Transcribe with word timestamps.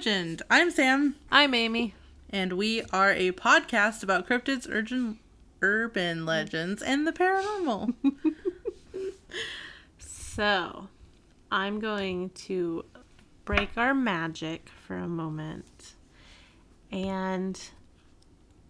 Oregon. 0.00 0.36
This 0.36 0.40
is 0.40 0.40
Legend. 0.40 0.42
I'm 0.50 0.70
Samm, 0.72 1.14
I'm 1.30 1.54
Amy. 1.54 1.94
and 2.30 2.54
we 2.54 2.82
are 2.92 3.12
a 3.12 3.32
podcast 3.32 4.02
about 4.02 4.26
cryptids, 4.26 4.66
urban, 4.70 5.18
urban 5.60 6.24
legends, 6.24 6.82
and 6.82 7.06
the 7.06 7.12
paranormal. 7.12 7.94
So, 10.32 10.88
I'm 11.52 11.80
going 11.80 12.30
to 12.30 12.84
break 13.44 13.70
our 13.76 13.92
magic 13.92 14.70
for 14.86 14.96
a 14.96 15.06
moment. 15.08 15.94
And 16.90 17.60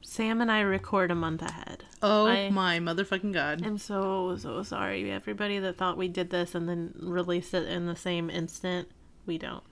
Samm 0.04 0.40
and 0.40 0.50
I 0.50 0.60
record 0.62 1.12
a 1.12 1.14
month 1.14 1.42
ahead. 1.42 1.84
Oh 2.02 2.26
I- 2.26 2.50
my 2.50 2.80
motherfucking 2.80 3.32
god. 3.32 3.64
I'm 3.64 3.78
so, 3.78 4.36
so 4.36 4.64
sorry. 4.64 5.12
Everybody 5.12 5.60
that 5.60 5.76
thought 5.76 5.96
we 5.96 6.08
did 6.08 6.30
this 6.30 6.56
and 6.56 6.68
then 6.68 6.92
released 7.00 7.54
it 7.54 7.68
in 7.68 7.86
the 7.86 7.94
same 7.94 8.30
instant, 8.30 8.88
we 9.26 9.38
don't. 9.38 9.62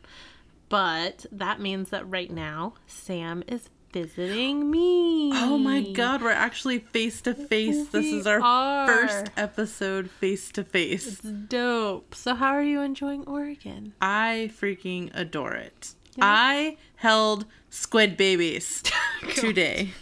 But 0.68 1.26
that 1.32 1.60
means 1.60 1.90
that 1.90 2.08
right 2.08 2.30
now, 2.30 2.74
Samm 2.88 3.42
is 3.50 3.70
visiting 3.92 4.70
me. 4.70 5.30
Oh 5.34 5.56
my 5.58 5.80
god, 5.80 6.22
we're 6.22 6.30
actually 6.30 6.78
face 6.78 7.20
to 7.22 7.34
face. 7.34 7.88
This 7.88 8.06
is 8.06 8.26
our 8.26 8.40
are. 8.40 8.86
first 8.86 9.32
episode 9.36 10.10
face 10.10 10.50
to 10.52 10.64
face. 10.64 11.06
It's 11.06 11.20
dope. 11.22 12.14
So, 12.14 12.34
how 12.34 12.52
are 12.52 12.62
you 12.62 12.82
enjoying 12.82 13.24
Oregon? 13.26 13.94
I 14.00 14.50
freaking 14.60 15.10
adore 15.14 15.54
it. 15.54 15.94
I 16.20 16.76
held 16.96 17.46
squid 17.70 18.16
babies 18.16 18.82
today. 19.36 19.92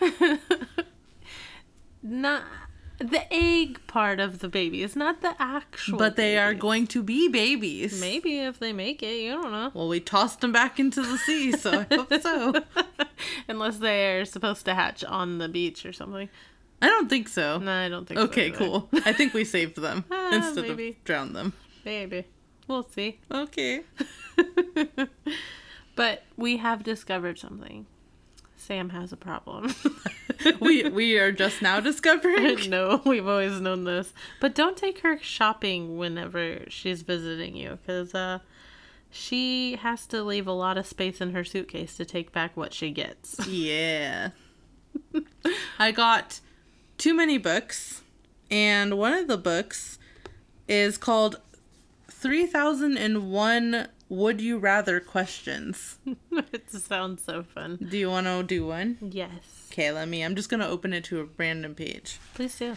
Not 2.02 2.44
the 3.02 3.32
egg 3.32 3.80
part 3.86 4.20
of 4.20 4.38
the 4.40 4.48
baby 4.48 4.82
is 4.82 4.96
not 4.96 5.20
the 5.20 5.34
actual. 5.38 5.98
But 5.98 6.16
they 6.16 6.38
are 6.38 6.54
going 6.54 6.86
to 6.88 7.02
be 7.02 7.28
babies. 7.28 8.00
Maybe 8.00 8.38
if 8.38 8.58
they 8.58 8.72
make 8.72 9.02
it, 9.02 9.20
you 9.20 9.32
don't 9.32 9.50
know. 9.52 9.70
Well, 9.74 9.88
we 9.88 10.00
tossed 10.00 10.40
them 10.40 10.52
back 10.52 10.78
into 10.80 11.02
the 11.02 11.18
sea, 11.18 11.52
so 11.52 11.84
I 11.90 11.94
hope 11.94 12.12
so. 12.22 12.62
Unless 13.48 13.78
they're 13.78 14.24
supposed 14.24 14.64
to 14.66 14.74
hatch 14.74 15.04
on 15.04 15.38
the 15.38 15.48
beach 15.48 15.84
or 15.86 15.92
something. 15.92 16.28
I 16.80 16.86
don't 16.86 17.08
think 17.08 17.28
so. 17.28 17.58
No, 17.58 17.72
I 17.72 17.88
don't 17.88 18.06
think 18.06 18.18
so. 18.18 18.24
Okay, 18.24 18.50
cool. 18.50 18.88
I 19.04 19.12
think 19.12 19.34
we 19.34 19.44
saved 19.44 19.76
them 19.76 20.04
Ah, 20.10 20.34
instead 20.34 20.64
maybe. 20.68 20.88
of 20.90 21.04
drowned 21.04 21.36
them. 21.36 21.52
Maybe. 21.84 22.24
We'll 22.66 22.82
see. 22.82 23.20
Okay. 23.30 23.82
but 25.96 26.22
we 26.36 26.56
have 26.58 26.82
discovered 26.82 27.38
something. 27.38 27.86
Samm 28.68 28.90
has 28.92 29.12
a 29.12 29.16
problem. 29.16 29.74
we 30.60 30.88
we 30.88 31.18
are 31.18 31.32
just 31.32 31.62
now 31.62 31.80
discovering. 31.90 32.70
no, 32.70 33.02
we've 33.04 33.26
always 33.26 33.60
known 33.60 33.84
this. 33.84 34.12
But 34.40 34.54
don't 34.54 34.76
take 34.76 35.00
her 35.00 35.18
shopping 35.18 35.96
whenever 35.98 36.60
she's 36.68 37.02
visiting 37.02 37.56
you 37.56 37.78
because 37.80 38.14
uh, 38.14 38.38
she 39.10 39.76
has 39.76 40.06
to 40.08 40.22
leave 40.22 40.46
a 40.46 40.52
lot 40.52 40.78
of 40.78 40.86
space 40.86 41.20
in 41.20 41.32
her 41.32 41.44
suitcase 41.44 41.96
to 41.96 42.04
take 42.04 42.32
back 42.32 42.56
what 42.56 42.72
she 42.72 42.90
gets. 42.90 43.36
Yeah. 43.48 44.30
I 45.78 45.90
got 45.90 46.40
too 46.98 47.14
many 47.14 47.38
books, 47.38 48.02
and 48.50 48.98
one 48.98 49.14
of 49.14 49.26
the 49.26 49.38
books 49.38 49.98
is 50.68 50.98
called 50.98 51.40
3001 52.10 53.88
Would 54.12 54.42
You 54.42 54.58
Rather 54.58 55.00
Questions. 55.00 55.96
it 56.52 56.70
sounds 56.70 57.24
so 57.24 57.42
fun. 57.42 57.78
Do 57.88 57.96
you 57.96 58.10
want 58.10 58.26
to 58.26 58.42
do 58.42 58.66
one? 58.66 58.98
Yes. 59.00 59.70
Okay, 59.72 59.90
let 59.90 60.06
me. 60.06 60.22
I'm 60.22 60.36
just 60.36 60.50
going 60.50 60.60
to 60.60 60.68
open 60.68 60.92
it 60.92 61.04
to 61.04 61.22
a 61.22 61.28
random 61.38 61.74
page. 61.74 62.18
Please 62.34 62.58
do. 62.58 62.76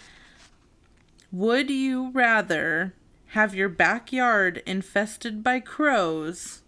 Would 1.33 1.69
you 1.69 2.09
rather 2.11 2.93
have 3.31 3.53
your 3.53 3.67
backyard 3.67 4.63
infested 4.65 5.43
by 5.43 5.59
crows 5.59 6.61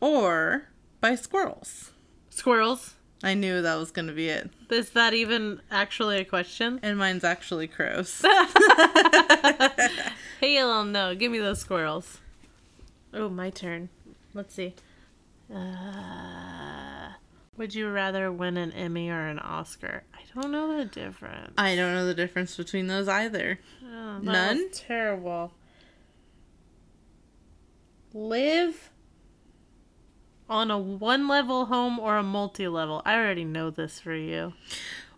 or 0.00 0.70
by 1.02 1.16
squirrels? 1.16 1.90
Squirrels. 2.30 2.94
I 3.22 3.34
knew 3.34 3.60
that 3.60 3.74
was 3.74 3.90
going 3.90 4.08
to 4.08 4.14
be 4.14 4.30
it. 4.30 4.48
Is 4.70 4.88
that 4.92 5.12
even 5.12 5.60
actually 5.70 6.16
a 6.16 6.24
question? 6.24 6.80
And 6.82 6.96
mine's 6.96 7.24
actually 7.24 7.68
crows. 7.68 8.20
Hell 10.40 10.86
no. 10.86 11.14
Give 11.14 11.30
me 11.30 11.40
those 11.40 11.60
squirrels. 11.60 12.20
Oh, 13.12 13.28
my 13.28 13.50
turn. 13.50 13.90
Let's 14.34 14.54
see. 14.54 14.74
Uh, 15.54 17.10
would 17.56 17.74
you 17.74 17.88
rather 17.88 18.32
win 18.32 18.56
an 18.56 18.72
Emmy 18.72 19.08
or 19.08 19.26
an 19.26 19.38
Oscar? 19.38 20.02
I 20.12 20.18
don't 20.34 20.50
know 20.50 20.76
the 20.76 20.84
difference. 20.84 21.54
I 21.56 21.76
don't 21.76 21.94
know 21.94 22.04
the 22.06 22.14
difference 22.14 22.56
between 22.56 22.88
those 22.88 23.06
either. 23.08 23.60
Oh, 23.84 24.18
None? 24.18 24.70
terrible. 24.72 25.52
Live 28.12 28.90
on 30.48 30.70
a 30.70 30.78
one 30.78 31.28
level 31.28 31.66
home 31.66 31.98
or 31.98 32.16
a 32.16 32.22
multi 32.22 32.68
level. 32.68 33.02
I 33.04 33.14
already 33.14 33.44
know 33.44 33.70
this 33.70 34.00
for 34.00 34.14
you. 34.14 34.52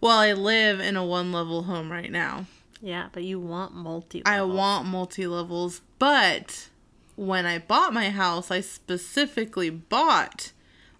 Well, 0.01 0.19
I 0.19 0.33
live 0.33 0.81
in 0.81 0.97
a 0.97 1.05
one 1.05 1.33
level 1.33 1.65
home 1.65 1.91
right 1.91 2.11
now. 2.11 2.47
Yeah, 2.83 3.09
but 3.13 3.25
you 3.25 3.41
want 3.41 3.75
multi 3.75 4.23
I 4.27 4.43
want 4.43 4.87
multi 4.87 5.27
levels, 5.27 5.81
but 5.99 6.69
when 7.17 7.47
I 7.47 7.59
bought 7.59 7.93
my 7.93 8.11
house, 8.11 8.51
I 8.51 8.61
specifically 8.61 9.71
bought 9.71 10.53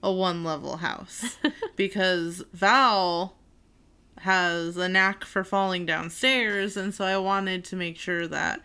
a 0.03 0.13
one 0.13 0.45
level 0.45 0.79
house 0.79 1.39
because 1.77 2.45
Val 2.53 3.37
has 4.19 4.77
a 4.77 4.89
knack 4.89 5.25
for 5.25 5.45
falling 5.45 5.87
downstairs, 5.87 6.77
and 6.77 6.95
so 6.95 7.05
I 7.05 7.19
wanted 7.19 7.65
to 7.67 7.77
make 7.77 7.97
sure 7.99 8.27
that 8.27 8.61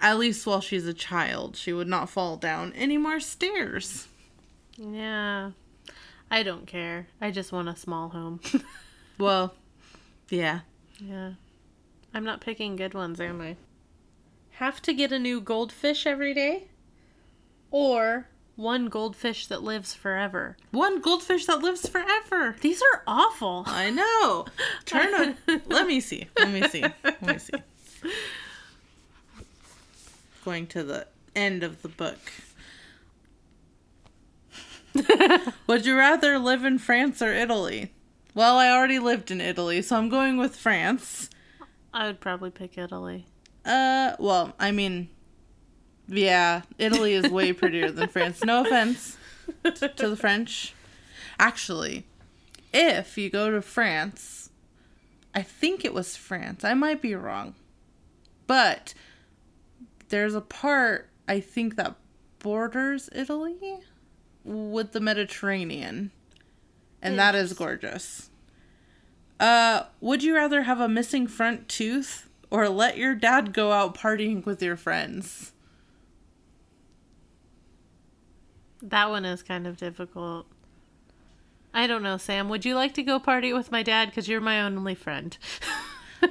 at 0.00 0.18
least 0.18 0.46
while 0.46 0.60
she's 0.60 0.86
a 0.86 0.94
child, 0.94 1.56
she 1.56 1.72
would 1.72 1.88
not 1.88 2.08
fall 2.08 2.36
down 2.36 2.72
any 2.74 2.96
more 2.96 3.20
stairs. 3.20 4.08
Yeah. 4.76 5.50
I 6.30 6.42
don't 6.42 6.66
care. 6.66 7.08
I 7.20 7.30
just 7.30 7.52
want 7.52 7.68
a 7.68 7.76
small 7.76 8.08
home. 8.08 8.40
Well, 9.18 9.54
yeah. 10.30 10.60
yeah. 10.98 11.34
I'm 12.12 12.24
not 12.24 12.40
picking 12.40 12.74
good 12.74 12.94
ones, 12.94 13.20
am 13.20 13.40
I? 13.40 13.56
Have 14.62 14.80
to 14.82 14.94
get 14.94 15.10
a 15.10 15.18
new 15.18 15.40
goldfish 15.40 16.06
every 16.06 16.32
day? 16.32 16.68
Or 17.72 18.28
one 18.54 18.86
goldfish 18.86 19.48
that 19.48 19.60
lives 19.64 19.92
forever? 19.92 20.56
One 20.70 21.00
goldfish 21.00 21.46
that 21.46 21.58
lives 21.58 21.88
forever. 21.88 22.54
These 22.60 22.80
are 22.80 23.02
awful. 23.04 23.64
I 23.66 23.90
know. 23.90 24.46
Turn 24.84 25.36
a. 25.48 25.60
let 25.66 25.88
me 25.88 25.98
see. 25.98 26.28
Let 26.38 26.50
me 26.50 26.62
see. 26.68 26.84
Let 27.02 27.22
me 27.22 27.38
see. 27.38 27.58
Going 30.44 30.68
to 30.68 30.84
the 30.84 31.08
end 31.34 31.64
of 31.64 31.82
the 31.82 31.88
book. 31.88 32.20
Would 35.66 35.84
you 35.84 35.96
rather 35.96 36.38
live 36.38 36.64
in 36.64 36.78
France 36.78 37.20
or 37.20 37.32
Italy? 37.32 37.92
Well, 38.32 38.58
I 38.58 38.70
already 38.70 39.00
lived 39.00 39.32
in 39.32 39.40
Italy, 39.40 39.82
so 39.82 39.96
I'm 39.96 40.08
going 40.08 40.36
with 40.36 40.54
France. 40.54 41.30
I 41.92 42.06
would 42.06 42.20
probably 42.20 42.50
pick 42.50 42.78
Italy. 42.78 43.26
Uh, 43.64 44.16
well, 44.18 44.54
I 44.58 44.72
mean, 44.72 45.08
yeah, 46.08 46.62
Italy 46.78 47.14
is 47.14 47.30
way 47.30 47.52
prettier 47.52 47.90
than 47.90 48.08
France. 48.08 48.42
No 48.44 48.62
offense 48.62 49.16
to 49.64 50.08
the 50.08 50.16
French. 50.16 50.74
Actually, 51.38 52.04
if 52.72 53.16
you 53.16 53.30
go 53.30 53.50
to 53.50 53.62
France, 53.62 54.50
I 55.34 55.42
think 55.42 55.84
it 55.84 55.94
was 55.94 56.16
France. 56.16 56.64
I 56.64 56.74
might 56.74 57.00
be 57.00 57.14
wrong. 57.14 57.54
But 58.46 58.94
there's 60.08 60.34
a 60.34 60.40
part 60.40 61.08
I 61.28 61.40
think 61.40 61.76
that 61.76 61.96
borders 62.38 63.08
Italy 63.12 63.78
with 64.44 64.92
the 64.92 65.00
Mediterranean. 65.00 66.10
And 67.00 67.18
that 67.18 67.34
is 67.34 67.52
gorgeous. 67.52 68.30
Uh, 69.40 69.84
would 70.00 70.22
you 70.22 70.34
rather 70.34 70.62
have 70.62 70.80
a 70.80 70.88
missing 70.88 71.26
front 71.26 71.68
tooth 71.68 72.28
or 72.52 72.68
let 72.68 72.98
your 72.98 73.14
dad 73.14 73.54
go 73.54 73.72
out 73.72 73.96
partying 73.96 74.44
with 74.44 74.62
your 74.62 74.76
friends? 74.76 75.52
That 78.82 79.08
one 79.10 79.24
is 79.24 79.42
kind 79.42 79.66
of 79.66 79.76
difficult. 79.76 80.46
I 81.72 81.86
don't 81.86 82.02
know, 82.02 82.16
Samm. 82.16 82.48
Would 82.48 82.64
you 82.66 82.74
like 82.74 82.92
to 82.94 83.02
go 83.02 83.18
party 83.18 83.52
with 83.52 83.72
my 83.72 83.82
dad? 83.82 84.10
Because 84.10 84.28
you're 84.28 84.40
my 84.40 84.60
only 84.60 84.94
friend. 84.94 85.36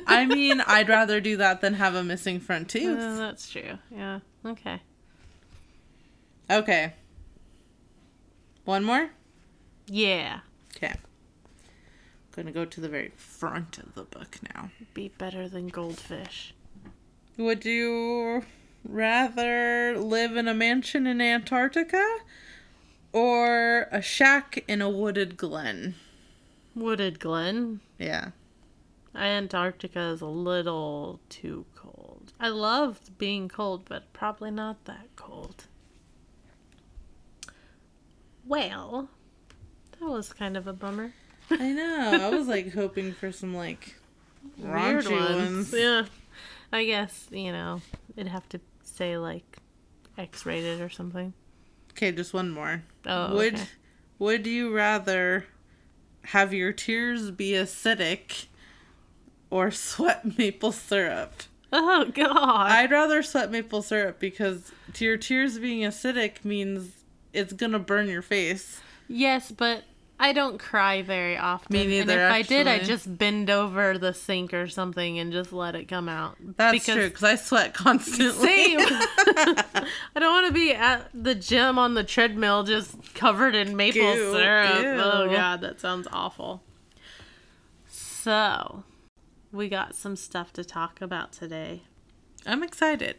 I 0.06 0.25
mean, 0.27 0.62
I'd 0.62 0.88
rather 0.89 1.19
do 1.19 1.38
that 1.38 1.62
than 1.62 1.73
have 1.75 1.95
a 1.95 2.03
missing 2.03 2.39
front 2.39 2.67
Uh, 2.75 2.79
tooth. 2.79 3.17
that's 3.17 3.50
true. 3.50 3.79
Yeah. 3.89 4.19
Okay. 4.45 4.81
Okay. 6.51 6.94
One 8.65 8.83
more? 8.83 9.09
Yeah. 9.88 10.41
Okay. 12.31 12.41
Gonna 12.43 12.51
go 12.51 12.65
to 12.65 12.81
the 12.81 12.89
very 12.89 13.11
front 13.15 13.77
of 13.77 13.93
the 13.95 14.03
book 14.03 14.37
now. 14.53 14.71
Be 14.93 15.09
better 15.09 15.49
than 15.49 15.67
goldfish. 15.67 16.53
Would 17.37 17.65
you 17.65 18.43
rather 18.83 19.97
live 19.97 20.35
in 20.35 20.47
a 20.47 20.53
mansion 20.53 21.07
in 21.07 21.21
Antarctica 21.21 22.17
or 23.11 23.87
a 23.91 24.01
shack 24.01 24.63
in 24.67 24.81
a 24.81 24.89
wooded 24.89 25.37
glen? 25.37 25.95
Wooded 26.73 27.19
Glen. 27.19 27.81
Yeah. 27.99 28.29
Antarctica 29.13 29.99
is 29.99 30.21
a 30.21 30.27
little 30.27 31.19
too 31.27 31.65
cold. 31.75 32.31
I 32.39 32.47
love 32.47 33.11
being 33.17 33.49
cold, 33.49 33.83
but 33.89 34.13
probably 34.13 34.51
not 34.51 34.85
that 34.85 35.07
cold. 35.17 35.65
Well, 38.45 39.09
that 39.99 40.05
was 40.07 40.31
kind 40.31 40.55
of 40.55 40.65
a 40.65 40.73
bummer. 40.73 41.13
I 41.59 41.71
know. 41.71 42.19
I 42.21 42.30
was 42.30 42.48
like 42.48 42.74
hoping 42.74 43.13
for 43.13 43.31
some 43.31 43.56
like 43.56 43.95
Weird 44.57 45.06
raunchy 45.06 45.12
ones. 45.12 45.71
ones. 45.71 45.74
Yeah. 45.74 46.06
I 46.74 46.86
guess, 46.86 47.27
you 47.31 47.51
know, 47.51 47.81
it'd 48.15 48.31
have 48.31 48.48
to 48.50 48.59
say 48.83 49.18
like 49.18 49.57
X 50.18 50.45
rated 50.45 50.81
or 50.81 50.89
something. 50.89 51.33
Okay, 51.92 52.12
just 52.12 52.33
one 52.33 52.50
more. 52.51 52.83
Oh, 53.06 53.36
would 53.36 53.56
okay. 53.56 53.63
would 54.19 54.48
you 54.48 54.74
rather 54.74 55.45
have 56.25 56.53
your 56.53 56.71
tears 56.71 57.31
be 57.31 57.51
acidic 57.51 58.45
or 59.50 59.71
sweat 59.71 60.38
maple 60.38 60.71
syrup? 60.71 61.33
Oh 61.74 62.06
god. 62.13 62.71
I'd 62.71 62.92
rather 62.92 63.21
sweat 63.24 63.51
maple 63.51 63.81
syrup 63.81 64.19
because 64.19 64.71
to 64.94 65.06
your 65.06 65.18
tears 65.18 65.57
being 65.59 65.81
acidic 65.81 66.44
means 66.45 66.92
it's 67.33 67.53
gonna 67.53 67.80
burn 67.80 68.07
your 68.07 68.21
face. 68.21 68.81
yes, 69.07 69.51
but 69.51 69.83
I 70.21 70.33
don't 70.33 70.59
cry 70.59 71.01
very 71.01 71.35
often. 71.35 71.73
Me 71.73 71.81
and 71.81 71.89
neither, 71.89 72.27
if 72.27 72.31
I 72.31 72.44
did, 72.44 72.68
I'd 72.68 72.83
just 72.83 73.18
bend 73.18 73.50
over 73.50 73.97
the 73.97 74.13
sink 74.13 74.53
or 74.53 74.68
something 74.68 75.18
and 75.18 75.31
just 75.33 75.51
let 75.51 75.73
it 75.73 75.88
come 75.88 76.07
out. 76.07 76.38
That's 76.57 76.73
Because- 76.73 76.95
true 76.95 77.07
because 77.09 77.23
I 77.23 77.35
sweat 77.35 77.73
constantly. 77.73 78.47
Same. 78.47 78.79
I 78.85 80.19
don't 80.19 80.31
want 80.31 80.45
to 80.45 80.53
be 80.53 80.73
at 80.73 81.09
the 81.15 81.33
gym 81.33 81.79
on 81.79 81.95
the 81.95 82.03
treadmill 82.03 82.62
just 82.62 83.15
covered 83.15 83.56
in 83.56 83.75
maple 83.75 84.01
Ew, 84.01 84.33
syrup. 84.33 84.69
Oh 85.03 85.27
god, 85.27 85.62
that 85.62 85.81
sounds 85.81 86.07
awful. 86.13 86.62
So, 87.88 88.83
we 89.51 89.69
got 89.69 89.95
some 89.95 90.15
stuff 90.15 90.53
to 90.53 90.63
talk 90.63 91.01
about 91.01 91.31
today. 91.31 91.81
I'm 92.45 92.62
excited. 92.62 93.15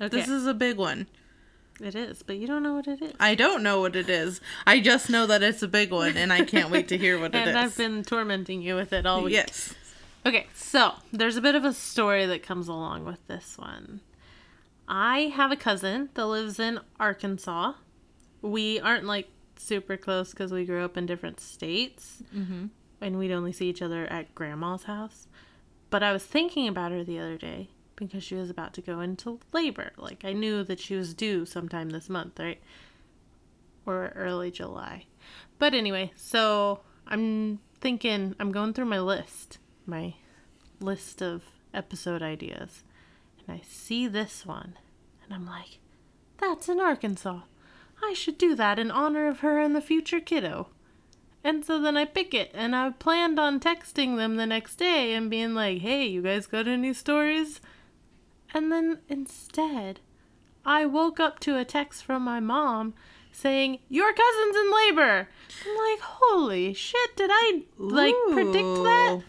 Okay. 0.00 0.08
This 0.16 0.28
is 0.28 0.46
a 0.46 0.54
big 0.54 0.78
one. 0.78 1.06
It 1.82 1.94
is, 1.94 2.22
but 2.22 2.36
you 2.36 2.46
don't 2.46 2.62
know 2.62 2.74
what 2.74 2.86
it 2.88 3.00
is. 3.02 3.12
I 3.20 3.34
don't 3.34 3.62
know 3.62 3.80
what 3.80 3.96
it 3.96 4.08
is. 4.10 4.40
I 4.66 4.80
just 4.80 5.08
know 5.10 5.26
that 5.26 5.42
it's 5.42 5.62
a 5.62 5.68
big 5.68 5.90
one, 5.90 6.16
and 6.16 6.32
I 6.32 6.44
can't 6.44 6.70
wait 6.70 6.88
to 6.88 6.98
hear 6.98 7.18
what 7.18 7.34
it 7.34 7.42
is. 7.42 7.48
and 7.48 7.58
I've 7.58 7.76
been 7.76 8.02
tormenting 8.04 8.62
you 8.62 8.74
with 8.76 8.92
it 8.92 9.06
all 9.06 9.22
week. 9.22 9.32
yes. 9.34 9.74
Okay, 10.26 10.46
so 10.54 10.92
there's 11.12 11.36
a 11.36 11.40
bit 11.40 11.54
of 11.54 11.64
a 11.64 11.72
story 11.72 12.26
that 12.26 12.42
comes 12.42 12.68
along 12.68 13.04
with 13.06 13.26
this 13.26 13.56
one. 13.56 14.00
I 14.86 15.32
have 15.34 15.50
a 15.52 15.56
cousin 15.56 16.10
that 16.14 16.26
lives 16.26 16.58
in 16.58 16.80
Arkansas. 16.98 17.72
We 18.42 18.78
aren't 18.80 19.04
like 19.06 19.28
super 19.56 19.96
close 19.96 20.30
because 20.30 20.52
we 20.52 20.64
grew 20.64 20.84
up 20.84 20.96
in 20.96 21.06
different 21.06 21.40
states 21.40 22.22
Mm-hmm. 22.36 22.66
and 23.00 23.18
we'd 23.18 23.32
only 23.32 23.52
see 23.52 23.68
each 23.70 23.82
other 23.82 24.04
at 24.06 24.34
grandma's 24.34 24.84
house. 24.84 25.26
But 25.90 26.02
I 26.02 26.12
was 26.12 26.24
thinking 26.24 26.68
about 26.68 26.92
her 26.92 27.02
the 27.04 27.18
other 27.18 27.36
day 27.38 27.68
because 28.00 28.24
she 28.24 28.34
was 28.34 28.50
about 28.50 28.74
to 28.74 28.80
go 28.80 28.98
into 28.98 29.38
labor. 29.52 29.92
Like, 29.96 30.24
I 30.24 30.32
knew 30.32 30.64
that 30.64 30.80
she 30.80 30.96
was 30.96 31.14
due 31.14 31.46
sometime 31.46 31.90
this 31.90 32.08
month, 32.08 32.40
right? 32.40 32.60
Or 33.86 34.12
early 34.16 34.50
July. 34.50 35.04
But 35.58 35.74
anyway, 35.74 36.10
so 36.16 36.80
I'm 37.06 37.60
thinking, 37.80 38.34
I'm 38.40 38.50
going 38.50 38.72
through 38.72 38.86
my 38.86 39.00
list, 39.00 39.58
my 39.86 40.14
list 40.80 41.22
of 41.22 41.44
episode 41.72 42.22
ideas. 42.22 42.82
And 43.46 43.56
I 43.56 43.62
see 43.64 44.08
this 44.08 44.44
one. 44.44 44.74
And 45.22 45.32
I'm 45.32 45.46
like, 45.46 45.78
that's 46.38 46.68
in 46.68 46.80
Arkansas. 46.80 47.40
I 48.02 48.14
should 48.14 48.38
do 48.38 48.54
that 48.54 48.78
in 48.78 48.90
honor 48.90 49.28
of 49.28 49.40
her 49.40 49.60
and 49.60 49.76
the 49.76 49.80
future 49.82 50.20
kiddo. 50.20 50.68
And 51.42 51.64
so 51.64 51.80
then 51.80 51.96
I 51.96 52.04
pick 52.04 52.34
it, 52.34 52.50
and 52.52 52.76
I 52.76 52.90
planned 52.90 53.38
on 53.38 53.60
texting 53.60 54.16
them 54.16 54.36
the 54.36 54.46
next 54.46 54.76
day 54.76 55.14
and 55.14 55.30
being 55.30 55.54
like, 55.54 55.80
hey, 55.80 56.06
you 56.06 56.20
guys 56.20 56.46
got 56.46 56.68
any 56.68 56.92
stories? 56.92 57.60
And 58.52 58.70
then 58.72 58.98
instead, 59.08 60.00
I 60.64 60.86
woke 60.86 61.20
up 61.20 61.38
to 61.40 61.56
a 61.58 61.64
text 61.64 62.04
from 62.04 62.22
my 62.22 62.40
mom 62.40 62.94
saying, 63.32 63.78
Your 63.88 64.12
cousin's 64.12 64.56
in 64.56 64.72
labor. 64.72 65.28
I'm 65.66 65.76
like, 65.90 66.00
Holy 66.00 66.74
shit, 66.74 67.16
did 67.16 67.30
I 67.32 67.62
like 67.78 68.14
predict 68.32 68.54
that? 68.84 69.22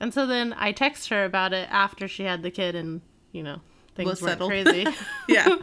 And 0.00 0.12
so 0.12 0.26
then 0.26 0.54
I 0.58 0.72
text 0.72 1.08
her 1.10 1.24
about 1.24 1.52
it 1.52 1.68
after 1.70 2.08
she 2.08 2.24
had 2.24 2.42
the 2.42 2.50
kid 2.50 2.74
and, 2.74 3.00
you 3.30 3.42
know, 3.42 3.60
things 3.94 4.10
Was 4.10 4.20
settled. 4.20 4.50
crazy. 4.50 4.86
Yeah. 5.28 5.56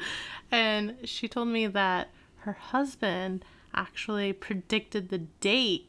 and 0.52 0.96
she 1.04 1.28
told 1.28 1.50
me 1.50 1.68
that 1.68 2.10
her 2.38 2.54
husband 2.54 3.44
actually 3.74 4.34
predicted 4.34 5.10
the 5.10 5.18
date 5.20 5.86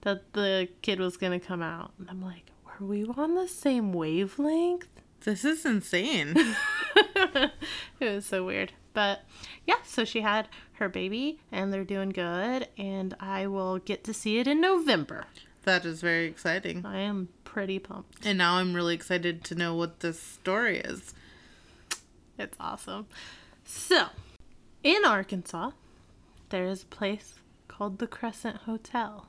that 0.00 0.32
the 0.32 0.68
kid 0.82 0.98
was 0.98 1.16
going 1.16 1.38
to 1.38 1.46
come 1.46 1.62
out. 1.62 1.92
And 1.98 2.08
I'm 2.10 2.22
like, 2.22 2.50
were 2.64 2.86
we 2.86 3.04
on 3.04 3.34
the 3.34 3.46
same 3.46 3.92
wavelength? 3.92 4.88
This 5.22 5.44
is 5.44 5.64
insane. 5.66 6.34
it 6.96 7.52
was 8.00 8.24
so 8.24 8.44
weird. 8.44 8.72
But 8.92 9.22
yeah, 9.66 9.76
so 9.84 10.04
she 10.04 10.22
had 10.22 10.48
her 10.74 10.88
baby 10.88 11.40
and 11.52 11.72
they're 11.72 11.84
doing 11.84 12.10
good. 12.10 12.68
And 12.78 13.14
I 13.20 13.46
will 13.46 13.78
get 13.78 14.04
to 14.04 14.14
see 14.14 14.38
it 14.38 14.46
in 14.46 14.60
November. 14.60 15.26
that 15.64 15.84
is 15.84 16.00
very 16.00 16.26
exciting. 16.26 16.84
I 16.86 17.00
am 17.00 17.28
pretty 17.44 17.78
pumped. 17.78 18.24
And 18.24 18.38
now 18.38 18.54
I'm 18.54 18.74
really 18.74 18.94
excited 18.94 19.44
to 19.44 19.54
know 19.54 19.74
what 19.74 20.00
this 20.00 20.20
story 20.20 20.78
is. 20.78 21.14
It's 22.38 22.56
awesome. 22.58 23.06
So, 23.64 24.06
in 24.82 25.04
Arkansas, 25.04 25.72
there 26.48 26.64
is 26.66 26.82
a 26.82 26.86
place 26.86 27.34
called 27.68 27.98
the 27.98 28.06
Crescent 28.06 28.58
Hotel. 28.62 29.26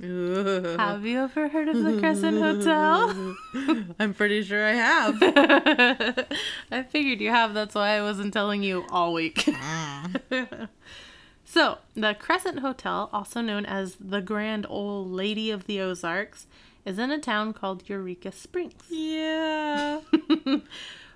Have 0.00 1.06
you 1.06 1.20
ever 1.20 1.48
heard 1.48 1.68
of 1.68 1.82
the 1.82 1.98
Crescent 1.98 2.38
Hotel? 2.38 3.36
I'm 3.98 4.14
pretty 4.14 4.42
sure 4.42 4.64
I 4.64 4.72
have. 4.72 5.18
I 6.70 6.82
figured 6.82 7.20
you 7.20 7.30
have, 7.30 7.54
that's 7.54 7.74
why 7.74 7.90
I 7.90 8.02
wasn't 8.02 8.32
telling 8.32 8.62
you 8.62 8.84
all 8.90 9.12
week. 9.12 9.36
Mm. 9.36 10.68
so, 11.44 11.78
the 11.94 12.14
Crescent 12.14 12.60
Hotel, 12.60 13.08
also 13.12 13.40
known 13.40 13.64
as 13.64 13.96
the 13.98 14.20
Grand 14.20 14.66
Old 14.68 15.10
Lady 15.10 15.50
of 15.50 15.66
the 15.66 15.80
Ozarks, 15.80 16.46
is 16.84 16.98
in 16.98 17.10
a 17.10 17.18
town 17.18 17.52
called 17.52 17.88
Eureka 17.88 18.32
Springs. 18.32 18.84
yeah. 18.90 20.00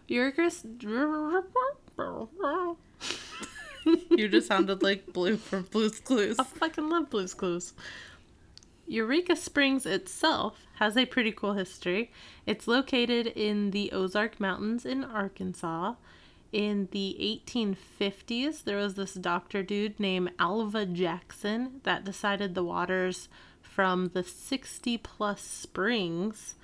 Eureka. 0.09 0.51
You 4.11 4.29
just 4.29 4.47
sounded 4.49 4.83
like 4.83 5.13
Blue 5.13 5.37
from 5.37 5.63
Blue's 5.65 6.01
Clues. 6.01 6.39
I 6.39 6.45
fucking 6.45 6.89
love 6.89 7.11
Blue's 7.11 7.35
Clues. 7.35 7.73
Eureka 8.91 9.37
Springs 9.37 9.87
itself 9.87 10.67
has 10.81 10.97
a 10.97 11.07
pretty 11.07 11.31
cool 11.31 11.53
history. 11.53 12.11
It's 12.45 12.67
located 12.67 13.29
in 13.29 13.71
the 13.71 13.93
Ozark 13.93 14.41
Mountains 14.41 14.85
in 14.85 15.05
Arkansas. 15.05 15.95
In 16.51 16.89
the 16.91 17.17
1850s, 17.47 18.65
there 18.65 18.79
was 18.79 18.95
this 18.95 19.15
doctor 19.15 19.63
dude 19.63 20.01
named 20.01 20.37
Alvah 20.41 20.93
Jackson 20.93 21.81
that 21.85 22.03
decided 22.03 22.57
the 22.57 22.65
waters 22.65 23.29
from 23.63 24.09
the 24.09 24.25
60 24.25 24.99
plus 24.99 25.41
springs 25.41 26.57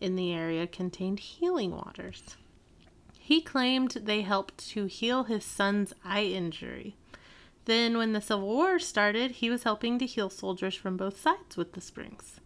in 0.00 0.16
the 0.16 0.32
area 0.32 0.66
contained 0.66 1.20
healing 1.20 1.72
waters. 1.72 2.38
He 3.18 3.42
claimed 3.42 3.90
they 3.90 4.22
helped 4.22 4.70
to 4.70 4.86
heal 4.86 5.24
his 5.24 5.44
son's 5.44 5.92
eye 6.02 6.24
injury. 6.24 6.96
Then, 7.68 7.98
when 7.98 8.14
the 8.14 8.22
Civil 8.22 8.46
War 8.46 8.78
started, 8.78 9.30
he 9.30 9.50
was 9.50 9.64
helping 9.64 9.98
to 9.98 10.06
heal 10.06 10.30
soldiers 10.30 10.74
from 10.74 10.96
both 10.96 11.20
sides 11.20 11.54
with 11.54 11.74
the 11.74 11.82
springs. 11.82 12.40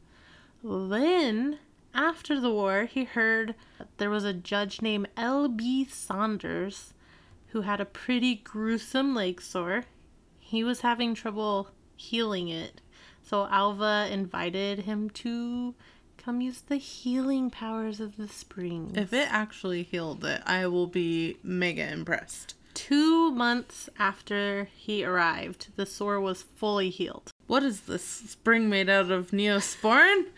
Then, 0.64 1.60
after 1.94 2.40
the 2.40 2.50
war, 2.50 2.86
he 2.86 3.04
heard 3.04 3.54
there 3.98 4.10
was 4.10 4.24
a 4.24 4.32
judge 4.32 4.82
named 4.82 5.06
L.B. 5.16 5.84
Saunders 5.84 6.92
who 7.50 7.60
had 7.60 7.80
a 7.80 7.84
pretty 7.84 8.34
gruesome 8.34 9.14
leg 9.14 9.40
sore. 9.40 9.84
He 10.40 10.64
was 10.64 10.80
having 10.80 11.14
trouble 11.14 11.68
healing 11.96 12.48
it. 12.48 12.80
So, 13.22 13.46
Alvah 13.46 14.10
invited 14.10 14.80
him 14.80 15.08
to 15.10 15.76
come 16.18 16.40
use 16.40 16.62
the 16.62 16.78
healing 16.78 17.48
powers 17.48 18.00
of 18.00 18.16
the 18.16 18.26
springs. 18.26 18.96
If 18.96 19.12
it 19.12 19.28
actually 19.30 19.84
healed 19.84 20.24
it, 20.24 20.42
I 20.46 20.66
will 20.66 20.88
be 20.88 21.36
mega 21.44 21.92
impressed. 21.92 22.56
Two 22.74 23.30
months 23.32 23.88
after 23.98 24.68
he 24.74 25.04
arrived, 25.04 25.68
the 25.76 25.86
sore 25.86 26.20
was 26.20 26.42
fully 26.42 26.90
healed. 26.90 27.30
What 27.46 27.62
is 27.62 27.82
this 27.82 28.04
spring 28.04 28.68
made 28.70 28.88
out 28.88 29.10
of 29.10 29.30
neosporin? 29.30 30.26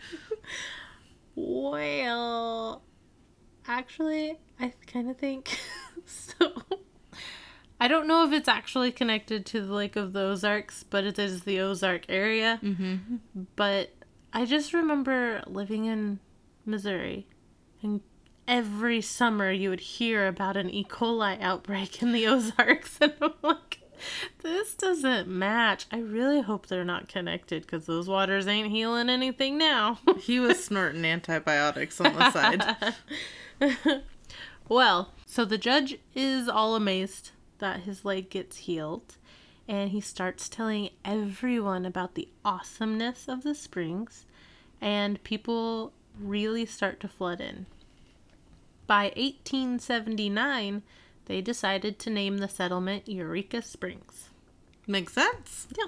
Well, 1.35 2.81
actually, 3.67 4.39
I 4.59 4.73
kind 4.87 5.09
of 5.09 5.17
think 5.17 5.59
so. 6.05 6.53
I 7.79 7.89
don't 7.89 8.07
know 8.07 8.25
if 8.25 8.31
it's 8.31 8.47
actually 8.47 8.91
connected 8.91 9.45
to 9.47 9.61
the 9.61 9.73
Lake 9.73 9.97
of 9.97 10.13
the 10.13 10.21
Ozarks, 10.21 10.83
but 10.83 11.03
it 11.03 11.19
is 11.19 11.43
the 11.43 11.59
Ozark 11.59 12.05
area. 12.07 12.59
Mm-hmm. 12.63 13.17
But 13.57 13.93
I 14.31 14.45
just 14.45 14.73
remember 14.73 15.43
living 15.45 15.85
in 15.85 16.19
Missouri, 16.65 17.27
and 17.83 17.99
every 18.47 19.01
summer 19.01 19.51
you 19.51 19.69
would 19.69 19.79
hear 19.79 20.27
about 20.27 20.57
an 20.57 20.69
E. 20.69 20.83
coli 20.83 21.41
outbreak 21.41 22.01
in 22.01 22.11
the 22.11 22.27
Ozarks, 22.27 22.97
and 23.01 23.13
I'm 23.21 23.33
like, 23.41 23.79
this 24.43 24.75
doesn't 24.75 25.27
match. 25.27 25.85
I 25.91 25.97
really 25.99 26.41
hope 26.41 26.67
they're 26.67 26.83
not 26.85 27.07
connected 27.07 27.63
because 27.63 27.85
those 27.85 28.07
waters 28.07 28.47
ain't 28.47 28.69
healing 28.71 29.09
anything 29.09 29.57
now. 29.57 29.99
He 30.19 30.39
was 30.39 30.63
snorting 30.63 31.05
antibiotics 31.05 31.99
on 32.01 32.13
the 32.13 32.31
side. 32.31 32.63
well, 34.69 35.11
so 35.25 35.45
the 35.45 35.57
judge 35.57 35.97
is 36.13 36.47
all 36.49 36.75
amazed 36.75 37.31
that 37.59 37.81
his 37.81 38.03
leg 38.05 38.29
gets 38.29 38.57
healed. 38.57 39.15
and 39.67 39.89
he 39.89 39.99
starts 40.01 40.47
telling 40.49 40.89
everyone 41.03 41.85
about 41.85 42.13
the 42.15 42.27
awesomeness 42.43 43.27
of 43.27 43.41
the 43.43 43.55
springs, 43.55 44.25
and 44.79 45.23
people 45.23 45.91
really 46.19 46.65
start 46.65 46.99
to 46.99 47.07
flood 47.07 47.41
in. 47.41 47.65
By 48.87 49.05
1879, 49.15 50.83
they 51.25 51.41
decided 51.41 51.97
to 51.99 52.09
name 52.09 52.37
the 52.37 52.47
settlement 52.47 53.07
Eureka 53.07 53.61
Springs. 53.61 54.29
Makes 54.87 55.13
sense. 55.13 55.67
Yeah. 55.75 55.85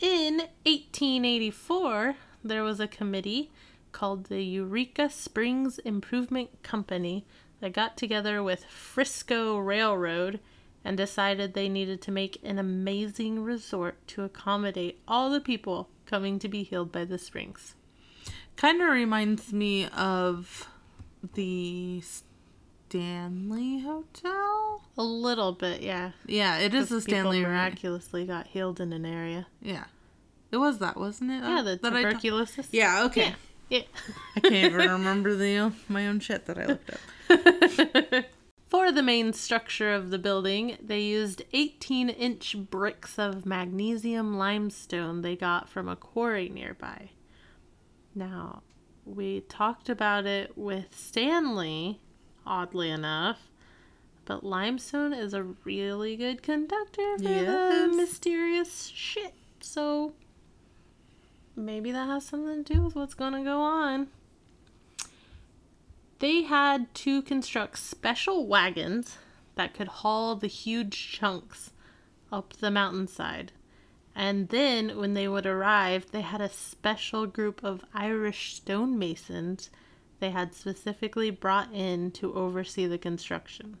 In 0.00 0.38
1884, 0.64 2.16
there 2.42 2.64
was 2.64 2.80
a 2.80 2.88
committee 2.88 3.52
called 3.92 4.24
the 4.24 4.42
Eureka 4.42 5.08
Springs 5.10 5.78
Improvement 5.80 6.62
Company 6.64 7.24
that 7.60 7.72
got 7.72 7.96
together 7.96 8.42
with 8.42 8.64
Frisco 8.64 9.56
Railroad 9.58 10.40
and 10.84 10.96
decided 10.96 11.54
they 11.54 11.68
needed 11.68 12.02
to 12.02 12.10
make 12.10 12.40
an 12.42 12.58
amazing 12.58 13.44
resort 13.44 14.04
to 14.08 14.24
accommodate 14.24 15.00
all 15.06 15.30
the 15.30 15.40
people 15.40 15.88
coming 16.06 16.40
to 16.40 16.48
be 16.48 16.64
healed 16.64 16.90
by 16.90 17.04
the 17.04 17.18
springs. 17.18 17.76
Kind 18.56 18.82
of 18.82 18.88
reminds 18.88 19.52
me 19.52 19.86
of 19.86 20.68
the 21.34 22.02
Stanley 22.92 23.80
Hotel. 23.80 24.82
A 24.98 25.02
little 25.02 25.52
bit, 25.52 25.80
yeah. 25.80 26.10
Yeah, 26.26 26.58
it 26.58 26.74
is 26.74 26.90
the 26.90 27.00
Stanley. 27.00 27.40
miraculously 27.40 28.26
got 28.26 28.48
healed 28.48 28.80
in 28.80 28.92
an 28.92 29.06
area. 29.06 29.46
Yeah, 29.62 29.84
it 30.50 30.58
was 30.58 30.76
that, 30.80 30.98
wasn't 30.98 31.30
it? 31.30 31.42
Yeah, 31.42 31.62
the 31.62 31.78
that 31.82 31.94
tuberculosis. 31.94 32.68
yeah. 32.70 33.04
Okay. 33.04 33.34
Yeah. 33.70 33.84
I 34.36 34.40
can't 34.40 34.74
even 34.74 34.90
remember 34.90 35.34
the 35.34 35.56
uh, 35.56 35.70
my 35.88 36.06
own 36.06 36.20
shit 36.20 36.44
that 36.44 36.58
I 36.58 36.66
looked 36.66 36.90
up. 36.90 38.24
For 38.68 38.92
the 38.92 39.02
main 39.02 39.32
structure 39.32 39.94
of 39.94 40.10
the 40.10 40.18
building, 40.18 40.76
they 40.78 41.00
used 41.00 41.40
18 41.54 42.10
inch 42.10 42.56
bricks 42.58 43.18
of 43.18 43.46
magnesium 43.46 44.36
limestone 44.36 45.22
they 45.22 45.34
got 45.34 45.70
from 45.70 45.88
a 45.88 45.96
quarry 45.96 46.50
nearby. 46.50 47.08
Now, 48.14 48.62
we 49.06 49.40
talked 49.40 49.88
about 49.88 50.26
it 50.26 50.58
with 50.58 50.94
Stanley, 50.94 52.00
oddly 52.46 52.90
enough, 52.90 53.48
but 54.24 54.44
limestone 54.44 55.12
is 55.12 55.34
a 55.34 55.42
really 55.42 56.16
good 56.16 56.42
conductor 56.42 57.18
for 57.18 57.24
the 57.24 57.92
mysterious 57.94 58.86
shit. 58.86 59.34
So, 59.60 60.12
maybe 61.56 61.92
that 61.92 62.08
has 62.08 62.26
something 62.26 62.64
to 62.64 62.74
do 62.74 62.82
with 62.82 62.94
what's 62.94 63.14
going 63.14 63.32
to 63.32 63.42
go 63.42 63.60
on. 63.60 64.08
They 66.18 66.42
had 66.42 66.94
to 66.94 67.22
construct 67.22 67.78
special 67.78 68.46
wagons 68.46 69.18
that 69.56 69.74
could 69.74 69.88
haul 69.88 70.36
the 70.36 70.46
huge 70.46 71.12
chunks 71.12 71.72
up 72.30 72.54
the 72.54 72.70
mountainside. 72.70 73.52
And 74.14 74.50
then, 74.50 74.98
when 74.98 75.14
they 75.14 75.26
would 75.26 75.46
arrive, 75.46 76.10
they 76.12 76.20
had 76.20 76.40
a 76.40 76.48
special 76.48 77.26
group 77.26 77.64
of 77.64 77.84
Irish 77.94 78.54
stonemasons 78.54 79.70
they 80.22 80.30
had 80.30 80.54
specifically 80.54 81.30
brought 81.30 81.72
in 81.72 82.12
to 82.12 82.32
oversee 82.32 82.86
the 82.86 82.96
construction. 82.96 83.76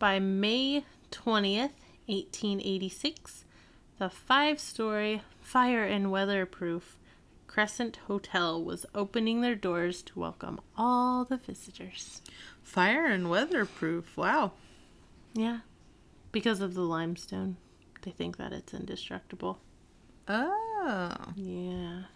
By 0.00 0.18
May 0.18 0.84
20th, 1.12 1.70
1886, 2.06 3.44
the 4.00 4.10
five 4.10 4.58
story, 4.58 5.22
fire 5.40 5.84
and 5.84 6.10
weatherproof 6.10 6.96
Crescent 7.46 8.00
Hotel 8.08 8.60
was 8.60 8.84
opening 8.96 9.42
their 9.42 9.54
doors 9.54 10.02
to 10.02 10.18
welcome 10.18 10.60
all 10.76 11.24
the 11.24 11.36
visitors. 11.36 12.20
Fire 12.60 13.06
and 13.06 13.30
weatherproof. 13.30 14.16
Wow. 14.16 14.54
Yeah, 15.34 15.60
because 16.32 16.60
of 16.60 16.74
the 16.74 16.82
limestone. 16.82 17.58
They 18.02 18.10
think 18.10 18.38
that 18.38 18.52
it's 18.52 18.74
indestructible. 18.74 19.60
Oh, 20.26 21.14
Yeah. 21.36 22.06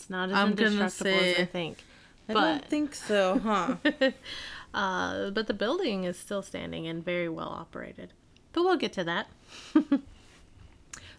It's 0.00 0.08
not 0.08 0.30
as 0.30 0.34
I'm 0.34 0.50
indestructible 0.52 1.10
as 1.10 1.38
I 1.40 1.44
think. 1.44 1.84
I 2.26 2.32
But 2.32 2.40
don't 2.40 2.64
think 2.64 2.94
so, 2.94 3.38
huh? 3.38 3.76
uh, 4.74 5.30
but 5.30 5.46
the 5.46 5.52
building 5.52 6.04
is 6.04 6.18
still 6.18 6.40
standing 6.40 6.86
and 6.86 7.04
very 7.04 7.28
well 7.28 7.50
operated. 7.50 8.14
But 8.54 8.64
we'll 8.64 8.78
get 8.78 8.94
to 8.94 9.04
that. 9.04 9.26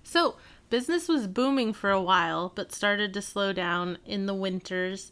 so, 0.03 0.35
business 0.71 1.07
was 1.07 1.27
booming 1.27 1.73
for 1.73 1.91
a 1.91 2.01
while, 2.01 2.51
but 2.55 2.71
started 2.71 3.13
to 3.13 3.21
slow 3.21 3.53
down 3.53 4.00
in 4.03 4.25
the 4.25 4.33
winters 4.33 5.11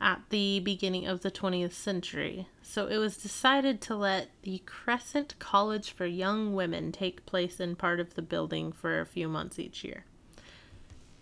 at 0.00 0.22
the 0.30 0.60
beginning 0.60 1.08
of 1.08 1.22
the 1.22 1.32
20th 1.32 1.72
century. 1.72 2.46
So, 2.62 2.86
it 2.86 2.98
was 2.98 3.16
decided 3.16 3.80
to 3.82 3.96
let 3.96 4.28
the 4.42 4.62
Crescent 4.66 5.34
College 5.40 5.90
for 5.90 6.06
Young 6.06 6.54
Women 6.54 6.92
take 6.92 7.26
place 7.26 7.58
in 7.58 7.74
part 7.74 7.98
of 7.98 8.14
the 8.14 8.22
building 8.22 8.70
for 8.70 9.00
a 9.00 9.06
few 9.06 9.26
months 9.26 9.58
each 9.58 9.82
year. 9.82 10.04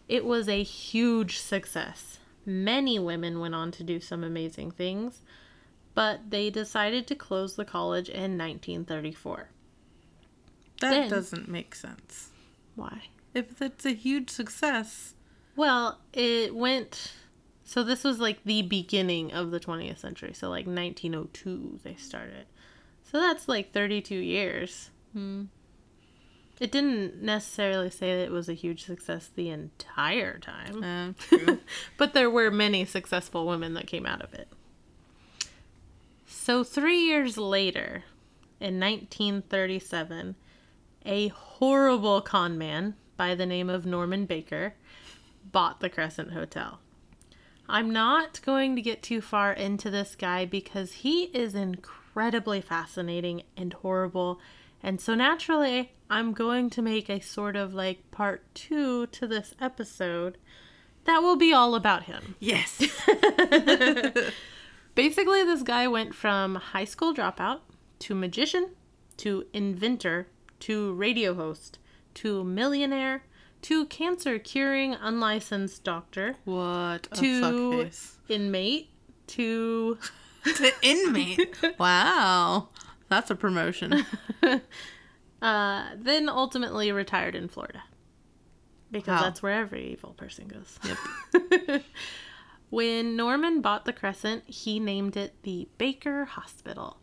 It 0.08 0.24
was 0.24 0.48
a 0.48 0.62
huge 0.62 1.38
success. 1.38 2.18
Many 2.46 2.98
women 2.98 3.40
went 3.40 3.54
on 3.54 3.70
to 3.72 3.84
do 3.84 4.00
some 4.00 4.24
amazing 4.24 4.70
things, 4.70 5.20
but 5.94 6.30
they 6.30 6.48
decided 6.48 7.06
to 7.08 7.14
close 7.14 7.56
the 7.56 7.64
college 7.64 8.08
in 8.08 8.38
1934. 8.38 9.50
That 10.80 10.90
Then- 10.90 11.10
doesn't 11.10 11.48
make 11.48 11.74
sense. 11.74 12.30
Why? 12.74 13.08
If 13.34 13.60
it's 13.60 13.84
a 13.84 13.94
huge 13.94 14.30
success, 14.30 15.14
Well, 15.56 15.98
it 16.12 16.54
went. 16.54 17.12
So 17.64 17.82
this 17.82 18.04
was 18.04 18.20
like 18.20 18.44
the 18.44 18.62
beginning 18.62 19.32
of 19.32 19.50
the 19.50 19.58
20th 19.60 19.98
century. 19.98 20.32
So 20.32 20.48
like 20.48 20.66
1902 20.66 21.80
they 21.82 21.96
started. 21.96 22.46
So 23.02 23.20
that's 23.20 23.48
like 23.48 23.72
32 23.72 24.14
years. 24.14 24.90
hmm. 25.12 25.44
It 26.60 26.72
didn't 26.72 27.22
necessarily 27.22 27.90
say 27.90 28.16
that 28.16 28.24
it 28.24 28.32
was 28.32 28.48
a 28.48 28.54
huge 28.54 28.84
success 28.84 29.30
the 29.34 29.48
entire 29.50 30.38
time. 30.38 30.82
uh, 30.82 31.12
true. 31.18 31.58
but 31.96 32.14
there 32.14 32.30
were 32.30 32.50
many 32.50 32.84
successful 32.84 33.46
women 33.46 33.74
that 33.74 33.86
came 33.86 34.06
out 34.06 34.22
of 34.22 34.34
it. 34.34 34.48
So, 36.26 36.64
three 36.64 37.00
years 37.00 37.36
later, 37.38 38.04
in 38.60 38.80
1937, 38.80 40.34
a 41.06 41.28
horrible 41.28 42.20
con 42.20 42.58
man 42.58 42.94
by 43.16 43.34
the 43.34 43.46
name 43.46 43.70
of 43.70 43.86
Norman 43.86 44.26
Baker 44.26 44.74
bought 45.44 45.80
the 45.80 45.88
Crescent 45.88 46.32
Hotel. 46.32 46.80
I'm 47.68 47.92
not 47.92 48.40
going 48.42 48.76
to 48.76 48.82
get 48.82 49.02
too 49.02 49.20
far 49.20 49.52
into 49.52 49.90
this 49.90 50.16
guy 50.16 50.46
because 50.46 50.92
he 50.92 51.24
is 51.24 51.54
incredibly 51.54 52.60
fascinating 52.60 53.42
and 53.56 53.74
horrible. 53.74 54.40
And 54.82 55.00
so 55.00 55.14
naturally, 55.14 55.92
I'm 56.08 56.32
going 56.32 56.70
to 56.70 56.82
make 56.82 57.08
a 57.08 57.20
sort 57.20 57.56
of 57.56 57.74
like 57.74 58.10
part 58.10 58.42
two 58.54 59.06
to 59.08 59.26
this 59.26 59.54
episode 59.60 60.38
that 61.04 61.18
will 61.22 61.36
be 61.36 61.52
all 61.52 61.74
about 61.74 62.04
him. 62.04 62.36
yes. 62.38 62.78
Basically, 64.94 65.44
this 65.44 65.62
guy 65.62 65.86
went 65.86 66.14
from 66.14 66.56
high 66.56 66.84
school 66.84 67.14
dropout 67.14 67.60
to 68.00 68.14
magician 68.14 68.70
to 69.18 69.46
inventor 69.52 70.28
to 70.60 70.92
radio 70.94 71.34
host 71.34 71.78
to 72.14 72.42
millionaire 72.44 73.22
to 73.62 73.86
cancer 73.86 74.38
curing 74.38 74.94
unlicensed 74.94 75.82
doctor 75.84 76.36
What 76.44 77.08
a 77.12 77.16
to 77.16 77.90
inmate 78.28 78.90
to 79.28 79.98
To 80.44 80.72
inmate. 80.82 81.56
wow. 81.78 82.68
That's 83.08 83.30
a 83.30 83.34
promotion. 83.34 84.04
uh, 85.42 85.84
then 85.96 86.28
ultimately 86.28 86.92
retired 86.92 87.34
in 87.34 87.48
Florida 87.48 87.82
because 88.90 89.20
Wow. 89.20 89.22
that's 89.22 89.42
where 89.42 89.52
every 89.54 89.92
evil 89.92 90.12
person 90.14 90.48
goes. 90.48 90.78
Yep. 90.84 91.82
When 92.70 93.16
Norman 93.16 93.62
bought 93.62 93.86
the 93.86 93.94
Crescent, 93.94 94.44
he 94.46 94.78
named 94.78 95.16
it 95.16 95.34
the 95.42 95.68
Baker 95.78 96.26
Hospital. 96.26 96.98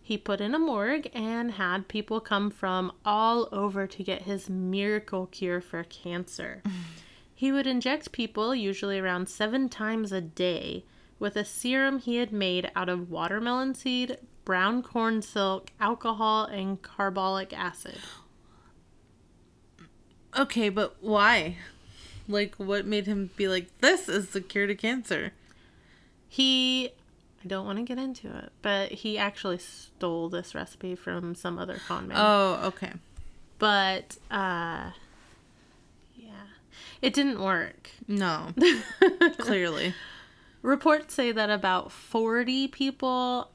He 0.00 0.16
put 0.16 0.40
in 0.40 0.54
a 0.54 0.58
morgue 0.58 1.10
and 1.12 1.52
had 1.52 1.88
people 1.88 2.20
come 2.20 2.50
from 2.50 2.90
all 3.04 3.48
over 3.52 3.86
to 3.86 4.02
get 4.02 4.22
his 4.22 4.48
miracle 4.48 5.26
cure 5.26 5.60
for 5.60 5.84
cancer. 5.84 6.62
he 7.34 7.52
would 7.52 7.66
inject 7.66 8.12
people, 8.12 8.54
usually 8.54 8.98
around 8.98 9.28
seven 9.28 9.68
times 9.68 10.10
a 10.10 10.22
day, 10.22 10.86
with 11.18 11.36
a 11.36 11.44
serum 11.44 11.98
he 11.98 12.16
had 12.16 12.32
made 12.32 12.70
out 12.74 12.88
of 12.88 13.10
watermelon 13.10 13.74
seed, 13.74 14.16
brown 14.44 14.82
corn 14.82 15.22
silk, 15.22 15.70
alcohol, 15.80 16.44
and 16.44 16.80
carbolic 16.82 17.52
acid. 17.52 17.98
Okay, 20.38 20.68
but 20.68 20.96
why? 21.00 21.56
Like, 22.28 22.54
what 22.56 22.86
made 22.86 23.06
him 23.06 23.30
be 23.36 23.48
like, 23.48 23.68
this 23.80 24.08
is 24.08 24.30
the 24.30 24.40
cure 24.40 24.66
to 24.66 24.74
cancer? 24.74 25.32
He, 26.28 26.90
I 27.44 27.46
don't 27.48 27.64
want 27.66 27.78
to 27.78 27.84
get 27.84 27.98
into 27.98 28.34
it, 28.36 28.50
but 28.62 28.90
he 28.90 29.16
actually 29.18 29.58
stole 29.58 30.28
this 30.28 30.54
recipe 30.54 30.94
from 30.96 31.34
some 31.34 31.58
other 31.58 31.78
con 31.86 32.08
man. 32.08 32.16
Oh, 32.20 32.60
okay. 32.68 32.92
but 33.58 34.16
uh 34.30 34.90
yeah 36.16 36.46
it 37.00 37.14
didn't 37.14 37.40
work 37.40 37.90
No, 38.08 38.48
clearly. 39.38 39.94
reports 40.62 41.14
say 41.14 41.30
that 41.30 41.50
about 41.50 41.92
40 41.92 42.66
people 42.68 43.50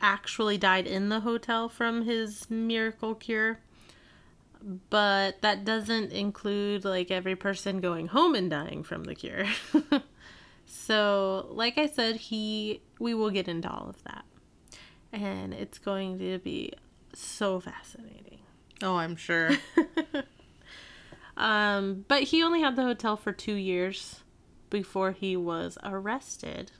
actually 0.00 0.58
died 0.58 0.86
in 0.86 1.08
the 1.08 1.20
hotel 1.20 1.68
from 1.68 2.04
his 2.04 2.48
miracle 2.50 3.14
cure 3.14 3.58
but 4.90 5.40
that 5.42 5.64
doesn't 5.64 6.12
include 6.12 6.84
like 6.84 7.10
every 7.10 7.36
person 7.36 7.80
going 7.80 8.08
home 8.08 8.34
and 8.34 8.50
dying 8.50 8.82
from 8.82 9.04
the 9.04 9.14
cure. 9.14 9.46
so, 10.66 11.46
like 11.50 11.78
I 11.78 11.86
said, 11.86 12.16
he 12.16 12.82
we 12.98 13.14
will 13.14 13.30
get 13.30 13.48
into 13.48 13.70
all 13.70 13.88
of 13.88 14.02
that. 14.04 14.24
And 15.12 15.54
it's 15.54 15.78
going 15.78 16.18
to 16.18 16.38
be 16.38 16.72
so 17.14 17.58
fascinating. 17.60 18.40
Oh, 18.82 18.96
I'm 18.96 19.16
sure. 19.16 19.50
Um, 21.36 22.04
but 22.06 22.24
he 22.24 22.42
only 22.42 22.60
had 22.60 22.76
the 22.76 22.82
hotel 22.82 23.16
for 23.16 23.32
2 23.32 23.54
years 23.54 24.20
before 24.68 25.12
he 25.12 25.38
was 25.38 25.78
arrested. 25.82 26.70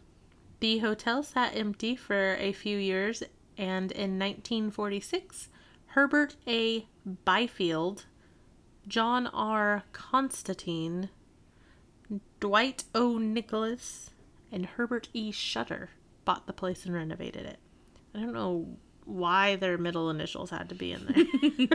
The 0.61 0.79
hotel 0.79 1.23
sat 1.23 1.57
empty 1.57 1.97
for 1.97 2.37
a 2.37 2.53
few 2.53 2.77
years 2.77 3.23
and 3.57 3.91
in 3.93 4.19
1946 4.19 5.49
Herbert 5.87 6.37
A. 6.47 6.87
Byfield, 7.25 8.05
John 8.87 9.27
R. 9.29 9.85
Constantine, 9.93 11.09
Dwight 12.39 12.85
O. 12.95 13.19
Nicholas, 13.19 14.11
and 14.53 14.67
Herbert 14.67 15.09
E. 15.15 15.33
Shutter 15.33 15.91
bought 16.25 16.47
the 16.47 16.53
place 16.53 16.85
and 16.85 16.95
renovated 16.95 17.47
it. 17.47 17.59
I 18.15 18.21
don't 18.21 18.35
know 18.35 18.77
why 19.05 19.57
their 19.57 19.79
middle 19.79 20.11
initials 20.11 20.51
had 20.51 20.69
to 20.69 20.75
be 20.75 20.93
in 20.93 21.07
there. 21.07 21.25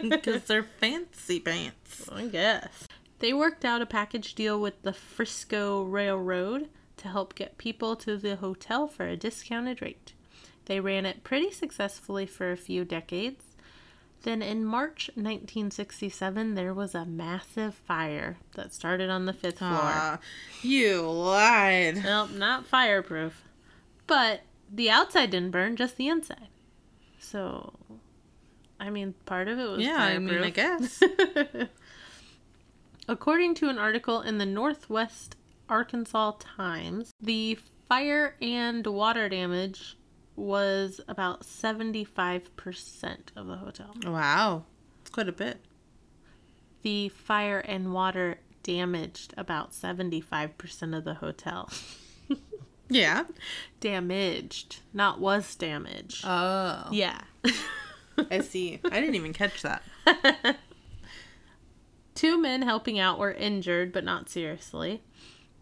Because 0.10 0.44
they're 0.44 0.64
fancy 0.64 1.40
pants. 1.40 2.08
I 2.12 2.28
guess. 2.28 2.88
They 3.20 3.34
worked 3.34 3.66
out 3.66 3.82
a 3.82 3.86
package 3.86 4.36
deal 4.36 4.60
with 4.60 4.82
the 4.84 4.94
Frisco 4.94 5.84
Railroad 5.84 6.70
to 6.98 7.08
help 7.08 7.36
get 7.36 7.58
people 7.58 7.96
to 7.98 8.18
the 8.18 8.38
hotel 8.38 8.88
for 8.88 9.08
a 9.08 9.18
discounted 9.18 9.82
rate. 9.82 10.14
They 10.66 10.80
ran 10.80 11.06
it 11.06 11.24
pretty 11.24 11.52
successfully 11.52 12.26
for 12.26 12.52
a 12.52 12.58
few 12.58 12.86
decades. 12.86 13.44
Then 14.24 14.42
in 14.42 14.66
March 14.66 15.12
1967, 15.14 16.56
there 16.56 16.74
was 16.74 16.96
a 16.96 17.06
massive 17.06 17.76
fire 17.76 18.38
that 18.56 18.74
started 18.74 19.10
on 19.10 19.26
the 19.26 19.34
fifth 19.34 19.60
floor. 19.60 19.70
Aw, 19.72 20.20
you 20.64 21.02
lied. 21.04 22.04
Nope, 22.04 22.32
not 22.32 22.66
fireproof. 22.66 23.44
But 24.08 24.42
the 24.74 24.90
outside 24.90 25.30
didn't 25.30 25.52
burn, 25.52 25.76
just 25.76 25.98
the 25.98 26.08
inside. 26.08 26.48
So, 27.20 27.74
I 28.80 28.90
mean, 28.90 29.14
part 29.26 29.48
of 29.48 29.60
it 29.60 29.70
was 29.70 29.84
Yeah, 29.84 29.98
I 29.98 30.18
mean, 30.18 30.44
I 30.44 30.50
guess. 30.50 31.04
According 33.08 33.54
to 33.56 33.70
an 33.70 33.78
article 33.78 34.22
in 34.22 34.40
the 34.40 34.46
Northwest 34.48 35.36
Arkansas 35.70 36.34
Times, 36.40 37.12
the 37.22 37.58
fire 37.88 38.36
and 38.42 38.86
water 38.86 39.30
damage 39.30 39.98
was 40.36 41.00
about 41.08 41.42
75% 41.42 43.18
of 43.36 43.48
the 43.48 43.58
hotel. 43.58 43.96
Wow. 44.06 44.66
It's 45.02 45.10
quite 45.10 45.30
a 45.30 45.34
bit. 45.34 45.62
The 46.82 47.10
fire 47.10 47.60
and 47.60 47.94
water 47.94 48.40
damaged 48.64 49.34
about 49.38 49.72
75% 49.72 50.98
of 50.98 51.04
the 51.04 51.16
hotel. 51.16 51.70
Yeah. 52.88 53.24
damaged, 53.80 54.82
not 54.94 55.20
was 55.20 55.56
damaged. 55.56 56.24
Oh. 56.24 56.88
yeah. 56.92 57.20
I 58.30 58.42
see. 58.42 58.80
I 58.86 59.00
didn't 59.00 59.16
even 59.16 59.34
catch 59.34 59.64
that. 59.64 59.82
Two 62.16 62.40
men 62.40 62.62
helping 62.62 63.00
out 63.00 63.18
were 63.20 63.32
injured, 63.32 63.92
but 63.92 64.04
not 64.04 64.30
seriously. 64.30 65.02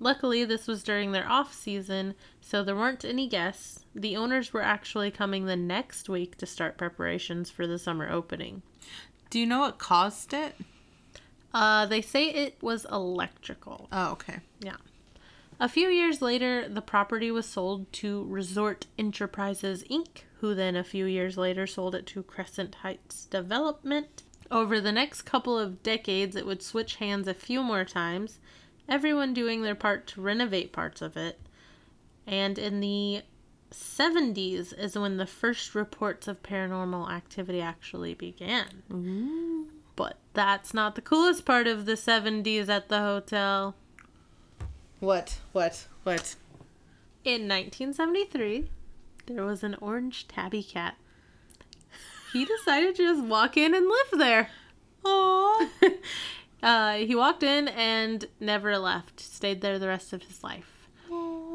Luckily, 0.04 0.44
this 0.44 0.68
was 0.68 0.84
during 0.84 1.13
their 1.13 1.30
off 1.30 1.54
season, 1.54 2.16
so 2.42 2.62
there 2.62 2.76
weren't 2.76 3.06
any 3.06 3.26
guests. 3.26 3.86
The 3.96 4.18
owners 4.18 4.52
were 4.52 4.62
actually 4.62 5.12
coming 5.12 5.46
the 5.46 5.56
next 5.56 6.10
week 6.10 6.36
to 6.39 6.46
start 6.46 6.78
preparations 6.78 7.50
for 7.50 7.66
the 7.66 7.80
summer 7.80 8.12
opening. 8.12 8.63
Do 9.30 9.39
you 9.39 9.46
know 9.46 9.60
what 9.60 9.78
caused 9.78 10.34
it? 10.34 10.56
Uh, 11.54 11.86
they 11.86 12.02
say 12.02 12.26
it 12.30 12.62
was 12.62 12.86
electrical. 12.92 13.88
Oh, 13.94 14.12
okay. 14.12 14.39
Yeah. 14.60 14.76
A 15.58 15.70
few 15.70 15.88
years 15.88 16.22
later, 16.22 16.68
the 16.68 16.82
property 16.82 17.32
was 17.32 17.46
sold 17.46 17.89
to 17.94 18.26
Resort 18.26 18.88
Enterprises 19.00 19.86
Inc., 19.89 20.24
who 20.42 20.54
then 20.54 20.76
a 20.76 20.84
few 20.84 21.06
years 21.06 21.38
later 21.38 21.66
sold 21.66 21.96
it 21.96 22.06
to 22.08 22.24
Crescent 22.24 22.76
Heights 22.76 23.26
Development. 23.28 24.24
Over 24.52 24.82
the 24.82 24.92
next 24.92 25.22
couple 25.22 25.58
of 25.58 25.82
decades, 25.82 26.36
it 26.36 26.46
would 26.46 26.62
switch 26.62 26.98
hands 26.98 27.30
a 27.30 27.34
few 27.34 27.63
more 27.63 27.86
times, 27.86 28.39
everyone 28.88 29.34
doing 29.34 29.62
their 29.62 29.76
part 29.76 30.08
to 30.08 30.22
renovate 30.22 30.72
parts 30.72 31.02
of 31.02 31.17
it. 31.17 31.39
And 32.26 32.58
in 32.58 32.80
the 32.80 33.24
70s 33.72 34.78
is 34.78 34.98
when 34.98 35.17
the 35.17 35.26
first 35.26 35.76
reports 35.76 36.28
of 36.28 36.43
paranormal 36.43 37.12
activity 37.12 37.62
actually 37.62 38.13
began. 38.13 38.84
Ooh. 38.91 39.67
But 39.96 40.17
that's 40.34 40.74
not 40.74 40.96
the 40.96 41.02
coolest 41.02 41.46
part 41.46 41.67
of 41.67 41.86
the 41.86 41.93
70s 41.93 42.69
at 42.69 42.89
the 42.89 43.00
hotel. 43.00 43.76
What? 45.00 45.39
What? 45.52 45.88
What? 46.04 46.36
In 47.24 47.48
1973, 47.48 48.69
there 49.28 49.46
was 49.46 49.63
an 49.63 49.76
orange 49.82 50.28
tabby 50.28 50.63
cat. 50.63 50.96
He 52.32 52.46
decided 52.46 52.96
to 52.96 53.04
just 53.04 53.24
walk 53.24 53.58
in 53.58 53.76
and 53.76 53.88
live 53.88 54.19
there. 54.19 54.50
Aww. 55.06 55.69
Uh, 56.63 56.93
he 56.93 57.13
walked 57.13 57.43
in 57.43 57.67
and 57.67 58.26
never 58.39 58.78
left. 58.78 59.19
Stayed 59.19 59.60
there 59.62 59.78
the 59.78 59.88
rest 59.88 60.13
of 60.13 60.23
his 60.23 60.43
life. 60.43 60.88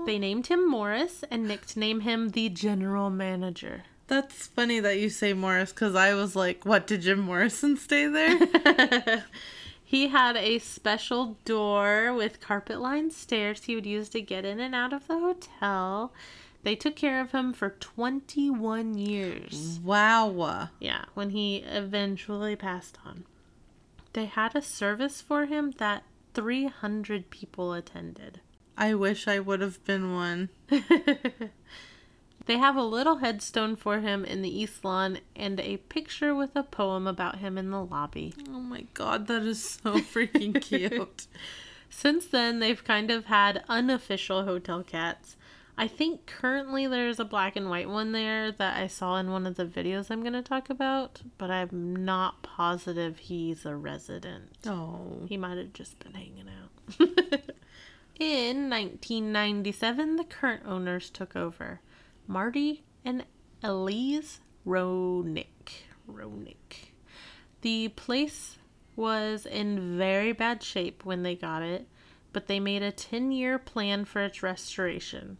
They 0.06 0.18
named 0.18 0.46
him 0.46 0.68
Morris 0.68 1.24
and 1.30 1.48
nicknamed 1.48 2.02
him 2.02 2.30
the 2.30 2.48
general 2.50 3.10
manager. 3.10 3.84
That's 4.06 4.46
funny 4.46 4.80
that 4.80 4.98
you 4.98 5.10
say 5.10 5.32
Morris 5.32 5.72
because 5.72 5.94
I 5.94 6.14
was 6.14 6.36
like, 6.36 6.64
what, 6.64 6.86
did 6.86 7.02
Jim 7.02 7.20
Morrison 7.20 7.76
stay 7.76 8.06
there? 8.06 9.24
he 9.84 10.08
had 10.08 10.36
a 10.36 10.58
special 10.60 11.36
door 11.44 12.14
with 12.14 12.40
carpet 12.40 12.80
lined 12.80 13.12
stairs 13.12 13.64
he 13.64 13.74
would 13.74 13.86
use 13.86 14.08
to 14.10 14.20
get 14.20 14.44
in 14.44 14.60
and 14.60 14.74
out 14.74 14.92
of 14.92 15.06
the 15.08 15.18
hotel. 15.18 16.12
They 16.62 16.74
took 16.74 16.96
care 16.96 17.20
of 17.20 17.32
him 17.32 17.52
for 17.52 17.70
21 17.70 18.96
years. 18.96 19.78
wow. 19.82 20.68
Yeah, 20.80 21.04
when 21.14 21.30
he 21.30 21.56
eventually 21.58 22.56
passed 22.56 22.98
on. 23.04 23.24
They 24.18 24.26
had 24.26 24.56
a 24.56 24.62
service 24.62 25.20
for 25.20 25.46
him 25.46 25.74
that 25.78 26.02
300 26.34 27.30
people 27.30 27.72
attended. 27.72 28.40
I 28.76 28.92
wish 28.94 29.28
I 29.28 29.38
would 29.38 29.60
have 29.60 29.84
been 29.84 30.12
one. 30.12 30.48
They 32.46 32.58
have 32.58 32.74
a 32.74 32.82
little 32.82 33.18
headstone 33.18 33.76
for 33.76 34.00
him 34.00 34.24
in 34.24 34.42
the 34.42 34.48
East 34.48 34.84
Lawn 34.84 35.18
and 35.36 35.60
a 35.60 35.76
picture 35.76 36.34
with 36.34 36.56
a 36.56 36.64
poem 36.64 37.06
about 37.06 37.38
him 37.38 37.56
in 37.58 37.70
the 37.70 37.84
lobby. 37.84 38.34
Oh 38.48 38.58
my 38.58 38.86
god, 38.94 39.28
that 39.28 39.42
is 39.42 39.62
so 39.62 39.98
freaking 39.98 40.60
cute. 40.60 41.28
Since 41.88 42.26
then, 42.26 42.58
they've 42.58 42.82
kind 42.82 43.12
of 43.12 43.26
had 43.26 43.62
unofficial 43.68 44.44
hotel 44.44 44.82
cats. 44.82 45.36
I 45.80 45.86
think 45.86 46.26
currently 46.26 46.88
there's 46.88 47.20
a 47.20 47.24
black 47.24 47.54
and 47.54 47.70
white 47.70 47.88
one 47.88 48.10
there 48.10 48.50
that 48.50 48.82
I 48.82 48.88
saw 48.88 49.16
in 49.16 49.30
one 49.30 49.46
of 49.46 49.54
the 49.54 49.64
videos 49.64 50.10
I'm 50.10 50.22
going 50.22 50.32
to 50.32 50.42
talk 50.42 50.70
about, 50.70 51.22
but 51.38 51.52
I'm 51.52 52.04
not 52.04 52.42
positive 52.42 53.18
he's 53.18 53.64
a 53.64 53.76
resident. 53.76 54.58
Oh. 54.66 55.22
He 55.28 55.36
might 55.36 55.56
have 55.56 55.72
just 55.72 56.00
been 56.00 56.14
hanging 56.14 56.48
out. 56.48 57.40
In 58.18 58.68
1997, 58.68 60.16
the 60.16 60.24
current 60.24 60.64
owners 60.66 61.10
took 61.10 61.36
over 61.36 61.80
Marty 62.26 62.82
and 63.04 63.24
Elise 63.62 64.40
Roenigk. 64.66 65.84
Roenigk. 66.10 66.90
The 67.60 67.88
place 67.90 68.58
was 68.96 69.46
in 69.46 69.96
very 69.96 70.32
bad 70.32 70.64
shape 70.64 71.04
when 71.04 71.22
they 71.22 71.36
got 71.36 71.62
it, 71.62 71.86
but 72.32 72.48
they 72.48 72.58
made 72.58 72.82
a 72.82 72.90
10 72.90 73.30
year 73.30 73.60
plan 73.60 74.04
for 74.04 74.24
its 74.24 74.42
restoration. 74.42 75.38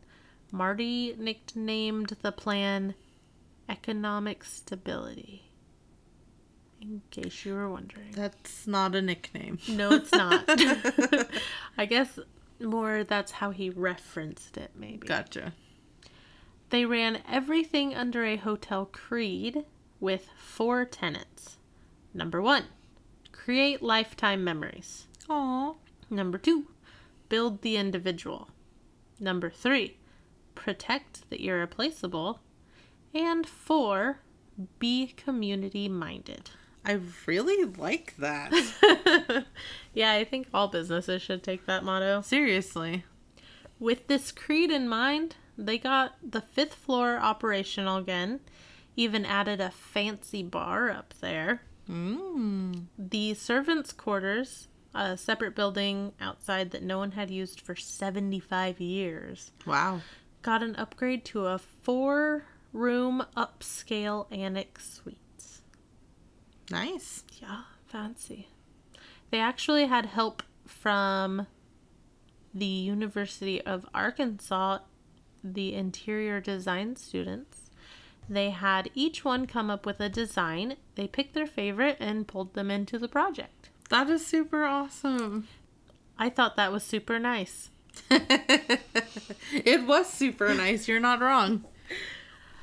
Marty 0.51 1.15
nicknamed 1.19 2.17
the 2.23 2.33
plan 2.33 2.95
Economic 3.69 4.45
Stability. 4.45 5.45
In 6.81 7.03
case 7.11 7.45
you 7.45 7.55
were 7.55 7.69
wondering. 7.69 8.13
That's 8.13 8.67
not 8.67 8.95
a 8.95 9.03
nickname. 9.03 9.59
No, 9.69 9.91
it's 9.93 10.13
not. 10.13 10.45
I 11.77 11.87
guess 11.87 12.19
more 12.61 13.05
that's 13.05 13.33
how 13.33 13.51
he 13.51 13.71
referenced 13.71 14.57
it, 14.57 14.71
maybe. 14.75 15.07
Gotcha. 15.07 15.53
They 16.71 16.85
ran 16.85 17.23
everything 17.29 17.95
under 17.95 18.25
a 18.25 18.37
hotel 18.37 18.87
creed 18.87 19.65
with 20.01 20.29
four 20.37 20.85
tenets. 20.85 21.57
Number 22.15 22.41
one, 22.41 22.65
create 23.33 23.83
lifetime 23.83 24.45
memories. 24.45 25.07
Aw. 25.29 25.75
Number 26.11 26.39
two, 26.39 26.67
build 27.29 27.63
the 27.63 27.77
individual. 27.77 28.49
Number 29.21 29.51
three, 29.51 29.97
protect 30.59 31.29
the 31.31 31.47
irreplaceable. 31.47 32.41
And 33.15 33.47
four, 33.47 34.21
be 34.79 35.07
community 35.07 35.89
minded. 35.89 36.51
I 36.85 37.01
really 37.27 37.65
like 37.65 38.15
that. 38.19 39.47
yeah, 39.95 40.13
I 40.13 40.25
think 40.25 40.49
all 40.53 40.69
businesses 40.69 41.23
should 41.23 41.43
take 41.43 41.67
that 41.67 41.85
motto. 41.85 42.23
Seriously. 42.23 43.05
With 43.79 44.07
this 44.09 44.33
creed 44.33 44.71
in 44.71 44.89
mind, 44.89 45.37
they 45.57 45.79
got 45.79 46.17
the 46.23 46.41
fifth 46.41 46.75
floor 46.75 47.19
operational 47.19 47.97
again, 47.97 48.41
even 48.97 49.25
added 49.25 49.61
a 49.61 49.71
fancy 49.71 50.43
bar 50.43 50.91
up 50.91 51.15
there. 51.21 51.63
Mm. 51.89 52.87
The 52.99 53.35
servants' 53.35 53.93
quarters, 53.93 54.69
a 54.95 55.17
separate 55.17 55.55
building 55.55 56.13
outside 56.21 56.71
that 56.73 56.83
no 56.83 56.99
one 56.99 57.13
had 57.13 57.31
used 57.31 57.61
for 57.61 57.77
75 57.77 58.81
years, 58.81 59.53
Wow. 59.67 60.01
Got 60.43 60.63
an 60.63 60.77
upgrade 60.77 61.25
to 61.27 61.47
a 61.47 61.59
four 61.59 62.45
room 62.73 63.25
upscale 63.37 64.27
annex 64.31 64.95
suite. 64.95 65.19
Nice. 66.71 67.25
Yeah, 67.41 67.63
fancy. 67.87 68.49
They 69.31 69.41
actually 69.41 69.87
had 69.87 70.07
help 70.07 70.43
from 70.67 71.47
the 72.55 72.67
University 72.67 73.61
of 73.63 73.87
Arkansas, 73.95 74.79
the 75.43 75.75
interior 75.75 76.41
design 76.41 76.97
students. 76.97 77.71
They 78.29 78.51
had 78.51 78.91
each 78.95 79.25
one 79.25 79.47
come 79.47 79.71
up 79.71 79.87
with 79.87 80.01
a 80.01 80.09
design. 80.09 80.77
They 80.95 81.09
picked 81.09 81.35
their 81.35 81.47
favorite 81.47 81.97
and 81.99 82.29
pulled 82.29 82.55
them 82.55 82.71
into 82.71 82.99
the 82.99 83.09
project. 83.09 83.71
That 83.89 84.11
is 84.11 84.27
super 84.27 84.65
awesome. 84.65 85.49
I 86.19 86.29
thought 86.29 86.57
that 86.57 86.73
was 86.73 86.83
super 86.83 87.19
nice. 87.19 87.71
it 88.11 89.87
was 89.87 90.13
super 90.13 90.55
nice. 90.55 90.89
You're 90.89 91.01
not 91.01 91.21
wrong. 91.21 91.65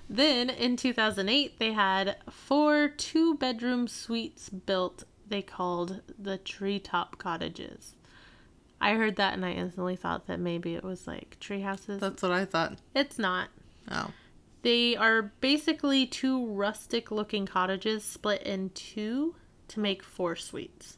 Then 0.10 0.50
in 0.50 0.78
2008, 0.78 1.58
they 1.60 1.74
had 1.74 2.18
four 2.30 2.90
two 2.90 3.36
bedroom 3.36 3.88
suites 3.88 4.50
built, 4.50 5.04
they 5.28 5.42
called 5.42 6.02
the 6.20 6.38
treetop 6.38 7.18
cottages. 7.18 7.96
I 8.80 8.94
heard 8.94 9.16
that 9.16 9.34
and 9.34 9.46
I 9.46 9.52
instantly 9.52 9.96
thought 9.96 10.28
that 10.28 10.40
maybe 10.40 10.76
it 10.76 10.84
was 10.84 11.08
like 11.08 11.38
tree 11.40 11.62
houses. 11.62 12.00
That's 12.00 12.22
what 12.22 12.32
I 12.32 12.46
thought. 12.46 12.78
It's 12.94 13.18
not. 13.18 13.50
Oh. 13.90 14.12
They 14.62 14.96
are 14.96 15.34
basically 15.42 16.06
two 16.06 16.46
rustic 16.48 17.12
looking 17.12 17.46
cottages 17.46 18.04
split 18.04 18.44
in 18.44 18.70
two 18.72 19.36
to 19.70 19.80
make 19.80 20.04
four 20.04 20.36
suites. 20.36 20.98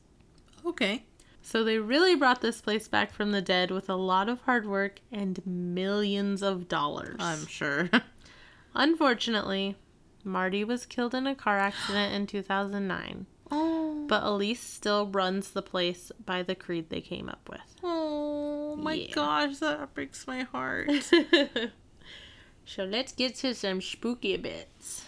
Okay. 0.66 1.04
So 1.48 1.64
they 1.64 1.78
really 1.80 2.14
brought 2.14 2.42
this 2.42 2.60
place 2.60 2.90
back 2.90 3.14
from 3.14 3.32
the 3.32 3.42
dead 3.42 3.72
with 3.72 3.90
a 3.90 3.96
lot 3.96 4.28
of 4.28 4.42
hard 4.42 4.68
work 4.68 5.00
and 5.14 5.40
millions 5.46 6.44
of 6.44 6.68
dollars. 6.68 7.16
I'm 7.20 7.48
sure. 7.48 7.90
Unfortunately, 8.76 9.78
Marty 10.26 10.66
was 10.66 10.86
killed 10.86 11.16
in 11.16 11.26
a 11.26 11.34
car 11.34 11.58
accident 11.58 12.14
in 12.14 12.28
2009, 12.28 13.28
oh. 13.50 14.06
but 14.10 14.24
Elise 14.24 14.60
still 14.60 15.08
runs 15.08 15.52
the 15.52 15.62
place 15.62 16.12
by 16.26 16.44
the 16.44 16.54
creed 16.54 16.90
they 16.90 17.00
came 17.00 17.30
up 17.30 17.48
with. 17.48 17.78
Oh 17.82 18.76
my 18.76 18.96
Yeah. 18.96 19.14
gosh, 19.14 19.60
that 19.60 19.94
breaks 19.94 20.28
my 20.28 20.42
heart. 20.42 20.92
so 22.66 22.84
let's 22.84 23.14
get 23.14 23.36
to 23.36 23.56
some 23.56 23.80
spooky 23.80 24.36
bits. 24.36 25.06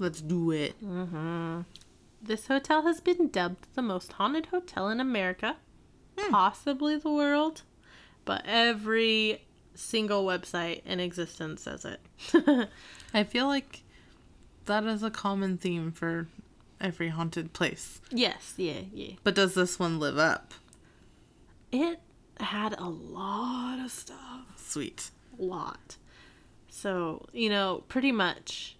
Let's 0.00 0.20
do 0.20 0.50
it. 0.50 0.74
Mm-hmm. 0.84 1.60
This 2.20 2.46
hotel 2.46 2.82
has 2.82 3.00
been 3.00 3.28
dubbed 3.28 3.66
the 3.74 3.82
most 3.82 4.12
haunted 4.12 4.46
hotel 4.46 4.88
in 4.88 5.00
America, 5.00 5.56
hmm. 6.18 6.30
possibly 6.30 6.96
the 6.96 7.10
world, 7.10 7.62
but 8.24 8.42
every 8.44 9.46
single 9.74 10.24
website 10.26 10.84
in 10.84 11.00
existence 11.00 11.62
says 11.62 11.84
it. 11.84 12.68
I 13.14 13.24
feel 13.24 13.46
like 13.46 13.82
that 14.66 14.84
is 14.84 15.02
a 15.02 15.10
common 15.10 15.56
theme 15.58 15.92
for 15.92 16.26
every 16.80 17.08
haunted 17.08 17.52
place. 17.52 18.00
yes, 18.10 18.54
yeah, 18.56 18.80
yeah. 18.92 19.12
But 19.22 19.34
does 19.34 19.54
this 19.54 19.78
one 19.78 19.98
live 19.98 20.18
up? 20.18 20.54
It 21.70 22.00
had 22.40 22.74
a 22.78 22.88
lot 22.88 23.78
of 23.84 23.90
stuff. 23.90 24.46
Sweet. 24.56 25.10
lot. 25.38 25.96
So, 26.68 27.26
you 27.32 27.48
know, 27.48 27.84
pretty 27.88 28.12
much 28.12 28.76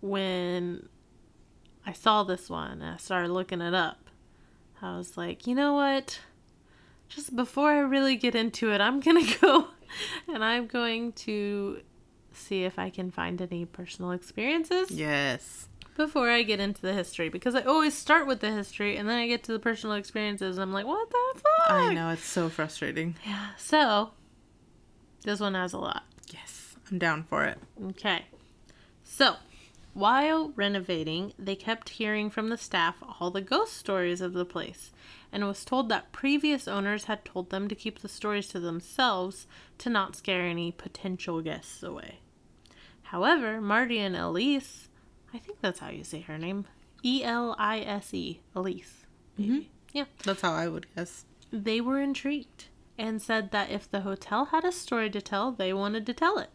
when 0.00 0.88
I 1.88 1.92
saw 1.92 2.22
this 2.22 2.50
one 2.50 2.82
and 2.82 2.84
I 2.84 2.96
started 2.98 3.30
looking 3.32 3.62
it 3.62 3.72
up, 3.72 4.10
I 4.82 4.96
was 4.98 5.16
like, 5.16 5.46
you 5.46 5.54
know 5.54 5.72
what? 5.72 6.20
Just 7.08 7.34
before 7.34 7.70
I 7.70 7.78
really 7.78 8.14
get 8.14 8.34
into 8.34 8.70
it, 8.72 8.82
I'm 8.82 9.00
going 9.00 9.24
to 9.26 9.38
go 9.40 9.68
and 10.32 10.44
I'm 10.44 10.66
going 10.66 11.12
to 11.12 11.80
see 12.34 12.64
if 12.64 12.78
I 12.78 12.90
can 12.90 13.10
find 13.10 13.40
any 13.40 13.64
personal 13.64 14.10
experiences 14.12 14.90
Yes. 14.90 15.68
before 15.96 16.28
I 16.28 16.42
get 16.42 16.60
into 16.60 16.82
the 16.82 16.92
history 16.92 17.30
because 17.30 17.54
I 17.54 17.62
always 17.62 17.94
start 17.94 18.26
with 18.26 18.40
the 18.40 18.50
history 18.52 18.98
and 18.98 19.08
then 19.08 19.18
I 19.18 19.26
get 19.26 19.42
to 19.44 19.52
the 19.52 19.58
personal 19.58 19.96
experiences 19.96 20.58
and 20.58 20.62
I'm 20.62 20.72
like, 20.74 20.86
what 20.86 21.08
the 21.08 21.40
fuck? 21.40 21.70
I 21.70 21.94
know, 21.94 22.10
it's 22.10 22.26
so 22.26 22.50
frustrating. 22.50 23.14
Yeah. 23.26 23.46
So, 23.56 24.10
this 25.24 25.40
one 25.40 25.54
has 25.54 25.72
a 25.72 25.78
lot. 25.78 26.04
Yes. 26.34 26.76
I'm 26.90 26.98
down 26.98 27.22
for 27.22 27.44
it. 27.46 27.56
Okay. 27.82 28.26
So, 29.04 29.36
while 29.98 30.52
renovating, 30.54 31.32
they 31.36 31.56
kept 31.56 31.88
hearing 31.88 32.30
from 32.30 32.50
the 32.50 32.56
staff 32.56 32.94
all 33.18 33.32
the 33.32 33.40
ghost 33.40 33.72
stories 33.72 34.20
of 34.20 34.32
the 34.32 34.44
place 34.44 34.92
and 35.32 35.44
was 35.44 35.64
told 35.64 35.88
that 35.88 36.12
previous 36.12 36.68
owners 36.68 37.04
had 37.04 37.24
told 37.24 37.50
them 37.50 37.66
to 37.66 37.74
keep 37.74 37.98
the 37.98 38.08
stories 38.08 38.46
to 38.46 38.60
themselves 38.60 39.48
to 39.76 39.90
not 39.90 40.14
scare 40.14 40.42
any 40.42 40.70
potential 40.70 41.42
guests 41.42 41.82
away. 41.82 42.20
However, 43.02 43.60
Marty 43.60 43.98
and 43.98 44.14
Elise, 44.14 44.88
I 45.34 45.38
think 45.38 45.58
that's 45.60 45.80
how 45.80 45.90
you 45.90 46.04
say 46.04 46.20
her 46.20 46.38
name, 46.38 46.66
E 47.02 47.24
L 47.24 47.56
I 47.58 47.80
S 47.80 48.14
E, 48.14 48.38
Elise. 48.54 49.04
Maybe. 49.36 49.50
Mm-hmm. 49.50 49.62
Yeah. 49.94 50.04
That's 50.22 50.42
how 50.42 50.52
I 50.52 50.68
would 50.68 50.86
guess. 50.94 51.24
They 51.50 51.80
were 51.80 52.00
intrigued 52.00 52.66
and 52.96 53.20
said 53.20 53.50
that 53.50 53.70
if 53.70 53.90
the 53.90 54.02
hotel 54.02 54.46
had 54.46 54.64
a 54.64 54.70
story 54.70 55.10
to 55.10 55.20
tell, 55.20 55.50
they 55.50 55.72
wanted 55.72 56.06
to 56.06 56.14
tell 56.14 56.38
it. 56.38 56.50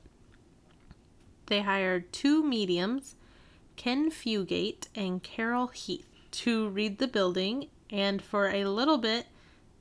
They 1.48 1.60
hired 1.62 2.14
two 2.14 2.42
mediums, 2.42 3.16
Ken 3.76 4.10
Fugate 4.10 4.88
and 4.96 5.22
Carol 5.24 5.68
Heath, 5.68 6.08
to 6.32 6.70
read 6.70 6.98
the 6.98 7.08
building, 7.08 7.68
and 7.90 8.22
for 8.22 8.50
a 8.50 8.66
little 8.66 8.98
bit, 8.98 9.28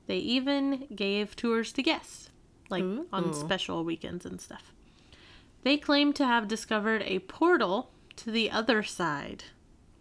they 0.07 0.17
even 0.17 0.87
gave 0.95 1.35
tours 1.35 1.71
to 1.73 1.81
guests, 1.81 2.29
like 2.69 2.83
on 3.11 3.33
special 3.33 3.83
weekends 3.83 4.25
and 4.25 4.39
stuff. 4.39 4.73
They 5.63 5.77
claimed 5.77 6.15
to 6.17 6.25
have 6.25 6.47
discovered 6.47 7.03
a 7.03 7.19
portal 7.19 7.91
to 8.17 8.31
the 8.31 8.51
other 8.51 8.83
side, 8.83 9.45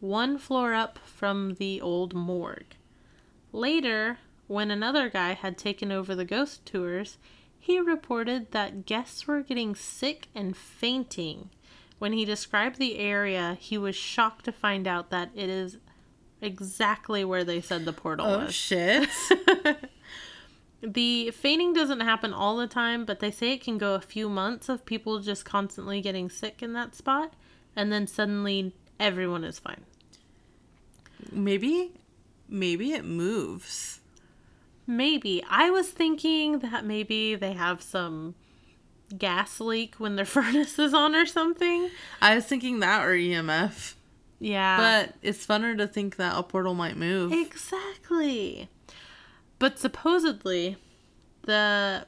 one 0.00 0.37
floor 0.38 0.74
up 0.74 0.98
from 0.98 1.55
the 1.55 1.81
old 1.81 2.14
morgue. 2.14 2.74
Later, 3.52 4.18
when 4.48 4.70
another 4.70 5.09
guy 5.09 5.35
had 5.35 5.57
taken 5.57 5.92
over 5.92 6.14
the 6.14 6.24
ghost 6.24 6.66
tours, 6.66 7.16
he 7.59 7.78
reported 7.78 8.50
that 8.50 8.87
guests 8.87 9.26
were 9.26 9.40
getting 9.40 9.76
sick 9.76 10.26
and 10.35 10.57
fainting. 10.57 11.50
When 12.02 12.14
he 12.14 12.24
described 12.24 12.78
the 12.80 12.98
area, 12.98 13.56
he 13.60 13.78
was 13.78 13.94
shocked 13.94 14.46
to 14.46 14.50
find 14.50 14.88
out 14.88 15.10
that 15.10 15.30
it 15.36 15.48
is 15.48 15.78
exactly 16.40 17.24
where 17.24 17.44
they 17.44 17.60
said 17.60 17.84
the 17.84 17.92
portal 17.92 18.26
Oh, 18.26 18.38
was. 18.40 18.48
Oh 18.48 18.50
shit. 18.50 19.08
The 20.82 21.30
fainting 21.30 21.72
doesn't 21.72 22.00
happen 22.00 22.32
all 22.32 22.56
the 22.56 22.66
time, 22.66 23.04
but 23.04 23.20
they 23.20 23.30
say 23.30 23.52
it 23.52 23.62
can 23.62 23.78
go 23.78 23.94
a 23.94 24.00
few 24.00 24.28
months 24.28 24.68
of 24.68 24.84
people 24.84 25.20
just 25.20 25.44
constantly 25.44 26.00
getting 26.00 26.28
sick 26.28 26.60
in 26.60 26.72
that 26.72 26.96
spot, 26.96 27.34
and 27.76 27.92
then 27.92 28.08
suddenly 28.08 28.74
everyone 28.98 29.44
is 29.44 29.60
fine. 29.60 29.84
maybe, 31.30 31.92
maybe 32.48 32.94
it 32.94 33.04
moves. 33.04 34.00
Maybe. 34.88 35.40
I 35.48 35.70
was 35.70 35.90
thinking 35.90 36.58
that 36.58 36.84
maybe 36.84 37.36
they 37.36 37.52
have 37.52 37.80
some 37.80 38.34
gas 39.18 39.61
leak 39.61 39.96
when 39.98 40.16
their 40.16 40.25
furnace 40.37 40.79
is 40.79 40.94
on 40.94 41.14
or 41.14 41.27
something. 41.27 41.90
I 42.20 42.35
was 42.35 42.44
thinking 42.46 42.81
that 42.81 43.05
or 43.05 43.12
EMF. 43.12 43.94
Yeah. 44.40 44.77
But 44.77 45.14
it's 45.22 45.46
funner 45.46 45.77
to 45.79 45.87
think 45.87 46.16
that 46.16 46.37
a 46.37 46.42
portal 46.42 46.75
might 46.75 46.96
move. 46.96 47.33
Exactly. 47.33 48.68
But 49.59 49.79
supposedly, 49.79 50.77
the 51.42 52.07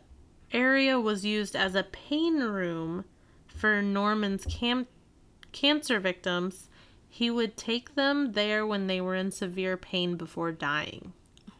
area 0.53 0.99
was 0.99 1.25
used 1.25 1.55
as 1.55 1.75
a 1.75 1.85
pain 1.85 2.41
room 2.41 3.05
for 3.47 3.81
Norman's 3.83 4.45
cam- 4.47 4.89
cancer 5.53 6.01
victims. 6.01 6.69
He 7.09 7.31
would 7.31 7.57
take 7.57 7.95
them 7.95 8.33
there 8.33 8.67
when 8.67 8.89
they 8.89 9.01
were 9.01 9.15
in 9.15 9.31
severe 9.31 9.77
pain 9.77 10.17
before 10.17 10.51
dying. 10.51 11.13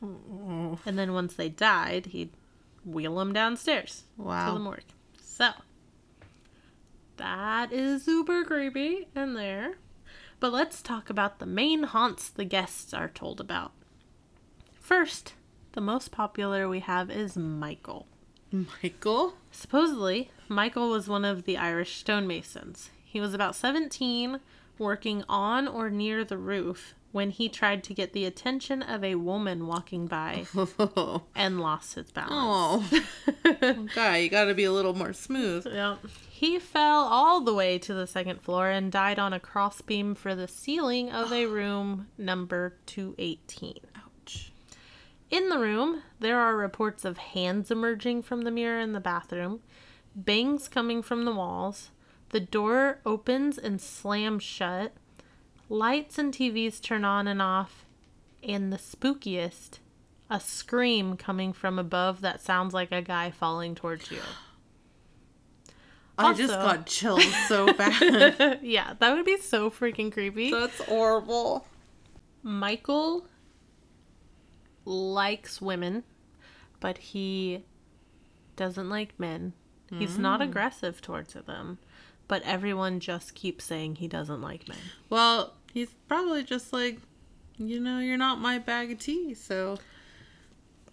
Oh, 0.03 0.79
And 0.85 0.99
then 0.99 1.13
once 1.13 1.35
they 1.35 1.49
died, 1.49 2.07
he'd 2.07 2.31
wheel 2.85 3.15
them 3.17 3.33
downstairs 3.33 4.03
to 4.19 4.55
the 4.55 4.59
morgue. 4.59 4.83
So, 5.37 5.51
that 7.17 7.73
is 7.73 8.05
super 8.05 8.45
creepy 8.45 9.09
in 9.17 9.35
there. 9.35 9.79
But 10.39 10.53
let's 10.53 10.81
talk 10.81 11.11
about 11.11 11.41
the 11.41 11.47
main 11.47 11.83
haunts 11.83 12.29
the 12.29 12.45
guests 12.45 12.95
are 12.95 13.09
told 13.09 13.41
about. 13.41 13.73
First, 14.79 15.35
the 15.73 15.81
most 15.81 16.13
popular 16.13 16.69
we 16.69 16.79
have 16.79 17.11
is 17.11 17.37
Michael. 17.37 18.07
Michael? 18.53 19.35
Supposedly, 19.51 20.31
Michael 20.49 20.89
was 20.89 21.09
one 21.09 21.25
of 21.25 21.47
the 21.47 21.57
Irish 21.57 21.97
stonemasons. 22.05 22.91
He 23.05 23.19
was 23.19 23.35
about 23.35 23.57
17, 23.57 24.39
working 24.79 25.25
on 25.29 25.67
or 25.67 25.91
near 25.91 26.25
the 26.25 26.39
roof 26.39 26.95
when 27.15 27.31
he 27.31 27.49
tried 27.49 27.85
to 27.85 27.95
get 27.95 28.13
the 28.13 28.25
attention 28.25 28.83
of 28.83 29.05
a 29.05 29.15
woman 29.15 29.69
walking 29.69 30.05
by 30.09 30.45
and 31.37 31.61
lost 31.61 31.95
his 31.95 32.11
balance. 32.11 32.93
Oh. 33.47 33.87
Guy, 33.95 34.17
you 34.17 34.29
gotta 34.29 34.53
be 34.53 34.65
a 34.65 34.73
little 34.73 34.95
more 34.95 35.13
smooth. 35.13 35.65
Yeah. 35.65 35.99
He 36.29 36.59
fell 36.59 37.05
all 37.05 37.41
the 37.41 37.55
way 37.55 37.79
to 37.79 37.95
the 37.95 38.09
second 38.09 38.43
floor 38.43 38.69
and 38.69 38.91
died 38.91 39.21
on 39.21 39.33
a 39.33 39.39
crossbeam 39.39 40.17
for 40.17 40.35
the 40.35 40.49
ceiling 40.49 41.09
of 41.09 41.33
a 41.33 41.47
room 41.61 42.09
number 42.19 42.75
218. 42.87 43.79
Ouch. 43.95 44.53
In 45.31 45.51
the 45.51 45.61
room, 45.61 46.03
there 46.19 46.41
are 46.41 46.57
reports 46.57 47.05
of 47.05 47.19
hands 47.19 47.71
emerging 47.71 48.23
from 48.23 48.43
the 48.43 48.51
mirror 48.51 48.81
in 48.81 48.93
the 48.93 48.99
bathroom, 48.99 49.61
bangs 50.17 50.67
coming 50.67 51.01
from 51.01 51.25
the 51.25 51.33
walls, 51.33 51.93
the 52.31 52.41
door 52.41 52.99
opens 53.07 53.57
and 53.57 53.81
slams 53.81 54.43
shut, 54.43 54.95
lights 55.75 56.19
and 56.19 56.33
TVs 56.33 56.81
turn 56.81 57.05
on 57.05 57.27
and 57.27 57.43
off, 57.43 57.85
and 58.43 58.73
the 58.73 58.79
spookiest, 58.79 59.81
a 60.31 60.39
scream 60.41 61.17
coming 61.17 61.53
from 61.53 61.79
above 61.79 62.21
that 62.21 62.41
sounds 62.41 62.73
like 62.73 62.93
a 62.93 63.03
guy 63.03 63.31
falling 63.31 63.75
towards 63.75 64.11
you. 64.11 64.21
I 66.19 66.33
just 66.33 66.55
got 66.55 66.87
chills 66.87 67.25
so 67.49 67.73
bad. 67.73 68.61
yeah, 68.63 68.95
that 69.01 69.15
would 69.15 69.27
be 69.27 69.37
so 69.39 69.69
freaking 69.69 70.13
creepy. 70.13 70.51
That's 70.51 70.81
horrible. 70.85 71.67
Michael 72.43 73.27
likes 74.85 75.61
women, 75.61 76.05
but 76.79 76.99
he 76.99 77.65
doesn't 78.55 78.89
like 78.89 79.19
men. 79.19 79.55
He's 79.91 80.19
not 80.19 80.41
mm. 80.41 80.45
aggressive 80.45 81.01
towards 81.01 81.35
them, 81.35 81.79
but 82.27 82.43
everyone 82.43 82.99
just 82.99 83.35
keeps 83.35 83.65
saying 83.65 83.97
he 83.97 84.09
doesn't 84.09 84.41
like 84.41 84.67
men. 84.67 84.79
Well, 85.09 85.55
he's 85.75 85.91
probably 86.09 86.43
just 86.43 86.73
like, 86.73 86.99
you 87.59 87.79
know, 87.81 87.99
you're 87.99 88.17
not 88.17 88.39
my 88.41 88.59
bag 88.59 88.93
of 88.93 88.99
tea, 89.01 89.35
so 89.35 89.77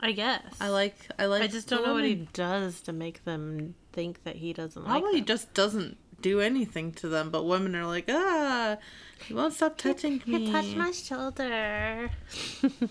I 0.01 0.11
guess. 0.11 0.41
I 0.59 0.69
like 0.69 0.95
I 1.17 1.27
like 1.27 1.43
I 1.43 1.47
just 1.47 1.69
don't 1.69 1.85
know 1.85 1.93
what 1.93 2.03
he 2.03 2.27
does 2.33 2.81
to 2.81 2.91
make 2.91 3.23
them 3.23 3.75
think 3.93 4.23
that 4.23 4.37
he 4.37 4.51
doesn't 4.51 4.83
like 4.83 5.01
Probably 5.01 5.19
them. 5.19 5.27
just 5.27 5.53
doesn't 5.53 5.97
do 6.21 6.39
anything 6.39 6.91
to 6.93 7.07
them, 7.07 7.29
but 7.29 7.43
women 7.45 7.75
are 7.75 7.85
like, 7.85 8.05
ah, 8.09 8.77
he 9.25 9.33
won't 9.33 9.53
stop 9.53 9.77
touching 9.77 10.21
me. 10.25 10.45
He 10.45 10.51
touched 10.51 10.75
my 10.75 10.91
shoulder. 10.91 12.09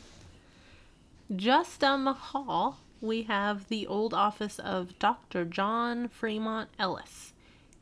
Just 1.37 1.79
down 1.79 2.05
the 2.05 2.13
hall, 2.13 2.79
we 3.01 3.23
have 3.25 3.69
the 3.69 3.87
old 3.87 4.13
office 4.13 4.59
of 4.59 4.99
Dr. 4.99 5.45
John 5.45 6.09
Fremont 6.09 6.71
Ellis. 6.77 7.33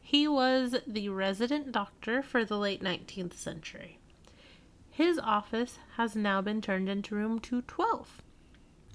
He 0.02 0.28
was 0.28 0.76
the 0.86 1.08
resident 1.08 1.72
doctor 1.72 2.22
for 2.22 2.44
the 2.44 2.58
late 2.58 2.82
19th 2.82 3.34
century. 3.34 3.97
His 4.98 5.16
office 5.20 5.78
has 5.96 6.16
now 6.16 6.42
been 6.42 6.60
turned 6.60 6.88
into 6.88 7.14
room 7.14 7.38
212. 7.38 8.20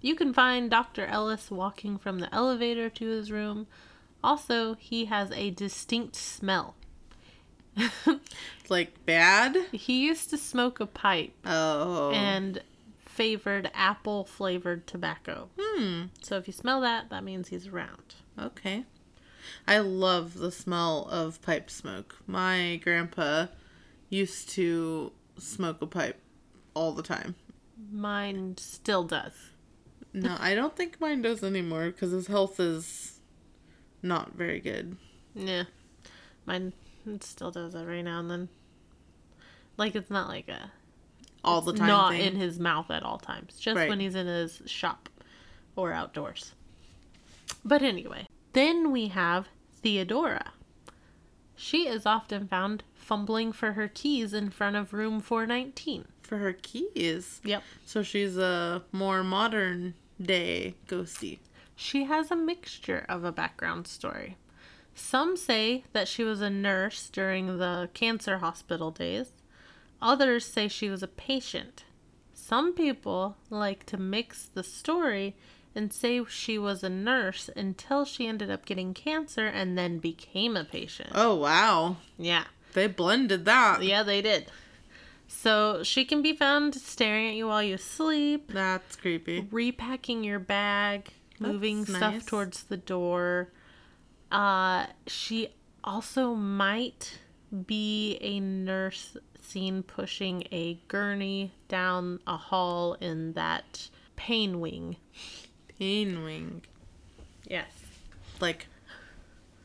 You 0.01 0.15
can 0.15 0.33
find 0.33 0.69
Dr. 0.69 1.05
Ellis 1.05 1.49
walking 1.49 1.97
from 1.97 2.19
the 2.19 2.27
elevator 2.35 2.89
to 2.89 3.07
his 3.07 3.31
room. 3.31 3.67
Also, 4.21 4.73
he 4.75 5.05
has 5.05 5.31
a 5.31 5.51
distinct 5.51 6.17
smell. 6.17 6.75
like 8.67 9.05
bad. 9.05 9.55
he 9.71 10.05
used 10.05 10.29
to 10.31 10.37
smoke 10.37 10.81
a 10.81 10.85
pipe 10.85 11.31
Oh, 11.45 12.11
and 12.11 12.61
favored 12.99 13.71
apple 13.73 14.25
flavored 14.25 14.85
tobacco. 14.85 15.47
hmm. 15.57 16.07
So 16.21 16.35
if 16.35 16.47
you 16.47 16.53
smell 16.53 16.81
that, 16.81 17.09
that 17.11 17.23
means 17.23 17.47
he's 17.47 17.67
around. 17.67 18.15
Okay. 18.37 18.83
I 19.65 19.77
love 19.77 20.33
the 20.33 20.51
smell 20.51 21.07
of 21.09 21.41
pipe 21.41 21.69
smoke. 21.69 22.17
My 22.27 22.81
grandpa 22.83 23.47
used 24.09 24.49
to 24.49 25.13
smoke 25.37 25.81
a 25.81 25.87
pipe 25.87 26.19
all 26.73 26.91
the 26.91 27.03
time. 27.03 27.35
Mine 27.91 28.55
still 28.57 29.03
does. 29.03 29.33
No, 30.13 30.35
I 30.39 30.53
don't 30.55 30.75
think 30.75 30.99
mine 31.01 31.21
does 31.21 31.43
anymore 31.43 31.87
because 31.87 32.11
his 32.11 32.27
health 32.27 32.59
is 32.59 33.19
not 34.01 34.33
very 34.33 34.59
good. 34.59 34.97
Yeah. 35.35 35.63
Mine 36.45 36.73
still 37.21 37.51
does 37.51 37.75
every 37.75 38.03
now 38.03 38.19
and 38.19 38.29
then. 38.29 38.49
Like 39.77 39.95
it's 39.95 40.11
not 40.11 40.27
like 40.27 40.47
a 40.49 40.71
All 41.43 41.61
the 41.61 41.73
time. 41.73 41.87
not 41.87 42.11
thing. 42.11 42.21
in 42.21 42.35
his 42.35 42.59
mouth 42.59 42.91
at 42.91 43.01
all 43.03 43.17
times. 43.17 43.57
Just 43.59 43.75
Right. 43.75 43.89
when 43.89 43.99
he's 43.99 44.13
in 44.15 44.27
his 44.27 44.61
shop 44.67 45.09
or 45.75 45.91
outdoors. 45.93 46.53
But 47.65 47.81
anyway, 47.81 48.27
then 48.53 48.91
we 48.91 49.07
have 49.07 49.47
Theodora. 49.81 50.51
She 51.55 51.87
is 51.87 52.05
often 52.05 52.47
found 52.47 52.83
fumbling 53.03 53.51
for 53.51 53.73
her 53.73 53.87
keys 53.87 54.33
in 54.33 54.49
front 54.49 54.75
of 54.75 54.93
room 54.93 55.19
419. 55.19 56.05
for 56.21 56.37
her 56.37 56.53
keys. 56.53 57.41
Yep. 57.43 57.61
So 57.85 58.01
she's 58.01 58.37
a 58.37 58.83
more 58.91 59.23
modern 59.23 59.93
day 60.21 60.75
ghosty. 60.87 61.39
She 61.75 62.05
has 62.05 62.31
a 62.31 62.35
mixture 62.35 63.05
of 63.09 63.23
a 63.23 63.31
background 63.31 63.87
story. 63.87 64.37
Some 64.95 65.35
say 65.35 65.83
that 65.91 66.07
she 66.07 66.23
was 66.23 66.39
a 66.41 66.49
nurse 66.49 67.09
during 67.09 67.57
the 67.57 67.89
cancer 67.93 68.37
hospital 68.37 68.89
days. 68.91 69.31
Others 70.01 70.45
say 70.45 70.67
she 70.67 70.89
was 70.89 71.01
a 71.03 71.07
patient. 71.07 71.83
Some 72.33 72.73
people 72.73 73.35
like 73.49 73.85
to 73.87 73.97
mix 73.97 74.45
the 74.45 74.63
story 74.63 75.35
and 75.75 75.91
say 75.91 76.23
she 76.29 76.57
was 76.59 76.83
a 76.83 76.89
nurse 76.89 77.49
until 77.55 78.05
she 78.05 78.27
ended 78.27 78.51
up 78.51 78.65
getting 78.65 78.93
cancer 78.93 79.47
and 79.47 79.75
then 79.77 79.97
became 79.97 80.55
a 80.55 80.63
patient. 80.63 81.09
Oh 81.15 81.35
wow, 81.35 81.97
Yeah. 82.17 82.45
They 82.73 82.87
blended 82.87 83.45
that. 83.45 83.83
Yeah, 83.83 84.03
they 84.03 84.21
did. 84.21 84.47
So 85.27 85.83
she 85.83 86.05
can 86.05 86.21
be 86.21 86.35
found 86.35 86.75
staring 86.75 87.27
at 87.29 87.35
you 87.35 87.47
while 87.47 87.63
you 87.63 87.77
sleep, 87.77 88.51
That's 88.51 88.95
creepy. 88.95 89.47
repacking 89.51 90.23
your 90.23 90.39
bag, 90.39 91.09
moving 91.39 91.83
That's 91.83 91.97
stuff 91.97 92.25
towards 92.25 92.63
the 92.63 92.77
door. 92.77 93.49
Uh, 94.31 94.87
she 95.07 95.49
also 95.83 96.33
might 96.35 97.19
be 97.67 98.17
a 98.21 98.39
nurse 98.39 99.17
seen 99.39 99.83
pushing 99.83 100.43
a 100.51 100.79
gurney 100.87 101.51
down 101.67 102.19
a 102.25 102.37
hall 102.37 102.93
in 102.95 103.33
that 103.33 103.89
pain 104.15 104.59
wing. 104.59 104.95
Pain 105.79 106.23
wing. 106.23 106.61
Yes. 107.47 107.69
Like, 108.39 108.67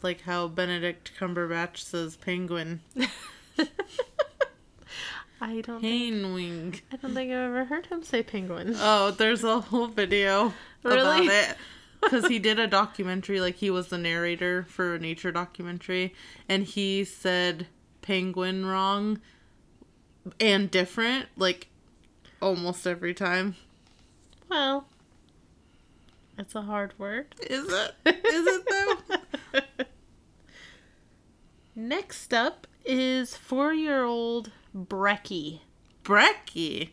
like 0.02 0.22
how 0.22 0.48
Benedict 0.48 1.12
Cumberbatch 1.18 1.78
says 1.78 2.16
penguin. 2.16 2.80
I 5.40 5.60
don't. 5.60 5.80
Think, 5.80 5.82
Pain 5.82 6.34
wing. 6.34 6.80
I 6.92 6.96
don't 6.96 7.14
think 7.14 7.30
I've 7.30 7.38
ever 7.38 7.64
heard 7.64 7.86
him 7.86 8.02
say 8.02 8.22
penguin. 8.22 8.74
Oh, 8.76 9.12
there's 9.12 9.44
a 9.44 9.60
whole 9.60 9.86
video 9.86 10.52
Really? 10.82 11.26
about 11.26 11.34
it. 11.50 11.56
Because 12.00 12.28
he 12.28 12.38
did 12.38 12.60
a 12.60 12.68
documentary, 12.68 13.40
like 13.40 13.56
he 13.56 13.70
was 13.70 13.88
the 13.88 13.98
narrator 13.98 14.64
for 14.68 14.94
a 14.94 14.98
nature 15.00 15.32
documentary, 15.32 16.14
and 16.48 16.62
he 16.62 17.02
said 17.02 17.66
penguin 18.02 18.64
wrong 18.64 19.20
and 20.38 20.70
different, 20.70 21.26
like 21.36 21.66
almost 22.40 22.86
every 22.86 23.14
time. 23.14 23.56
Well, 24.48 24.86
it's 26.38 26.54
a 26.54 26.62
hard 26.62 26.94
word. 26.98 27.34
Is 27.48 27.66
it? 27.72 27.94
Is 28.06 28.46
it 28.46 28.64
though? 28.70 29.62
Next 31.74 32.34
up 32.34 32.66
is 32.84 33.36
four-year-old 33.36 34.50
Breckie. 34.74 35.60
Breckie. 36.02 36.90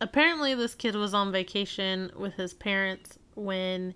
apparently 0.00 0.54
this 0.54 0.74
kid 0.74 0.94
was 0.94 1.14
on 1.14 1.32
vacation 1.32 2.10
with 2.16 2.34
his 2.34 2.52
parents 2.52 3.18
when 3.34 3.94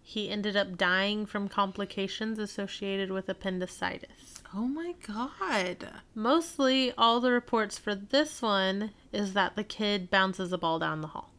he 0.00 0.30
ended 0.30 0.56
up 0.56 0.78
dying 0.78 1.26
from 1.26 1.48
complications 1.48 2.38
associated 2.38 3.10
with 3.10 3.28
appendicitis. 3.28 4.42
Oh 4.54 4.68
my 4.68 4.94
god. 5.06 5.88
Mostly 6.14 6.92
all 6.96 7.20
the 7.20 7.32
reports 7.32 7.76
for 7.78 7.94
this 7.94 8.40
one 8.40 8.92
is 9.12 9.32
that 9.32 9.56
the 9.56 9.64
kid 9.64 10.08
bounces 10.08 10.52
a 10.52 10.58
ball 10.58 10.78
down 10.78 11.00
the 11.00 11.08
hall. 11.08 11.32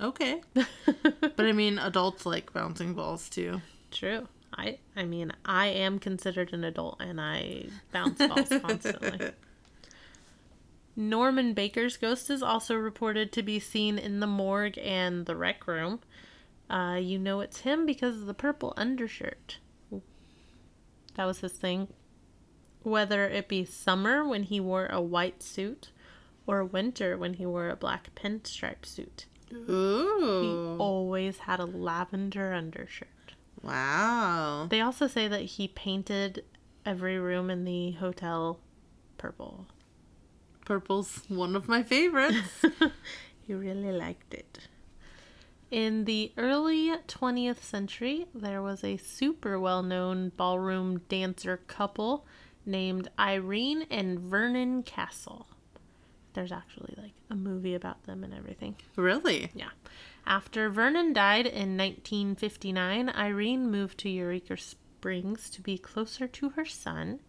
Okay. 0.00 0.42
But 0.84 1.46
I 1.46 1.52
mean, 1.52 1.78
adults 1.78 2.26
like 2.26 2.52
bouncing 2.52 2.94
balls 2.94 3.28
too. 3.28 3.60
True. 3.90 4.28
I 4.56 4.78
I 4.96 5.04
mean, 5.04 5.32
I 5.44 5.68
am 5.68 5.98
considered 5.98 6.52
an 6.52 6.64
adult 6.64 7.00
and 7.00 7.20
I 7.20 7.66
bounce 7.90 8.18
balls 8.18 8.48
constantly. 8.62 9.30
Norman 10.94 11.54
Baker's 11.54 11.96
ghost 11.96 12.28
is 12.28 12.42
also 12.42 12.74
reported 12.74 13.32
to 13.32 13.42
be 13.42 13.58
seen 13.58 13.98
in 13.98 14.20
the 14.20 14.26
morgue 14.26 14.78
and 14.78 15.24
the 15.26 15.36
rec 15.36 15.66
room. 15.66 16.00
Uh, 16.68 16.98
you 17.00 17.18
know 17.18 17.40
it's 17.40 17.60
him 17.60 17.86
because 17.86 18.16
of 18.16 18.26
the 18.26 18.34
purple 18.34 18.74
undershirt. 18.76 19.58
That 21.14 21.24
was 21.24 21.40
his 21.40 21.52
thing. 21.52 21.88
Whether 22.82 23.24
it 23.28 23.48
be 23.48 23.64
summer 23.64 24.26
when 24.26 24.44
he 24.44 24.60
wore 24.60 24.86
a 24.86 25.00
white 25.00 25.42
suit 25.42 25.90
or 26.46 26.64
winter 26.64 27.16
when 27.16 27.34
he 27.34 27.46
wore 27.46 27.68
a 27.68 27.76
black 27.76 28.14
pinstripe 28.14 28.84
suit, 28.84 29.26
he 29.52 30.76
always 30.78 31.38
had 31.38 31.60
a 31.60 31.66
lavender 31.66 32.52
undershirt. 32.52 33.08
Wow. 33.62 34.66
They 34.70 34.80
also 34.80 35.06
say 35.06 35.28
that 35.28 35.42
he 35.42 35.68
painted 35.68 36.44
every 36.84 37.18
room 37.18 37.50
in 37.50 37.64
the 37.64 37.92
hotel 37.92 38.58
purple. 39.18 39.66
Purple's 40.64 41.22
one 41.28 41.54
of 41.54 41.68
my 41.68 41.82
favorites. 41.82 42.64
he 43.46 43.54
really 43.54 43.92
liked 43.92 44.34
it. 44.34 44.68
In 45.70 46.04
the 46.04 46.32
early 46.36 46.92
20th 47.08 47.62
century, 47.62 48.26
there 48.34 48.60
was 48.60 48.84
a 48.84 48.98
super 48.98 49.58
well 49.58 49.82
known 49.82 50.30
ballroom 50.36 51.00
dancer 51.08 51.56
couple 51.56 52.26
named 52.66 53.08
Irene 53.18 53.86
and 53.90 54.18
Vernon 54.18 54.82
Castle. 54.82 55.46
There's 56.34 56.52
actually 56.52 56.94
like 56.96 57.12
a 57.30 57.34
movie 57.34 57.74
about 57.74 58.04
them 58.04 58.24
and 58.24 58.32
everything. 58.32 58.76
Really? 58.96 59.50
Yeah. 59.54 59.70
After 60.26 60.70
Vernon 60.70 61.12
died 61.12 61.46
in 61.46 61.76
1959, 61.76 63.10
Irene 63.10 63.70
moved 63.70 63.98
to 63.98 64.08
Eureka 64.08 64.56
Springs 64.56 65.50
to 65.50 65.60
be 65.60 65.76
closer 65.76 66.26
to 66.28 66.50
her 66.50 66.64
son. 66.64 67.20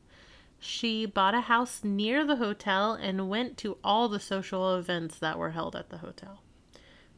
She 0.59 1.05
bought 1.05 1.33
a 1.35 1.41
house 1.41 1.83
near 1.83 2.25
the 2.25 2.37
hotel 2.37 2.93
and 2.93 3.29
went 3.29 3.57
to 3.57 3.77
all 3.83 4.07
the 4.07 4.19
social 4.19 4.75
events 4.77 5.19
that 5.19 5.37
were 5.37 5.51
held 5.51 5.75
at 5.75 5.89
the 5.89 5.97
hotel. 5.97 6.39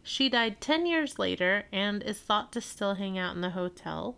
She 0.02 0.30
died 0.30 0.62
10 0.62 0.86
years 0.86 1.20
later 1.20 1.66
and 1.72 2.02
is 2.02 2.20
thought 2.20 2.52
to 2.54 2.62
still 2.62 2.96
hang 2.96 3.18
out 3.18 3.36
in 3.36 3.42
the 3.42 3.52
hotel. 3.52 4.18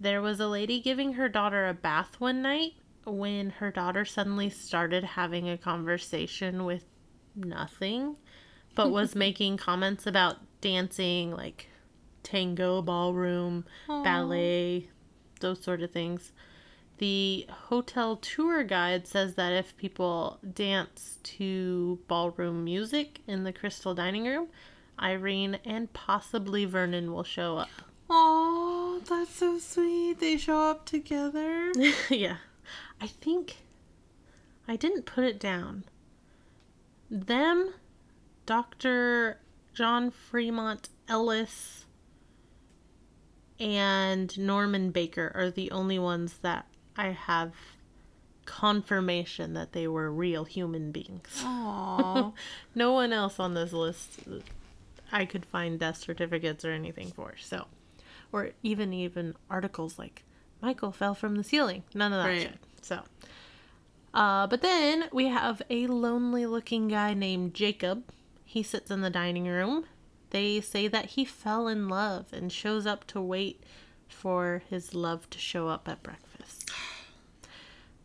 There 0.00 0.22
was 0.22 0.38
a 0.38 0.46
lady 0.46 0.80
giving 0.80 1.14
her 1.14 1.28
daughter 1.28 1.66
a 1.66 1.74
bath 1.74 2.20
one 2.20 2.40
night 2.40 2.74
when 3.14 3.50
her 3.50 3.70
daughter 3.70 4.04
suddenly 4.04 4.50
started 4.50 5.04
having 5.04 5.48
a 5.48 5.58
conversation 5.58 6.64
with 6.64 6.84
nothing, 7.34 8.16
but 8.74 8.90
was 8.90 9.14
making 9.16 9.56
comments 9.56 10.06
about 10.06 10.36
dancing, 10.60 11.32
like 11.32 11.68
tango, 12.22 12.82
ballroom, 12.82 13.64
ballet, 13.86 14.88
those 15.40 15.62
sort 15.62 15.82
of 15.82 15.90
things. 15.90 16.32
The 16.98 17.46
hotel 17.48 18.16
tour 18.16 18.64
guide 18.64 19.06
says 19.06 19.34
that 19.36 19.52
if 19.52 19.76
people 19.76 20.40
dance 20.52 21.18
to 21.22 22.00
ballroom 22.08 22.64
music 22.64 23.20
in 23.28 23.44
the 23.44 23.52
crystal 23.52 23.94
dining 23.94 24.24
room, 24.26 24.48
Irene 25.00 25.58
and 25.64 25.92
possibly 25.92 26.64
Vernon 26.64 27.12
will 27.12 27.22
show 27.22 27.56
up. 27.56 27.68
Oh, 28.10 29.00
that's 29.08 29.36
so 29.36 29.58
sweet. 29.58 30.18
They 30.18 30.38
show 30.38 30.58
up 30.58 30.86
together. 30.86 31.72
yeah. 32.10 32.38
I 33.00 33.06
think 33.06 33.58
I 34.66 34.76
didn't 34.76 35.06
put 35.06 35.24
it 35.24 35.38
down. 35.40 35.84
Them, 37.10 37.72
Dr. 38.46 39.38
John 39.74 40.10
Fremont 40.10 40.88
Ellis, 41.08 41.86
and 43.60 44.36
Norman 44.38 44.90
Baker 44.90 45.32
are 45.34 45.50
the 45.50 45.70
only 45.70 45.98
ones 45.98 46.38
that 46.42 46.66
I 46.96 47.08
have 47.08 47.52
confirmation 48.44 49.54
that 49.54 49.72
they 49.72 49.86
were 49.86 50.10
real 50.10 50.44
human 50.44 50.90
beings. 50.92 51.28
Aww. 51.42 52.32
No 52.74 52.92
one 52.92 53.12
else 53.12 53.40
on 53.40 53.54
this 53.54 53.72
list 53.72 54.20
I 55.10 55.24
could 55.24 55.44
find 55.44 55.78
death 55.80 55.96
certificates 55.96 56.64
or 56.64 56.70
anything 56.70 57.10
for. 57.10 57.34
So, 57.40 57.66
or 58.32 58.50
even 58.62 58.92
even 58.92 59.34
articles 59.50 59.98
like 59.98 60.22
Michael 60.60 60.92
fell 60.92 61.14
from 61.14 61.34
the 61.36 61.42
ceiling. 61.44 61.82
None 61.94 62.12
of 62.12 62.22
that 62.22 62.28
Right. 62.28 62.42
shit. 62.42 62.58
So, 62.82 63.02
uh, 64.14 64.46
but 64.46 64.62
then 64.62 65.08
we 65.12 65.26
have 65.26 65.62
a 65.70 65.86
lonely 65.86 66.46
looking 66.46 66.88
guy 66.88 67.14
named 67.14 67.54
Jacob. 67.54 68.04
He 68.44 68.62
sits 68.62 68.90
in 68.90 69.00
the 69.00 69.10
dining 69.10 69.46
room. 69.46 69.84
They 70.30 70.60
say 70.60 70.88
that 70.88 71.06
he 71.06 71.24
fell 71.24 71.68
in 71.68 71.88
love 71.88 72.32
and 72.32 72.52
shows 72.52 72.86
up 72.86 73.06
to 73.08 73.20
wait 73.20 73.62
for 74.08 74.62
his 74.68 74.94
love 74.94 75.28
to 75.30 75.38
show 75.38 75.68
up 75.68 75.88
at 75.88 76.02
breakfast. 76.02 76.70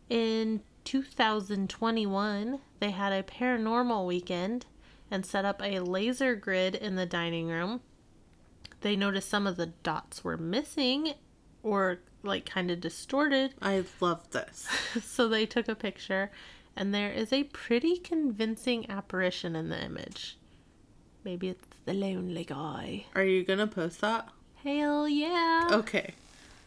In 0.08 0.62
2021, 0.84 2.60
they 2.78 2.90
had 2.90 3.12
a 3.12 3.22
paranormal 3.22 4.06
weekend 4.06 4.66
and 5.10 5.24
set 5.24 5.44
up 5.44 5.60
a 5.62 5.80
laser 5.80 6.34
grid 6.34 6.74
in 6.74 6.96
the 6.96 7.06
dining 7.06 7.48
room. 7.48 7.80
They 8.82 8.96
noticed 8.96 9.28
some 9.28 9.46
of 9.46 9.56
the 9.56 9.66
dots 9.82 10.22
were 10.22 10.36
missing 10.36 11.14
or 11.62 12.00
like 12.24 12.46
kind 12.46 12.70
of 12.70 12.80
distorted, 12.80 13.54
I 13.62 13.84
love 14.00 14.30
this. 14.30 14.66
so 15.04 15.28
they 15.28 15.46
took 15.46 15.68
a 15.68 15.74
picture 15.74 16.30
and 16.76 16.94
there 16.94 17.10
is 17.12 17.32
a 17.32 17.44
pretty 17.44 17.98
convincing 17.98 18.90
apparition 18.90 19.54
in 19.54 19.68
the 19.68 19.82
image. 19.84 20.36
Maybe 21.24 21.48
it's 21.48 21.66
the 21.84 21.94
lonely 21.94 22.44
guy. 22.44 23.06
Are 23.14 23.24
you 23.24 23.44
gonna 23.44 23.66
post 23.66 24.00
that? 24.00 24.28
Hell 24.62 25.08
yeah. 25.08 25.68
Okay. 25.70 26.14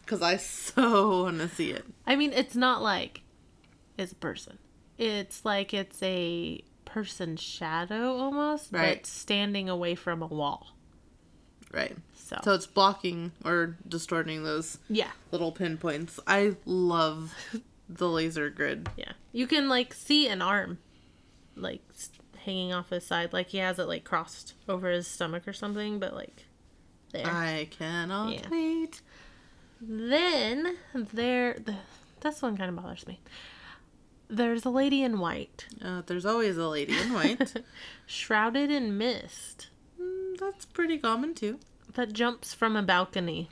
Because 0.04 0.22
I 0.22 0.36
so 0.36 1.22
want 1.24 1.38
to 1.40 1.48
see 1.48 1.70
it. 1.70 1.84
I 2.06 2.16
mean, 2.16 2.32
it's 2.32 2.56
not 2.56 2.82
like 2.82 3.22
it's 3.96 4.12
a 4.12 4.16
person. 4.16 4.58
It's 4.96 5.44
like 5.44 5.74
it's 5.74 6.02
a 6.02 6.62
person 6.84 7.36
shadow 7.36 8.16
almost, 8.16 8.72
Right. 8.72 8.98
but 8.98 9.06
standing 9.06 9.68
away 9.68 9.94
from 9.94 10.22
a 10.22 10.26
wall. 10.26 10.68
Right. 11.72 11.96
So, 12.28 12.38
So 12.44 12.52
it's 12.54 12.66
blocking 12.66 13.32
or 13.44 13.76
distorting 13.88 14.44
those 14.44 14.78
yeah, 14.90 15.10
little 15.32 15.50
pinpoints. 15.52 16.20
I 16.26 16.56
love 16.66 17.34
the 17.88 18.08
laser 18.08 18.50
grid. 18.50 18.88
yeah. 18.96 19.12
You 19.32 19.46
can 19.46 19.68
like 19.68 19.94
see 19.94 20.28
an 20.28 20.42
arm, 20.42 20.78
like 21.56 21.80
hanging 22.44 22.72
off 22.72 22.90
his 22.90 23.06
side, 23.06 23.32
like 23.32 23.48
he 23.48 23.58
has 23.58 23.78
it 23.78 23.88
like 23.88 24.04
crossed 24.04 24.54
over 24.68 24.90
his 24.90 25.06
stomach 25.06 25.48
or 25.48 25.52
something, 25.54 25.98
but 25.98 26.12
like 26.14 26.44
there. 27.12 27.26
I 27.26 27.68
cannot 27.70 28.32
Yeah. 28.34 28.48
wait. 28.50 29.00
Then 29.80 30.76
there, 30.94 31.54
the, 31.54 31.76
this 32.20 32.42
one 32.42 32.56
kind 32.58 32.68
of 32.68 32.76
bothers 32.76 33.06
me. 33.06 33.20
There's 34.28 34.66
a 34.66 34.70
lady 34.70 35.02
in 35.02 35.18
white, 35.18 35.66
Uh, 35.82 36.02
there's 36.04 36.26
always 36.26 36.58
a 36.58 36.68
lady 36.68 36.92
in 36.98 37.14
white. 37.14 37.54
shrouded 38.06 38.70
in 38.70 38.98
mist, 38.98 39.68
Mm, 39.98 40.36
that's 40.38 40.64
pretty 40.66 40.98
common 40.98 41.34
too. 41.34 41.58
That 41.94 42.12
jumps 42.12 42.54
from 42.54 42.76
a 42.76 42.82
balcony 42.82 43.48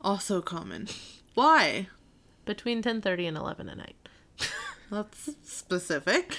Also 0.00 0.40
common. 0.42 0.88
Why? 1.34 1.88
between 2.44 2.82
10:30 2.82 3.28
and 3.28 3.36
11 3.36 3.68
at 3.68 3.78
night. 3.78 3.96
That's 4.90 5.30
specific. 5.42 6.36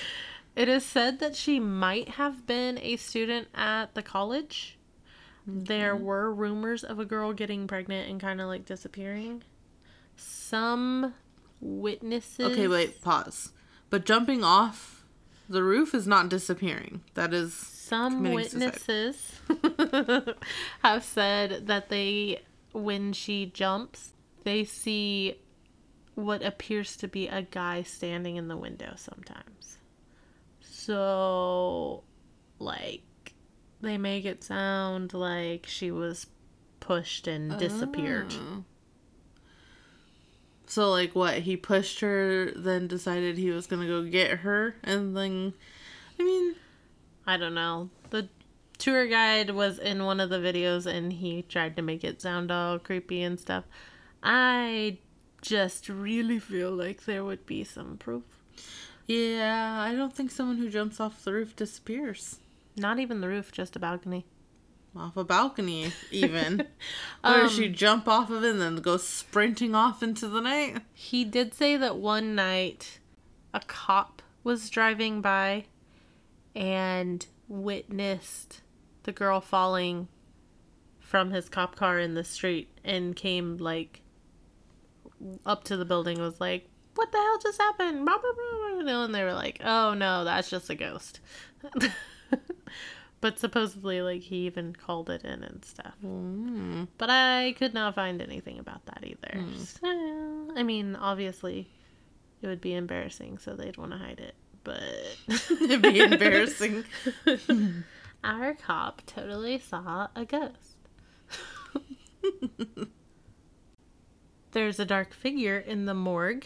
It 0.56 0.70
is 0.70 0.86
said 0.86 1.20
that 1.20 1.36
she 1.36 1.60
might 1.60 2.10
have 2.10 2.46
been 2.46 2.78
a 2.80 2.96
student 2.96 3.48
at 3.54 3.94
the 3.96 4.04
college. 4.04 4.78
There 5.48 5.96
were 5.96 6.34
rumors 6.34 6.84
of 6.84 6.98
a 7.00 7.06
girl 7.06 7.34
getting 7.34 7.68
pregnant 7.68 8.10
and 8.10 8.20
kind 8.20 8.42
of 8.42 8.48
like 8.48 8.66
disappearing. 8.66 9.44
Some 10.16 11.14
witnesses. 11.60 12.52
Okay, 12.52 12.68
wait, 12.68 13.02
pause. 13.02 13.52
But 13.90 14.06
jumping 14.06 14.44
off 14.44 14.95
the 15.50 15.64
roof 15.64 15.94
is 15.94 16.08
not 16.08 16.30
disappearing. 16.30 17.02
That 17.14 17.34
is 17.34 17.54
Some 17.54 18.24
witnesses 18.24 19.40
have 20.84 21.04
said 21.04 21.68
that 21.68 21.90
they, 21.90 22.44
when 22.74 23.14
she 23.14 23.46
jumps, 23.48 24.14
they 24.44 24.64
see 24.64 25.40
what 26.16 26.44
appears 26.44 26.96
to 26.98 27.08
be 27.08 27.28
a 27.28 27.42
guy 27.42 27.84
standing 27.84 28.38
in 28.38 28.48
the 28.48 28.58
window 28.58 28.94
sometimes. 28.96 29.78
So, 30.62 32.04
like, 32.60 33.34
they 33.82 33.98
make 33.98 34.26
it 34.26 34.44
sound 34.44 35.14
like 35.14 35.66
she 35.68 35.92
was 35.92 36.28
pushed 36.80 37.28
and 37.28 37.58
disappeared. 37.58 38.34
Oh. 38.34 38.64
So 40.68 40.90
like 40.90 41.16
what? 41.16 41.40
He 41.40 41.58
pushed 41.58 42.00
her, 42.02 42.52
then 42.56 42.88
decided 42.88 43.38
he 43.38 43.52
was 43.52 43.68
gonna 43.68 43.88
go 43.88 44.04
get 44.04 44.40
her, 44.40 44.76
and 44.84 45.16
then, 45.16 45.54
I 46.20 46.24
mean, 46.24 46.56
I 47.28 47.38
don't 47.38 47.54
know. 47.56 47.90
The 48.10 48.30
tour 48.78 49.08
guide 49.08 49.52
was 49.52 49.80
in 49.80 50.04
one 50.04 50.20
of 50.20 50.30
the 50.30 50.38
videos 50.38 50.86
and 50.86 51.14
he 51.14 51.42
tried 51.44 51.76
to 51.76 51.82
make 51.82 52.04
it 52.04 52.22
sound 52.22 52.52
all 52.52 52.78
creepy 52.80 53.24
and 53.24 53.40
stuff. 53.40 53.64
I 54.24 54.98
just 55.42 55.90
really 55.90 56.40
feel 56.40 56.72
like 56.72 57.06
there 57.06 57.24
would 57.24 57.46
be 57.46 57.64
some 57.64 57.98
proof. 57.98 58.24
yeah, 59.08 59.80
I 59.80 59.94
don't 59.94 60.16
think 60.16 60.32
someone 60.32 60.58
who 60.58 60.70
jumps 60.70 61.00
off 61.00 61.24
the 61.24 61.34
roof 61.34 61.56
disappears 61.56 62.40
Not 62.76 63.00
even 63.00 63.22
the 63.22 63.28
roof, 63.28 63.52
just 63.52 63.76
a 63.76 63.80
balcony. 63.80 64.26
Off 64.98 65.18
a 65.18 65.24
balcony, 65.24 65.92
even. 66.12 66.62
or 67.24 67.34
does 67.34 67.52
Um, 67.52 67.58
she 67.58 67.68
jump 67.70 68.08
off 68.08 68.30
of 68.30 68.44
it 68.44 68.52
and 68.52 68.62
then 68.62 68.76
go 68.78 68.98
sprinting 68.98 69.76
off 69.76 70.02
into 70.04 70.28
the 70.28 70.42
night? 70.42 70.78
He 70.94 71.24
did 71.26 71.54
say 71.54 71.76
that 71.78 71.98
one 71.98 72.36
night 72.36 73.00
a 73.54 73.60
cop 73.62 74.22
was 74.44 74.70
driving 74.70 75.22
by 75.22 75.66
and 76.56 77.26
witnessed 77.48 78.62
the 79.04 79.12
girl 79.12 79.42
falling 79.42 80.08
from 81.00 81.32
his 81.32 81.50
cop 81.50 81.76
car 81.76 82.00
in 82.00 82.14
the 82.16 82.24
street 82.24 82.70
and 82.84 83.16
came 83.16 83.58
like 83.58 84.02
up 85.46 85.64
to 85.64 85.78
the 85.78 85.86
building 85.86 86.18
and 86.18 86.26
was 86.26 86.40
like 86.42 86.68
what 86.96 87.12
the 87.12 87.18
hell 87.18 87.38
just 87.42 87.60
happened 87.62 88.06
Blah, 88.06 88.18
blah, 88.18 88.32
blah, 88.34 88.82
blah. 88.84 89.04
and 89.06 89.14
they 89.16 89.24
were 89.24 89.34
like 89.34 89.62
oh 89.64 89.94
no 89.94 90.24
that's 90.24 90.50
just 90.50 90.70
a 90.70 90.76
ghost 90.76 91.20
but 93.22 93.40
supposedly 93.40 94.02
like 94.02 94.22
he 94.22 94.46
even 94.46 94.74
called 94.74 95.10
it 95.10 95.24
in 95.24 95.44
and 95.44 95.64
stuff 95.66 95.96
Mm. 96.04 96.88
but 96.98 97.10
I 97.10 97.54
could 97.58 97.74
not 97.74 97.96
find 97.96 98.22
anything 98.22 98.60
about 98.60 98.86
that 98.86 99.04
either. 99.06 99.44
So, 99.58 100.52
I 100.56 100.64
mean, 100.64 100.96
obviously, 100.96 101.70
it 102.42 102.48
would 102.48 102.62
be 102.62 102.74
embarrassing, 102.74 103.38
so 103.40 103.56
they'd 103.56 103.78
want 103.78 103.92
to 103.92 103.98
hide 103.98 104.20
it. 104.20 104.36
But 104.64 104.82
It'd 105.62 105.82
be 105.82 106.00
embarrassing. 106.00 106.84
our 108.24 108.54
cop 108.56 109.02
totally 109.06 109.60
saw 109.60 110.08
a 110.16 110.26
ghost. 110.26 110.78
There's 114.52 114.80
a 114.80 114.86
dark 114.86 115.14
figure 115.14 115.58
in 115.58 115.86
the 115.86 115.94
morgue 115.94 116.46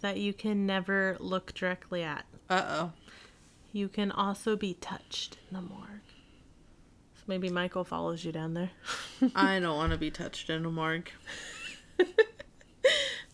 that 0.00 0.18
you 0.18 0.32
can 0.32 0.66
never 0.66 1.16
look 1.18 1.54
directly 1.54 2.02
at. 2.02 2.24
Uh 2.50 2.62
oh. 2.66 2.92
You 3.72 3.88
can 3.88 4.10
also 4.10 4.56
be 4.56 4.74
touched 4.74 5.38
in 5.50 5.56
the 5.56 5.62
morgue. 5.62 5.88
So 7.14 7.22
maybe 7.26 7.48
Michael 7.48 7.84
follows 7.84 8.24
you 8.24 8.32
down 8.32 8.54
there. 8.54 8.70
I 9.34 9.58
don't 9.60 9.76
want 9.76 9.92
to 9.92 9.98
be 9.98 10.10
touched 10.22 10.50
in 10.50 10.64
a 10.64 10.70
morgue. 10.70 11.10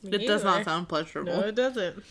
It 0.03 0.27
does 0.27 0.45
not 0.45 0.65
sound 0.65 0.89
pleasurable. 0.89 1.33
No, 1.33 1.41
it 1.41 1.55
doesn't. 1.55 2.05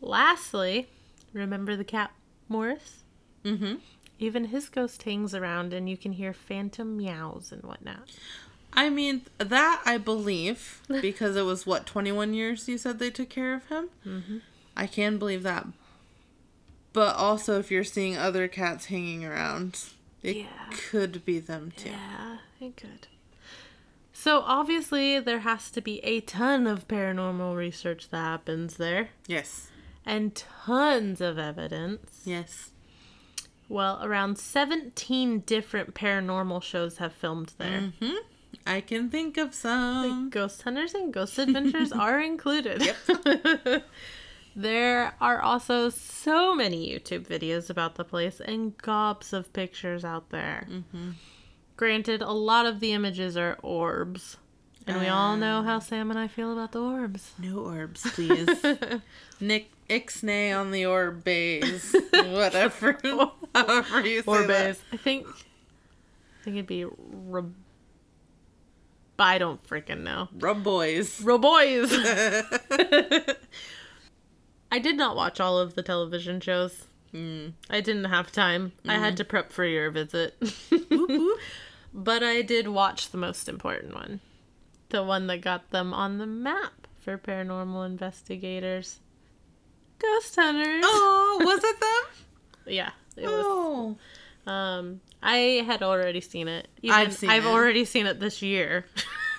Lastly, 0.00 0.88
remember 1.32 1.76
the 1.76 1.84
cat 1.84 2.12
Morris? 2.48 3.02
Mm-hmm. 3.44 3.76
Even 4.18 4.46
his 4.46 4.68
ghost 4.68 5.02
hangs 5.02 5.34
around 5.34 5.72
and 5.72 5.88
you 5.88 5.96
can 5.96 6.12
hear 6.12 6.32
phantom 6.32 6.96
meows 6.96 7.50
and 7.50 7.62
whatnot. 7.62 8.10
I 8.74 8.88
mean, 8.88 9.22
that 9.38 9.82
I 9.84 9.98
believe 9.98 10.82
because 10.88 11.36
it 11.36 11.42
was 11.42 11.66
what, 11.66 11.86
21 11.86 12.34
years 12.34 12.68
you 12.68 12.78
said 12.78 12.98
they 12.98 13.10
took 13.10 13.28
care 13.30 13.54
of 13.54 13.68
him? 13.68 13.88
Mm-hmm. 14.06 14.38
I 14.74 14.86
can 14.86 15.18
believe 15.18 15.42
that. 15.42 15.66
But 16.92 17.16
also, 17.16 17.58
if 17.58 17.70
you're 17.70 17.84
seeing 17.84 18.16
other 18.16 18.48
cats 18.48 18.86
hanging 18.86 19.24
around, 19.24 19.78
it 20.22 20.36
Yeah. 20.36 20.46
could 20.90 21.24
be 21.24 21.38
them 21.38 21.72
too. 21.76 21.90
Yeah, 21.90 22.38
it 22.60 22.76
could. 22.76 23.08
So 24.12 24.40
obviously 24.40 25.18
there 25.18 25.40
has 25.40 25.70
to 25.72 25.80
be 25.80 25.98
a 26.04 26.20
ton 26.20 26.66
of 26.66 26.86
paranormal 26.86 27.56
research 27.56 28.10
that 28.10 28.18
happens 28.18 28.76
there 28.76 29.08
Yes. 29.26 29.70
and 30.06 30.34
tons 30.36 31.20
of 31.20 31.38
evidence. 31.38 32.20
Yes. 32.24 32.70
Well, 33.68 33.98
around 34.04 34.38
17 34.38 35.40
different 35.40 35.94
paranormal 35.94 36.62
shows 36.62 36.98
have 36.98 37.14
filmed 37.14 37.54
there. 37.58 37.92
hmm 38.00 38.16
I 38.66 38.82
can 38.82 39.08
think 39.08 39.38
of 39.38 39.54
some. 39.54 40.28
Ghost 40.28 40.62
Hunters 40.62 40.92
and 40.94 41.12
Ghost 41.12 41.38
Adventures 41.38 41.90
are 42.06 42.20
included. 42.20 42.82
Yep. 42.84 43.84
there 44.54 45.14
are 45.20 45.40
also 45.40 45.88
so 45.88 46.54
many 46.54 46.88
YouTube 46.88 47.26
videos 47.26 47.70
about 47.70 47.94
the 47.96 48.04
place 48.04 48.40
and 48.40 48.76
gobs 48.78 49.32
of 49.32 49.52
pictures 49.52 50.04
out 50.04 50.30
there. 50.30 50.66
Mm-hmm. 50.70 51.10
Granted, 51.76 52.22
a 52.22 52.32
lot 52.32 52.66
of 52.66 52.80
the 52.80 52.92
images 52.92 53.36
are 53.36 53.58
orbs. 53.62 54.36
And 54.86 55.00
we 55.00 55.06
all 55.06 55.36
know 55.36 55.62
how 55.62 55.76
um, 55.76 55.80
Samm 55.80 56.10
and 56.10 56.18
I 56.18 56.26
feel 56.26 56.52
about 56.52 56.72
the 56.72 56.80
orbs. 56.80 57.32
No 57.38 57.58
orbs, 57.60 58.02
please. 58.14 58.48
Nick 59.40 59.70
Ixnay 59.88 60.58
on 60.58 60.70
the 60.70 60.86
orb 60.86 61.22
bays. 61.22 61.94
Whatever. 62.12 62.98
However 63.54 64.06
you 64.06 64.22
say 64.22 64.26
Orbes. 64.30 64.80
I 64.92 64.96
think 64.96 65.26
I 65.28 66.44
think 66.44 66.56
it'd 66.56 66.66
be 66.66 66.84
Re- 66.84 67.42
I 69.18 69.38
don't 69.38 69.62
freaking 69.64 70.00
know. 70.00 70.28
that. 70.32 70.44
Rub 70.44 70.64
boys. 70.64 71.22
I 74.72 74.78
did 74.78 74.96
not 74.96 75.16
watch 75.16 75.38
all 75.38 75.58
of 75.58 75.74
the 75.74 75.82
television 75.82 76.40
shows. 76.40 76.86
Mm. 77.12 77.52
I 77.68 77.82
didn't 77.82 78.06
have 78.06 78.32
time. 78.32 78.72
I 78.88 78.94
had 78.94 79.18
to 79.18 79.24
prep 79.24 79.52
for 79.52 79.66
your 79.66 79.90
visit. 79.90 80.34
whoop. 80.90 81.38
but 81.92 82.22
I 82.22 82.40
did 82.40 82.68
watch 82.68 83.10
the 83.10 83.18
most 83.18 83.50
important 83.50 83.94
one. 83.94 84.20
The 84.88 85.02
one 85.02 85.26
that 85.26 85.42
got 85.42 85.70
them 85.72 85.92
on 85.92 86.16
the 86.16 86.26
map 86.26 86.86
for 87.02 87.18
paranormal 87.18 87.84
investigators. 87.84 89.00
Ghost 89.98 90.36
Hunters. 90.36 90.82
Oh, 90.86 91.42
was 91.44 91.62
it 91.62 91.80
them? 92.66 92.72
Yeah, 92.74 92.90
it 93.18 93.26
was. 93.26 93.44
Oh. 93.44 94.50
Um, 94.50 95.02
I 95.22 95.62
had 95.66 95.82
already 95.82 96.22
seen 96.22 96.48
it. 96.48 96.66
Even, 96.80 96.96
I've 96.96 97.12
seen 97.12 97.28
I've 97.28 97.44
it. 97.44 97.48
already 97.48 97.84
seen 97.84 98.06
it 98.06 98.20
this 98.20 98.40
year. 98.40 98.86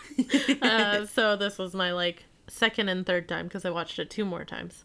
uh, 0.62 1.08
so 1.08 1.36
this 1.36 1.58
was 1.58 1.74
my 1.74 1.92
like 1.92 2.26
second 2.48 2.90
and 2.90 3.04
third 3.04 3.28
time 3.28 3.48
because 3.48 3.66
I 3.66 3.72
watched 3.72 3.98
it 3.98 4.12
two 4.12 4.26
more 4.26 4.46
times. 4.46 4.84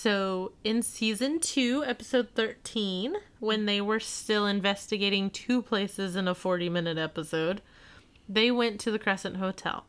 So 0.00 0.52
in 0.62 0.82
season 0.82 1.40
two, 1.40 1.82
episode 1.84 2.28
thirteen, 2.36 3.16
when 3.40 3.66
they 3.66 3.80
were 3.80 3.98
still 3.98 4.46
investigating 4.46 5.28
two 5.28 5.60
places 5.60 6.14
in 6.14 6.28
a 6.28 6.36
forty-minute 6.36 6.96
episode, 6.96 7.62
they 8.28 8.52
went 8.52 8.78
to 8.82 8.92
the 8.92 9.00
Crescent 9.00 9.38
Hotel 9.38 9.86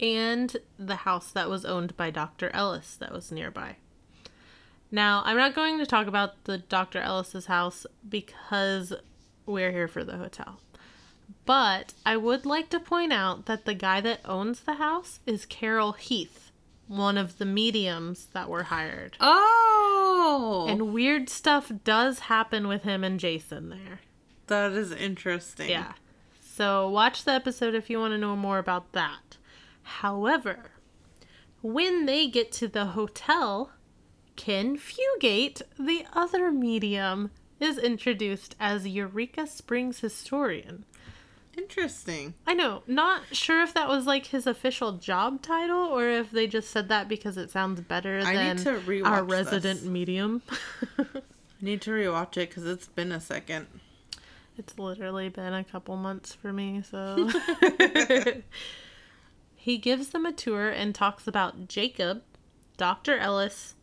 and 0.00 0.56
the 0.76 0.96
house 0.96 1.30
that 1.30 1.48
was 1.48 1.64
owned 1.64 1.96
by 1.96 2.10
Dr. 2.10 2.50
Ellis 2.50 2.96
that 2.96 3.12
was 3.12 3.30
nearby. 3.30 3.76
Now, 4.90 5.22
I'm 5.24 5.36
not 5.36 5.54
going 5.54 5.78
to 5.78 5.86
talk 5.86 6.08
about 6.08 6.42
the 6.42 6.58
Dr. 6.58 6.98
Ellis's 6.98 7.46
house 7.46 7.86
because 8.08 8.92
we're 9.46 9.70
here 9.70 9.86
for 9.86 10.02
the 10.02 10.16
hotel. 10.16 10.58
But 11.44 11.94
I 12.04 12.16
would 12.16 12.44
like 12.44 12.70
to 12.70 12.80
point 12.80 13.12
out 13.12 13.46
that 13.46 13.66
the 13.66 13.74
guy 13.74 14.00
that 14.00 14.22
owns 14.24 14.62
the 14.62 14.74
house 14.74 15.20
is 15.26 15.46
Carol 15.46 15.92
Heath, 15.92 16.45
one 16.88 17.18
of 17.18 17.38
the 17.38 17.44
mediums 17.44 18.26
that 18.32 18.48
were 18.48 18.64
hired. 18.64 19.16
Oh. 19.20 20.66
And 20.68 20.92
weird 20.92 21.28
stuff 21.28 21.70
does 21.84 22.20
happen 22.20 22.68
with 22.68 22.82
him 22.82 23.02
and 23.04 23.18
Jason 23.20 23.68
there. 23.70 24.00
that 24.46 24.72
is 24.72 24.92
interesting. 24.92 25.68
Yeah. 25.70 25.92
So 26.40 26.88
watch 26.88 27.24
the 27.24 27.32
episode 27.32 27.74
if 27.74 27.90
you 27.90 27.98
want 27.98 28.12
to 28.12 28.18
know 28.18 28.36
more 28.36 28.58
about 28.58 28.92
that. 28.92 29.36
However, 29.82 30.70
when 31.62 32.06
they 32.06 32.28
get 32.28 32.50
to 32.52 32.68
the 32.68 32.86
hotel, 32.86 33.72
Ken 34.36 34.78
Fugate, 34.78 35.62
the 35.78 36.04
other 36.12 36.50
medium, 36.50 37.30
is 37.60 37.78
introduced 37.78 38.54
as 38.60 38.86
Eureka 38.86 39.46
Springs 39.46 40.00
historian. 40.00 40.84
Interesting. 41.56 42.34
I 42.46 42.54
know, 42.54 42.82
not 42.86 43.22
sure 43.32 43.62
if 43.62 43.72
that 43.74 43.88
was 43.88 44.06
like 44.06 44.26
his 44.26 44.46
official 44.46 44.92
job 44.92 45.40
title 45.42 45.78
or 45.78 46.06
if 46.06 46.30
they 46.30 46.46
just 46.46 46.70
said 46.70 46.88
that 46.90 47.08
because 47.08 47.36
it 47.36 47.50
sounds 47.50 47.80
better 47.80 48.20
I 48.24 48.34
than 48.34 48.56
need 48.56 48.62
to 48.64 48.72
rewatch 48.80 49.06
our 49.06 49.24
resident 49.24 49.80
this. 49.80 49.88
medium. 49.88 50.42
I 50.98 51.04
need 51.62 51.80
to 51.82 51.90
rewatch 51.90 52.36
it 52.36 52.50
because 52.50 52.66
it's 52.66 52.88
been 52.88 53.10
a 53.10 53.20
second. 53.20 53.66
It's 54.58 54.78
literally 54.78 55.28
been 55.28 55.54
a 55.54 55.64
couple 55.64 55.96
months 55.96 56.34
for 56.34 56.52
me, 56.52 56.82
so. 56.88 57.30
he 59.54 59.78
gives 59.78 60.08
them 60.08 60.24
a 60.24 60.32
tour 60.32 60.68
and 60.70 60.94
talks 60.94 61.26
about 61.26 61.68
Jacob, 61.68 62.22
Dr. 62.76 63.18
Ellis, 63.18 63.74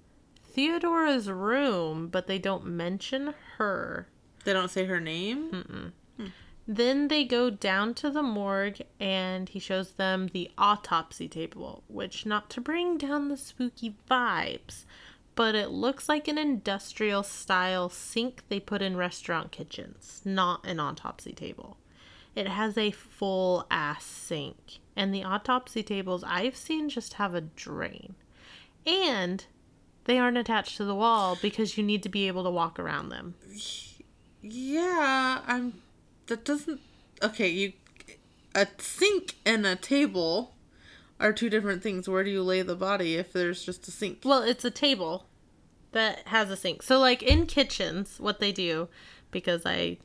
Theodora's 0.46 1.30
room, 1.30 2.08
but 2.08 2.28
they 2.28 2.40
don't 2.40 2.66
mention 2.66 3.34
her. 3.58 4.08
They 4.46 4.54
don't 4.54 4.70
say 4.70 4.86
her 4.86 5.00
name. 5.00 5.94
Hmm. 6.18 6.28
Then 6.68 7.10
they 7.10 7.26
go 7.26 7.50
down 7.50 7.94
to 7.96 8.10
the 8.10 8.24
morgue 8.24 8.82
and 9.00 9.50
he 9.50 9.60
shows 9.60 9.94
them 9.94 10.30
the 10.32 10.50
autopsy 10.58 11.28
table, 11.28 11.84
which, 11.88 12.26
not 12.26 12.50
to 12.52 12.62
bring 12.62 12.98
down 12.98 13.28
the 13.28 13.38
spooky 13.38 13.96
vibes, 14.10 14.86
but 15.36 15.56
it 15.56 15.70
looks 15.70 16.08
like 16.08 16.28
an 16.28 16.38
industrial 16.38 17.24
style 17.24 17.90
sink 17.90 18.44
they 18.48 18.60
put 18.60 18.82
in 18.82 18.96
restaurant 18.96 19.52
kitchens, 19.52 20.22
not 20.24 20.66
an 20.66 20.80
autopsy 20.80 21.34
table. 21.34 21.78
It 22.36 22.48
has 22.48 22.78
a 22.78 22.92
full 22.92 23.68
ass 23.70 24.06
sink, 24.06 24.80
and 24.96 25.14
the 25.14 25.24
autopsy 25.24 25.84
tables 25.84 26.24
I've 26.26 26.56
seen 26.56 26.90
just 26.90 27.14
have 27.16 27.36
a 27.36 27.42
drain. 27.42 28.16
And 28.88 29.46
they 30.06 30.18
aren't 30.18 30.38
attached 30.38 30.78
to 30.78 30.86
the 30.86 30.96
wall 30.96 31.38
because 31.42 31.78
you 31.78 31.84
need 31.84 32.04
to 32.04 32.10
be 32.10 32.28
able 32.28 32.44
to 32.44 32.50
walk 32.50 32.80
around 32.80 33.10
them. 33.10 33.36
Yeah, 34.42 35.42
I'm. 35.46 35.83
That 36.28 36.46
doesn't. 36.46 36.80
Okay, 37.22 37.50
you. 37.50 37.74
A 38.56 38.68
sink 38.78 39.36
and 39.46 39.66
a 39.66 39.76
table 39.76 40.54
are 41.20 41.34
two 41.34 41.50
different 41.50 41.82
things. 41.82 42.08
Where 42.08 42.24
do 42.24 42.30
you 42.30 42.44
lay 42.44 42.62
the 42.62 42.76
body 42.76 43.16
if 43.16 43.34
there's 43.34 43.64
just 43.66 43.88
a 43.88 43.92
sink? 43.92 44.20
Well, 44.24 44.44
it's 44.44 44.64
a 44.64 44.70
table 44.72 45.26
that 45.92 46.28
has 46.28 46.52
a 46.52 46.56
sink. 46.56 46.84
So, 46.84 47.00
like 47.00 47.24
in 47.24 47.46
kitchens, 47.48 48.20
what 48.20 48.40
they 48.40 48.52
do, 48.52 48.90
because 49.32 49.66
I 49.66 49.98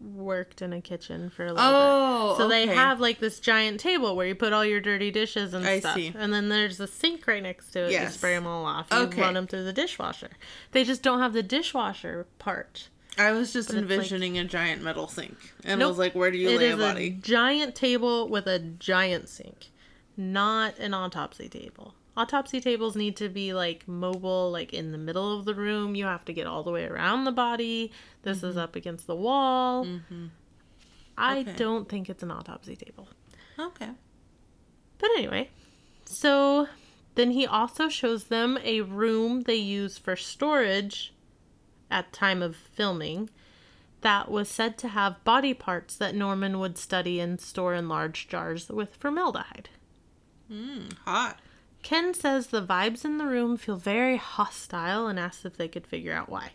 worked 0.00 0.60
in 0.62 0.72
a 0.72 0.80
kitchen 0.80 1.30
for 1.30 1.46
a 1.46 1.52
little 1.52 1.58
Oh, 1.66 2.28
bit. 2.36 2.42
So 2.42 2.48
they 2.48 2.66
have 2.66 3.00
like 3.00 3.18
this 3.18 3.40
giant 3.40 3.80
table 3.80 4.14
where 4.14 4.26
you 4.26 4.34
put 4.34 4.52
all 4.52 4.64
your 4.64 4.80
dirty 4.80 5.10
dishes 5.10 5.54
and 5.54 5.66
I 5.66 5.80
stuff, 5.80 5.94
see. 5.94 6.12
and 6.16 6.32
then 6.32 6.48
there's 6.50 6.78
a 6.80 6.86
sink 6.86 7.26
right 7.26 7.42
next 7.42 7.70
to 7.72 7.86
it. 7.86 8.00
You 8.02 8.08
spray 8.08 8.34
them 8.34 8.46
all 8.46 8.66
off. 8.66 8.88
You 8.92 8.98
Okay. 8.98 9.22
run 9.22 9.34
them 9.34 9.46
through 9.46 9.64
the 9.64 9.72
dishwasher. 9.72 10.30
They 10.72 10.84
just 10.84 11.02
don't 11.02 11.18
have 11.20 11.32
the 11.32 11.42
dishwasher 11.42 12.26
part. 12.38 12.88
I 13.18 13.32
was 13.32 13.52
just 13.52 13.68
But 13.68 13.76
it's 13.78 13.84
like- 13.84 13.92
envisioning 13.98 14.38
a 14.38 14.44
giant 14.44 14.82
metal 14.82 15.08
sink, 15.08 15.36
and 15.64 15.78
Nope. 15.80 15.90
was 15.90 15.98
like, 15.98 16.14
"Where 16.14 16.30
do 16.30 16.36
you 16.38 16.56
lay 16.58 16.70
a 16.70 16.76
body?" 16.76 17.06
A 17.06 17.10
giant 17.10 17.74
table 17.74 18.28
with 18.28 18.46
a 18.46 18.58
giant 18.58 19.28
sink, 19.28 19.70
not 20.16 20.78
an 20.78 20.92
autopsy 20.94 21.48
table. 21.48 21.94
Autopsy 22.16 22.60
tables 22.60 22.96
need 22.96 23.16
to 23.16 23.28
be 23.28 23.52
like 23.52 23.86
mobile, 23.86 24.50
like 24.50 24.72
in 24.72 24.90
the 24.92 24.98
middle 24.98 25.38
of 25.38 25.44
the 25.44 25.54
room. 25.54 25.94
You 25.94 26.04
have 26.06 26.24
to 26.26 26.32
get 26.32 26.46
all 26.46 26.62
the 26.62 26.70
way 26.70 26.84
around 26.84 27.24
the 27.24 27.32
body. 27.32 27.92
This 28.22 28.38
is 28.42 28.50
mm-hmm. 28.50 28.58
up 28.60 28.76
against 28.76 29.06
the 29.06 29.14
wall. 29.16 29.84
Mm-hmm. 29.84 30.26
I 31.18 31.40
Okay. 31.40 31.52
don't 31.56 31.88
think 31.88 32.08
it's 32.08 32.22
an 32.22 32.30
autopsy 32.30 32.76
table. 32.76 33.08
Okay. 33.58 33.90
But 34.98 35.10
anyway, 35.16 35.50
so 36.06 36.68
then 37.16 37.30
he 37.32 37.46
also 37.46 37.88
shows 37.88 38.24
them 38.24 38.58
a 38.62 38.80
room 38.82 39.42
they 39.42 39.54
use 39.56 39.98
for 39.98 40.16
storage 40.16 41.12
at 41.90 42.12
time 42.12 42.42
of 42.42 42.56
filming. 42.56 43.30
that 44.02 44.30
was 44.30 44.48
said 44.48 44.78
to 44.78 44.88
have 44.88 45.24
body 45.24 45.52
parts 45.54 45.96
that 45.96 46.14
Norman 46.14 46.58
would 46.60 46.78
study 46.78 47.18
and 47.18 47.40
store 47.40 47.74
in 47.74 47.88
large 47.88 48.28
jars 48.28 48.68
with 48.68 48.94
formaldehyde. 48.96 49.68
Mmm, 50.52 50.92
hot. 51.04 51.40
Ken 51.82 52.14
says 52.14 52.48
the 52.48 52.64
vibes 52.64 53.04
in 53.04 53.18
the 53.18 53.26
room 53.26 53.56
feel 53.56 53.76
very 53.76 54.16
hostile 54.16 55.06
and 55.08 55.18
asks 55.18 55.44
if 55.44 55.56
they 55.56 55.66
could 55.68 55.86
figure 55.86 56.12
out 56.12 56.28
why. 56.28 56.52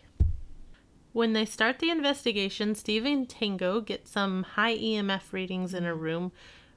When 1.13 1.33
they 1.33 1.45
start 1.45 1.79
the 1.79 1.89
investigation, 1.89 2.73
Steve 2.75 3.05
and 3.05 3.27
Tango 3.27 3.81
get 3.81 4.07
some 4.07 4.43
high 4.43 4.77
EMF 4.77 5.33
readings 5.33 5.73
in 5.73 5.83
a 5.83 5.95
room 5.95 6.31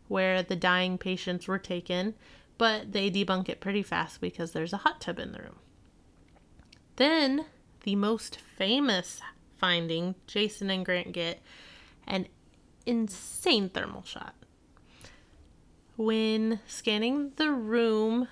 where 0.08 0.42
the 0.42 0.56
dying 0.56 0.98
patients 0.98 1.46
were 1.46 1.58
taken, 1.58 2.14
but 2.58 2.92
they 2.92 3.10
debunk 3.10 3.48
it 3.48 3.60
pretty 3.60 3.82
fast 3.82 4.20
because 4.20 4.52
there's 4.52 4.72
a 4.72 4.78
hot 4.78 5.00
tub 5.00 5.18
in 5.20 5.32
the 5.32 5.38
room. 5.38 5.58
Then, 6.96 7.46
the 7.84 7.96
most 7.96 8.38
famous 8.56 9.20
finding 9.56 10.14
Jason 10.26 10.68
and 10.70 10.84
Grant 10.84 11.12
get 11.12 11.40
an 12.06 12.26
insane 12.84 13.68
thermal 13.68 14.02
shot. 14.04 14.34
When 15.96 16.60
scanning 16.66 17.32
the 17.36 17.50
room, 17.52 18.28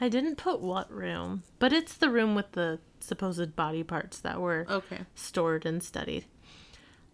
I 0.00 0.08
didn't 0.08 0.36
put 0.36 0.60
what 0.60 0.90
room, 0.90 1.42
but 1.58 1.72
it's 1.72 1.94
the 1.94 2.08
room 2.10 2.34
with 2.34 2.52
the 2.52 2.80
supposed 3.00 3.54
body 3.54 3.82
parts 3.82 4.18
that 4.20 4.40
were 4.40 4.66
Okay. 4.68 5.00
stored 5.14 5.66
and 5.66 5.82
studied. 5.82 6.24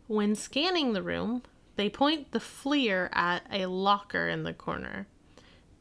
When 0.07 0.35
scanning 0.35 0.93
the 0.93 1.03
room, 1.03 1.43
they 1.77 1.89
point 1.91 2.31
the 2.33 2.39
FLIR 2.41 3.09
at 3.13 3.43
a 3.51 3.67
locker 3.67 4.29
in 4.29 4.45
the 4.45 4.55
corner. 4.55 5.07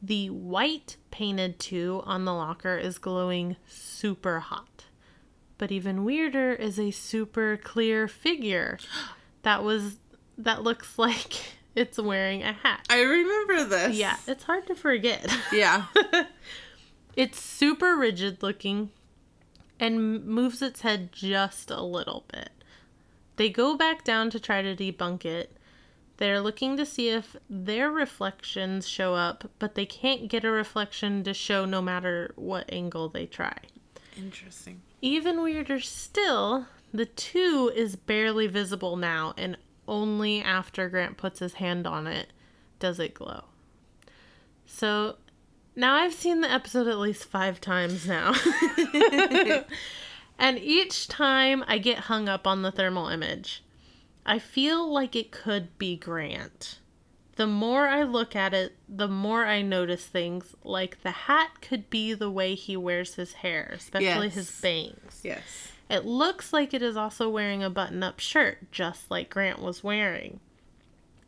The 0.02 0.30
white 0.30 0.96
painted 1.10 1.58
2 1.58 2.02
on 2.04 2.24
the 2.24 2.32
locker 2.32 2.76
is 2.76 2.98
glowing 2.98 3.56
super 3.68 4.40
hot. 4.40 4.66
But 5.60 5.70
even 5.70 6.06
weirder 6.06 6.54
is 6.54 6.78
a 6.78 6.90
super 6.90 7.58
clear 7.58 8.08
figure 8.08 8.78
that 9.42 9.62
was 9.62 9.98
that 10.38 10.62
looks 10.62 10.98
like 10.98 11.34
it's 11.74 11.98
wearing 11.98 12.42
a 12.42 12.54
hat. 12.54 12.86
I 12.88 13.02
remember 13.02 13.64
this. 13.64 13.94
Yeah, 13.94 14.16
it's 14.26 14.44
hard 14.44 14.66
to 14.68 14.74
forget. 14.74 15.30
Yeah. 15.52 15.84
It's 17.14 17.38
super 17.38 17.94
rigid 17.94 18.42
looking 18.42 18.88
and 19.78 20.24
moves 20.24 20.62
its 20.62 20.80
head 20.80 21.12
just 21.12 21.70
a 21.70 21.82
little 21.82 22.24
bit. 22.32 22.48
They 23.36 23.50
go 23.50 23.76
back 23.76 24.02
down 24.02 24.30
to 24.30 24.40
try 24.40 24.62
to 24.62 24.74
debunk 24.74 25.26
it. 25.26 25.54
They're 26.16 26.40
looking 26.40 26.78
to 26.78 26.86
see 26.86 27.10
if 27.10 27.36
their 27.50 27.90
reflections 27.90 28.88
show 28.88 29.14
up, 29.14 29.50
but 29.58 29.74
they 29.74 29.84
can't 29.84 30.28
get 30.28 30.44
a 30.44 30.50
reflection 30.50 31.22
to 31.24 31.34
show 31.34 31.66
no 31.66 31.82
matter 31.82 32.32
what 32.36 32.72
angle 32.72 33.10
they 33.10 33.26
try. 33.26 33.58
Interesting. 34.16 34.80
Even 35.02 35.42
weirder 35.42 35.80
still, 35.80 36.66
the 36.92 37.06
two 37.06 37.72
is 37.74 37.96
barely 37.96 38.46
visible 38.46 38.96
now, 38.96 39.34
and 39.36 39.56
only 39.88 40.40
after 40.42 40.88
Grant 40.88 41.16
puts 41.16 41.38
his 41.38 41.54
hand 41.54 41.86
on 41.86 42.06
it 42.06 42.32
does 42.78 42.98
it 42.98 43.14
glow. 43.14 43.44
So 44.66 45.16
now 45.76 45.94
I've 45.94 46.14
seen 46.14 46.40
the 46.40 46.50
episode 46.50 46.88
at 46.88 46.98
least 46.98 47.24
five 47.24 47.60
times 47.60 48.08
now. 48.08 48.34
and 50.38 50.58
each 50.58 51.06
time 51.06 51.64
I 51.68 51.78
get 51.78 51.98
hung 51.98 52.28
up 52.28 52.46
on 52.46 52.62
the 52.62 52.72
thermal 52.72 53.08
image. 53.08 53.62
I 54.26 54.38
feel 54.38 54.90
like 54.90 55.14
it 55.14 55.30
could 55.30 55.78
be 55.78 55.96
Grant. 55.96 56.79
The 57.40 57.46
more 57.46 57.88
I 57.88 58.02
look 58.02 58.36
at 58.36 58.52
it, 58.52 58.76
the 58.86 59.08
more 59.08 59.46
I 59.46 59.62
notice 59.62 60.04
things 60.04 60.54
like 60.62 61.02
the 61.02 61.10
hat 61.10 61.62
could 61.62 61.88
be 61.88 62.12
the 62.12 62.30
way 62.30 62.54
he 62.54 62.76
wears 62.76 63.14
his 63.14 63.32
hair, 63.32 63.70
especially 63.74 64.26
Yes. 64.26 64.34
his 64.34 64.60
bangs. 64.60 65.20
Yes. 65.24 65.72
It 65.88 66.04
looks 66.04 66.52
like 66.52 66.74
it 66.74 66.82
is 66.82 66.98
also 66.98 67.30
wearing 67.30 67.62
a 67.62 67.70
button 67.70 68.02
up 68.02 68.20
shirt, 68.20 68.70
just 68.70 69.10
like 69.10 69.30
Grant 69.30 69.58
was 69.58 69.82
wearing. 69.82 70.40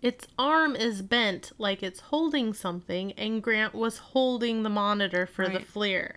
Its 0.02 0.26
arm 0.38 0.76
is 0.76 1.00
bent 1.00 1.52
like 1.56 1.82
it's 1.82 2.00
holding 2.00 2.52
something, 2.52 3.12
and 3.12 3.42
Grant 3.42 3.72
was 3.72 3.96
holding 4.12 4.64
the 4.64 4.68
monitor 4.68 5.24
for 5.24 5.46
the 5.48 5.60
Right. 5.60 5.66
FLIR. 5.66 6.16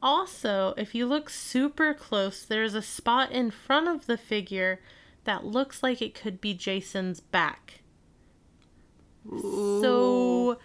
Also, 0.00 0.72
if 0.76 0.94
you 0.94 1.04
look 1.06 1.28
super 1.30 1.94
close, 1.94 2.44
there's 2.44 2.74
a 2.74 2.80
spot 2.80 3.32
in 3.32 3.50
front 3.50 3.88
of 3.88 4.06
the 4.06 4.16
figure 4.16 4.80
that 5.24 5.44
looks 5.44 5.82
like 5.82 6.00
it 6.00 6.14
could 6.14 6.40
be 6.40 6.54
Jason's 6.54 7.18
back. 7.18 7.80
So 9.30 10.58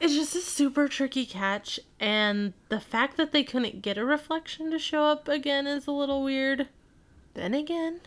it's 0.00 0.14
just 0.14 0.36
a 0.36 0.40
super 0.40 0.88
tricky 0.88 1.26
catch, 1.26 1.80
and 1.98 2.52
the 2.68 2.80
fact 2.80 3.16
that 3.16 3.32
they 3.32 3.42
couldn't 3.42 3.82
get 3.82 3.98
a 3.98 4.04
reflection 4.04 4.70
to 4.70 4.78
show 4.78 5.04
up 5.04 5.28
again 5.28 5.66
is 5.66 5.86
a 5.86 5.92
little 5.92 6.22
weird. 6.22 6.68
Then 7.34 7.54
again, 7.54 8.00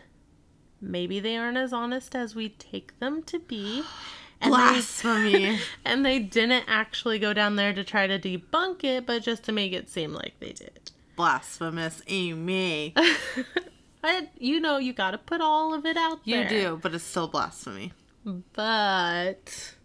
maybe 0.81 1.19
they 1.19 1.35
aren't 1.35 1.57
as 1.57 1.73
honest 1.73 2.15
as 2.15 2.35
we 2.35 2.49
take 2.49 2.97
them 2.99 3.23
to 3.23 3.39
be. 3.39 3.83
And 4.41 4.53
they, 4.53 4.57
Blasphemy. 4.57 5.59
and 5.83 6.05
they 6.05 6.19
didn't 6.19 6.63
actually 6.65 7.19
go 7.19 7.33
down 7.33 7.57
there 7.57 7.73
to 7.73 7.83
try 7.83 8.07
to 8.07 8.17
debunk 8.17 8.85
it, 8.85 9.05
but 9.05 9.21
just 9.21 9.43
to 9.43 9.51
make 9.51 9.73
it 9.73 9.89
seem 9.89 10.13
like 10.13 10.35
they 10.39 10.53
did. 10.53 10.91
Blasphemous 11.17 12.01
Amy. 12.07 12.93
But 14.01 14.29
you 14.37 14.59
know, 14.59 14.77
you 14.77 14.93
gotta 14.93 15.17
put 15.17 15.41
all 15.41 15.73
of 15.73 15.85
it 15.85 15.97
out 15.97 16.19
You 16.23 16.35
there. 16.35 16.43
You 16.43 16.49
do, 16.49 16.79
but 16.81 16.93
it's 16.95 17.03
still 17.03 17.27
blasphemy. 17.27 17.91
But 18.25 19.75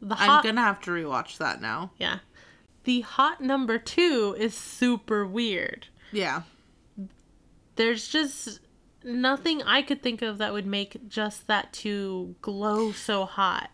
the 0.00 0.16
I'm 0.18 0.42
gonna 0.42 0.60
have 0.60 0.80
to 0.82 0.90
rewatch 0.90 1.38
that 1.38 1.60
now. 1.60 1.92
Yeah. 1.98 2.18
The 2.84 3.02
hot 3.02 3.40
number 3.40 3.78
two 3.78 4.34
is 4.38 4.54
super 4.54 5.26
weird. 5.26 5.88
Yeah. 6.12 6.42
There's 7.76 8.08
just 8.08 8.60
nothing 9.04 9.62
I 9.62 9.82
could 9.82 10.02
think 10.02 10.22
of 10.22 10.38
that 10.38 10.52
would 10.52 10.66
make 10.66 11.08
just 11.08 11.46
that 11.46 11.72
two 11.72 12.34
glow 12.40 12.92
so 12.92 13.24
hot. 13.24 13.70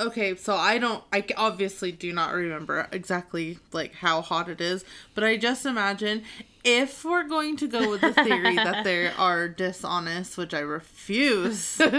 Okay, 0.00 0.34
so 0.34 0.56
I 0.56 0.78
don't 0.78 1.04
I 1.12 1.24
obviously 1.36 1.92
do 1.92 2.12
not 2.12 2.34
remember 2.34 2.88
exactly 2.90 3.58
like 3.72 3.94
how 3.94 4.20
hot 4.20 4.48
it 4.48 4.60
is, 4.60 4.84
but 5.14 5.22
I 5.22 5.36
just 5.36 5.64
imagine 5.64 6.24
if 6.64 7.04
we're 7.04 7.24
going 7.28 7.56
to 7.58 7.68
go 7.68 7.90
with 7.90 8.00
the 8.00 8.12
theory 8.12 8.56
that 8.56 8.84
they 8.84 9.08
are 9.08 9.48
dishonest, 9.48 10.36
which 10.36 10.54
I 10.54 10.60
refuse. 10.60 11.80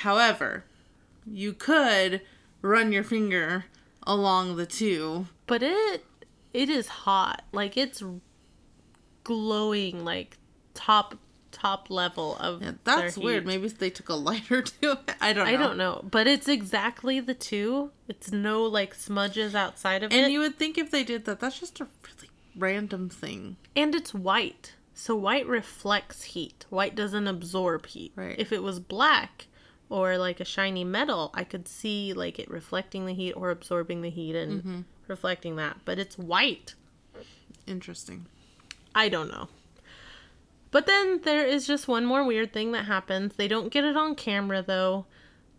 However, 0.00 0.64
you 1.26 1.52
could 1.52 2.22
run 2.62 2.92
your 2.92 3.04
finger 3.04 3.66
along 4.02 4.56
the 4.56 4.66
two. 4.66 5.26
But 5.46 5.62
it 5.62 6.04
it 6.52 6.68
is 6.68 6.88
hot. 6.88 7.44
Like 7.52 7.76
it's 7.76 8.02
glowing 9.24 10.04
like 10.04 10.38
top 10.74 11.16
top 11.52 11.90
level 11.90 12.36
of 12.36 12.62
Yeah, 12.62 12.72
that's 12.84 13.18
weird. 13.18 13.46
Maybe 13.46 13.68
they 13.68 13.90
took 13.90 14.08
a 14.08 14.14
lighter 14.14 14.62
to 14.80 14.92
it. 14.92 15.14
I 15.20 15.32
don't 15.32 15.46
know. 15.46 15.52
I 15.52 15.56
don't 15.56 15.76
know, 15.76 16.04
but 16.08 16.26
it's 16.26 16.48
exactly 16.48 17.20
the 17.20 17.34
two. 17.34 17.90
It's 18.08 18.32
no 18.32 18.62
like 18.62 18.94
smudges 18.94 19.54
outside 19.54 20.02
of 20.02 20.12
And 20.12 20.26
it. 20.26 20.30
you 20.30 20.40
would 20.40 20.58
think 20.58 20.78
if 20.78 20.90
they 20.90 21.04
did 21.04 21.24
that, 21.26 21.40
that's 21.40 21.60
just 21.60 21.80
a 21.80 21.88
really 22.02 22.30
random 22.56 23.08
thing. 23.08 23.56
And 23.76 23.94
it's 23.94 24.14
white. 24.14 24.74
So 24.94 25.14
white 25.16 25.46
reflects 25.46 26.22
heat. 26.24 26.66
White 26.68 26.94
doesn't 26.94 27.26
absorb 27.26 27.86
heat. 27.86 28.12
Right. 28.16 28.36
If 28.38 28.52
it 28.52 28.62
was 28.62 28.80
black 28.80 29.46
or 29.90 30.16
like 30.16 30.40
a 30.40 30.44
shiny 30.46 30.84
metal, 30.84 31.30
I 31.34 31.44
could 31.44 31.68
see 31.68 32.14
like 32.14 32.38
it 32.38 32.50
reflecting 32.50 33.04
the 33.04 33.12
heat 33.12 33.32
or 33.32 33.50
absorbing 33.50 34.00
the 34.00 34.08
heat 34.10 34.34
and 34.34 34.60
Mm-hmm. 34.62 34.80
reflecting 35.08 35.56
that. 35.56 35.78
But 35.84 35.98
it's 35.98 36.16
white. 36.16 36.74
Interesting. 37.66 38.26
I 38.94 39.08
don't 39.08 39.28
know. 39.30 39.48
But 40.70 40.86
then 40.86 41.20
there 41.24 41.44
is 41.44 41.66
just 41.66 41.88
one 41.88 42.04
more 42.06 42.24
weird 42.24 42.52
thing 42.52 42.72
that 42.72 42.84
happens. 42.86 43.34
They 43.34 43.48
don't 43.48 43.72
get 43.72 43.84
it 43.84 43.96
on 43.96 44.14
camera 44.14 44.62
though. 44.62 45.06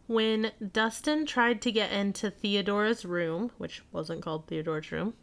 When 0.07 0.51
Dustin 0.73 1.25
tried 1.25 1.61
to 1.61 1.71
get 1.71 1.91
into 1.91 2.29
Theodora's 2.31 3.05
room, 3.05 3.51
which 3.57 3.81
wasn't 3.93 4.21
called 4.21 4.47
Theodora's 4.47 4.91
room, 4.91 5.13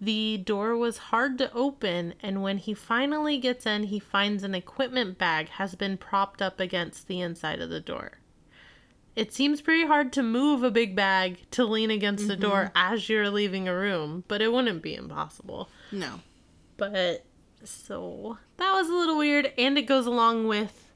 the 0.00 0.36
door 0.38 0.76
was 0.76 0.98
hard 0.98 1.38
to 1.38 1.52
open, 1.52 2.14
and 2.20 2.42
when 2.42 2.58
he 2.58 2.74
finally 2.74 3.38
gets 3.38 3.66
in, 3.66 3.84
he 3.84 3.98
finds 4.00 4.42
an 4.44 4.54
equipment 4.54 5.16
bag 5.18 5.48
has 5.50 5.74
been 5.76 5.96
propped 5.96 6.42
up 6.42 6.58
against 6.60 7.06
the 7.08 7.20
inside 7.20 7.60
of 7.60 7.70
the 7.70 7.80
door. 7.80 8.18
It 9.14 9.32
seems 9.34 9.60
pretty 9.60 9.86
hard 9.86 10.12
to 10.14 10.22
move 10.22 10.62
a 10.62 10.70
big 10.70 10.96
bag 10.96 11.38
to 11.52 11.64
lean 11.64 11.90
against 11.90 12.28
the 12.28 12.36
door 12.36 12.64
mm-hmm. 12.64 12.92
as 12.94 13.08
you're 13.08 13.28
leaving 13.28 13.68
a 13.68 13.74
room, 13.74 14.24
but 14.26 14.40
it 14.40 14.52
wouldn't 14.52 14.82
be 14.82 14.94
impossible. 14.94 15.68
No. 15.90 16.20
But 16.78 17.26
so 17.62 18.38
that 18.56 18.72
was 18.72 18.88
a 18.88 18.94
little 18.94 19.18
weird, 19.18 19.52
and 19.58 19.76
it 19.76 19.82
goes 19.82 20.06
along 20.06 20.48
with 20.48 20.90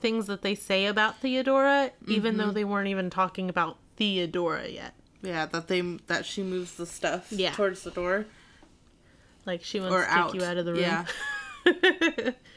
things 0.00 0.26
that 0.28 0.42
they 0.42 0.54
say 0.54 0.86
about 0.86 1.20
Theodora, 1.20 1.90
even 2.06 2.38
though 2.38 2.44
mm-hmm. 2.44 2.54
they 2.54 2.64
weren't 2.64 2.88
even 2.88 3.10
talking 3.10 3.50
about 3.50 3.76
Theodora 3.96 4.68
yet. 4.68 4.94
Yeah, 5.20 5.46
that 5.46 5.68
they 5.68 5.80
that 6.06 6.24
she 6.24 6.42
moves 6.42 6.74
the 6.76 6.86
stuff 6.86 7.30
Yeah. 7.32 7.50
towards 7.50 7.82
the 7.82 7.90
door 7.90 8.26
Like 9.44 9.64
she 9.64 9.80
wants 9.80 9.94
or 9.94 10.02
to 10.02 10.06
take 10.06 10.16
out. 10.16 10.34
you 10.34 10.44
out 10.44 10.56
of 10.56 10.64
the 10.64 10.72
room. 10.72 11.04
Yeah. 11.66 12.30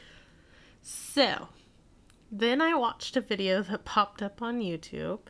So, 0.82 1.48
then 2.34 2.60
I 2.62 2.74
watched 2.74 3.16
a 3.16 3.20
video 3.20 3.62
that 3.62 3.84
popped 3.84 4.22
up 4.22 4.40
on 4.40 4.60
YouTube. 4.60 5.20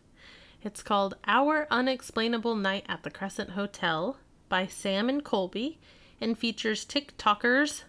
It's 0.62 0.82
called 0.82 1.16
Our 1.26 1.66
Unexplainable 1.70 2.54
Night 2.54 2.84
at 2.88 3.02
the 3.02 3.10
Crescent 3.10 3.50
Hotel 3.50 4.16
by 4.48 4.66
Sam 4.68 5.08
and 5.08 5.24
Colby 5.24 5.80
and 6.20 6.38
features 6.38 6.84
TikTokers 6.84 7.82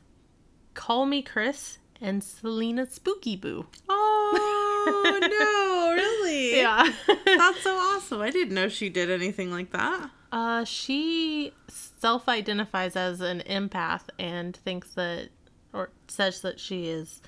KallMeKris 0.73 1.77
and 2.01 2.23
Celina 2.23 2.87
Spookyboo. 2.87 3.65
Oh 3.87 5.19
no, 5.21 5.93
really? 6.03 6.57
Yeah. 6.57 6.91
That's 7.25 7.61
so 7.61 7.75
awesome. 7.75 8.21
I 8.21 8.31
didn't 8.31 8.55
know 8.55 8.67
she 8.67 8.89
did 8.89 9.11
anything 9.11 9.51
like 9.51 9.69
that. 9.71 10.09
uh, 10.31 10.63
she 10.65 11.53
self 11.67 12.27
identifies 12.27 12.95
as 12.95 13.21
an 13.21 13.41
empath 13.47 14.05
and 14.17 14.55
thinks 14.57 14.95
that, 14.95 15.29
or 15.71 15.91
says 16.07 16.41
that 16.41 16.59
she 16.59 16.87
is 16.87 17.21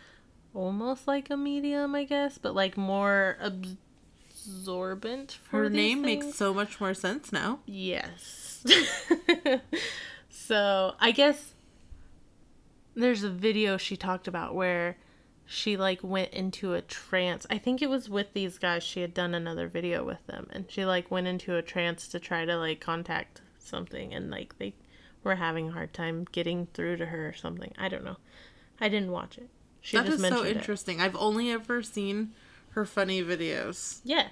almost 0.55 1.07
like 1.07 1.29
a 1.29 1.37
medium, 1.37 1.93
I 1.95 2.05
guess, 2.05 2.37
but 2.37 2.55
like 2.55 2.77
more 2.77 3.37
absorbent. 3.41 5.39
For 5.49 5.63
Her 5.63 5.69
name 5.69 6.03
things. 6.03 6.25
makes 6.25 6.37
so 6.37 6.53
much 6.53 6.79
more 6.79 6.93
sense 6.93 7.31
now. 7.31 7.59
Yes. 7.65 8.65
so 10.29 10.95
I 10.99 11.11
guess 11.11 11.53
there's 12.95 13.23
a 13.23 13.29
video 13.29 13.77
she 13.77 13.97
talked 13.97 14.27
about 14.27 14.55
where 14.55 14.97
she 15.45 15.77
like 15.77 15.99
went 16.03 16.31
into 16.33 16.73
a 16.73 16.81
trance. 16.81 17.45
I 17.49 17.57
think 17.57 17.81
it 17.81 17.89
was 17.89 18.09
with 18.09 18.33
these 18.33 18.57
guys. 18.57 18.83
She 18.83 19.01
had 19.01 19.13
done 19.13 19.35
another 19.35 19.67
video 19.67 20.03
with 20.03 20.25
them 20.25 20.47
and 20.51 20.65
she 20.69 20.85
like 20.85 21.11
went 21.11 21.27
into 21.27 21.55
a 21.55 21.61
trance 21.61 22.07
to 22.09 22.19
try 22.19 22.45
to 22.45 22.57
like 22.57 22.79
contact 22.79 23.41
something 23.59 24.13
and 24.13 24.31
like 24.31 24.57
they 24.57 24.73
were 25.23 25.35
having 25.35 25.69
a 25.69 25.71
hard 25.73 25.93
time 25.93 26.25
getting 26.31 26.67
through 26.73 26.97
to 26.97 27.07
her 27.07 27.27
or 27.29 27.33
something. 27.33 27.73
I 27.77 27.89
don't 27.89 28.03
know. 28.03 28.17
I 28.79 28.89
didn't 28.89 29.11
watch 29.11 29.37
it. 29.37 29.49
She 29.85 29.97
That 29.97 30.07
is 30.07 30.15
so 30.15 30.21
mentioned 30.21 30.47
it. 30.47 30.57
interesting. 30.57 30.99
I've 30.99 31.15
only 31.15 31.51
ever 31.51 31.83
seen 31.83 32.31
her 32.71 32.85
funny 32.85 33.21
videos. 33.21 33.99
Yeah. 34.03 34.29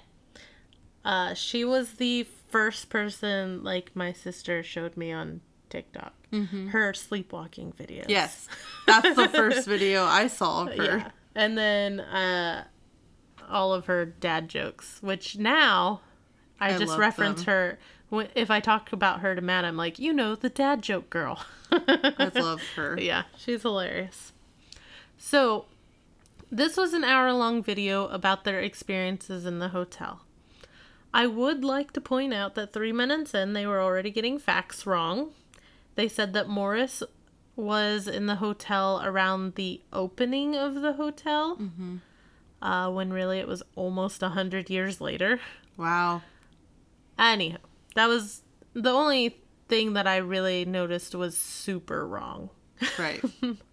Uh, 1.04 1.32
she 1.34 1.64
was 1.64 1.92
the 1.92 2.26
first 2.48 2.88
person, 2.88 3.62
like 3.62 3.94
my 3.94 4.12
sister 4.12 4.64
showed 4.64 4.96
me 4.96 5.12
on 5.12 5.42
TikTok. 5.70 6.12
Her 6.70 6.92
sleepwalking 6.92 7.72
videos. 7.78 8.06
Yes, 8.08 8.48
that's 8.88 9.14
the 9.14 9.28
first 9.28 9.68
video 9.68 10.02
I 10.04 10.26
saw 10.26 10.62
of 10.62 10.76
her. 10.76 10.82
Yeah. 10.98 11.10
And 11.36 11.56
then 11.56 12.00
uh, 12.00 12.64
all 13.48 13.72
of 13.72 13.86
her 13.86 14.04
dad 14.04 14.48
jokes, 14.48 14.98
which 15.00 15.38
now 15.38 16.00
I, 16.58 16.74
I 16.74 16.78
just 16.78 16.98
reference 16.98 17.44
them. 17.44 17.78
her. 18.10 18.28
If 18.34 18.50
I 18.50 18.58
talk 18.58 18.92
about 18.92 19.20
her 19.20 19.36
to 19.36 19.40
Matt, 19.40 19.64
I'm 19.64 19.76
like, 19.76 20.00
you 20.00 20.12
know, 20.12 20.34
the 20.34 20.48
dad 20.48 20.82
joke 20.82 21.08
girl. 21.10 21.40
I 21.70 22.32
love 22.34 22.60
her. 22.74 22.98
Yeah, 23.00 23.22
she's 23.36 23.62
hilarious. 23.62 24.32
So, 25.26 25.64
this 26.50 26.76
was 26.76 26.92
an 26.92 27.02
hour 27.02 27.32
long 27.32 27.62
video 27.62 28.08
about 28.08 28.44
their 28.44 28.60
experiences 28.60 29.46
in 29.46 29.58
the 29.58 29.70
hotel. 29.70 30.20
I 31.14 31.26
would 31.26 31.64
like 31.64 31.92
to 31.92 32.00
point 32.02 32.34
out 32.34 32.54
that 32.56 32.74
three 32.74 32.92
minutes 32.92 33.32
in, 33.32 33.54
they 33.54 33.66
were 33.66 33.80
already 33.80 34.10
getting 34.10 34.38
facts 34.38 34.84
wrong. 34.84 35.30
They 35.94 36.08
said 36.08 36.34
that 36.34 36.50
Morris 36.50 37.02
was 37.56 38.06
in 38.06 38.26
the 38.26 38.34
hotel 38.34 39.00
around 39.02 39.54
the 39.54 39.80
opening 39.94 40.56
of 40.56 40.82
the 40.82 40.92
hotel, 40.92 41.58
uh, 42.60 42.90
when 42.90 43.10
really 43.10 43.38
it 43.38 43.48
was 43.48 43.62
almost 43.76 44.22
a 44.22 44.28
hundred 44.28 44.68
years 44.68 45.00
later. 45.00 45.40
Wow. 45.78 46.20
Anyhow, 47.18 47.60
that 47.94 48.10
was 48.10 48.42
the 48.74 48.90
only 48.90 49.38
thing 49.68 49.94
that 49.94 50.06
I 50.06 50.18
really 50.18 50.66
noticed 50.66 51.14
was 51.14 51.34
super 51.34 52.06
wrong. 52.06 52.50
Right. 52.98 53.24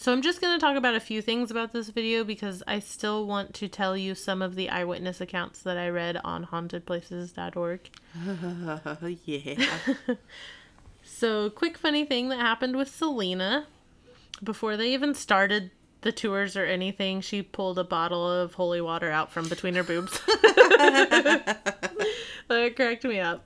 So 0.00 0.12
I'm 0.12 0.22
just 0.22 0.40
going 0.40 0.56
to 0.56 0.64
talk 0.64 0.76
about 0.76 0.94
a 0.94 1.00
few 1.00 1.20
things 1.20 1.50
about 1.50 1.72
this 1.72 1.88
video 1.88 2.22
because 2.22 2.62
I 2.68 2.78
still 2.78 3.26
want 3.26 3.52
to 3.54 3.66
tell 3.66 3.96
you 3.96 4.14
some 4.14 4.42
of 4.42 4.54
the 4.54 4.70
eyewitness 4.70 5.20
accounts 5.20 5.60
that 5.62 5.76
I 5.76 5.88
read 5.88 6.20
on 6.22 6.46
hauntedplaces.org. 6.46 7.80
yeah. 9.24 10.14
So, 11.02 11.50
quick 11.50 11.76
funny 11.76 12.04
thing 12.04 12.28
that 12.28 12.38
happened 12.38 12.76
with 12.76 12.94
Celina 12.94 13.66
before 14.44 14.76
they 14.76 14.92
even 14.92 15.14
started 15.14 15.72
the 16.02 16.12
tours 16.12 16.54
or 16.54 16.64
anything, 16.64 17.22
she 17.22 17.42
pulled 17.42 17.78
a 17.78 17.82
bottle 17.82 18.30
of 18.30 18.54
holy 18.54 18.80
water 18.80 19.10
out 19.10 19.32
from 19.32 19.48
between 19.48 19.74
her 19.74 19.82
boobs. 19.82 20.20
that 20.26 21.56
cracked 22.76 23.02
me 23.04 23.18
up. 23.18 23.44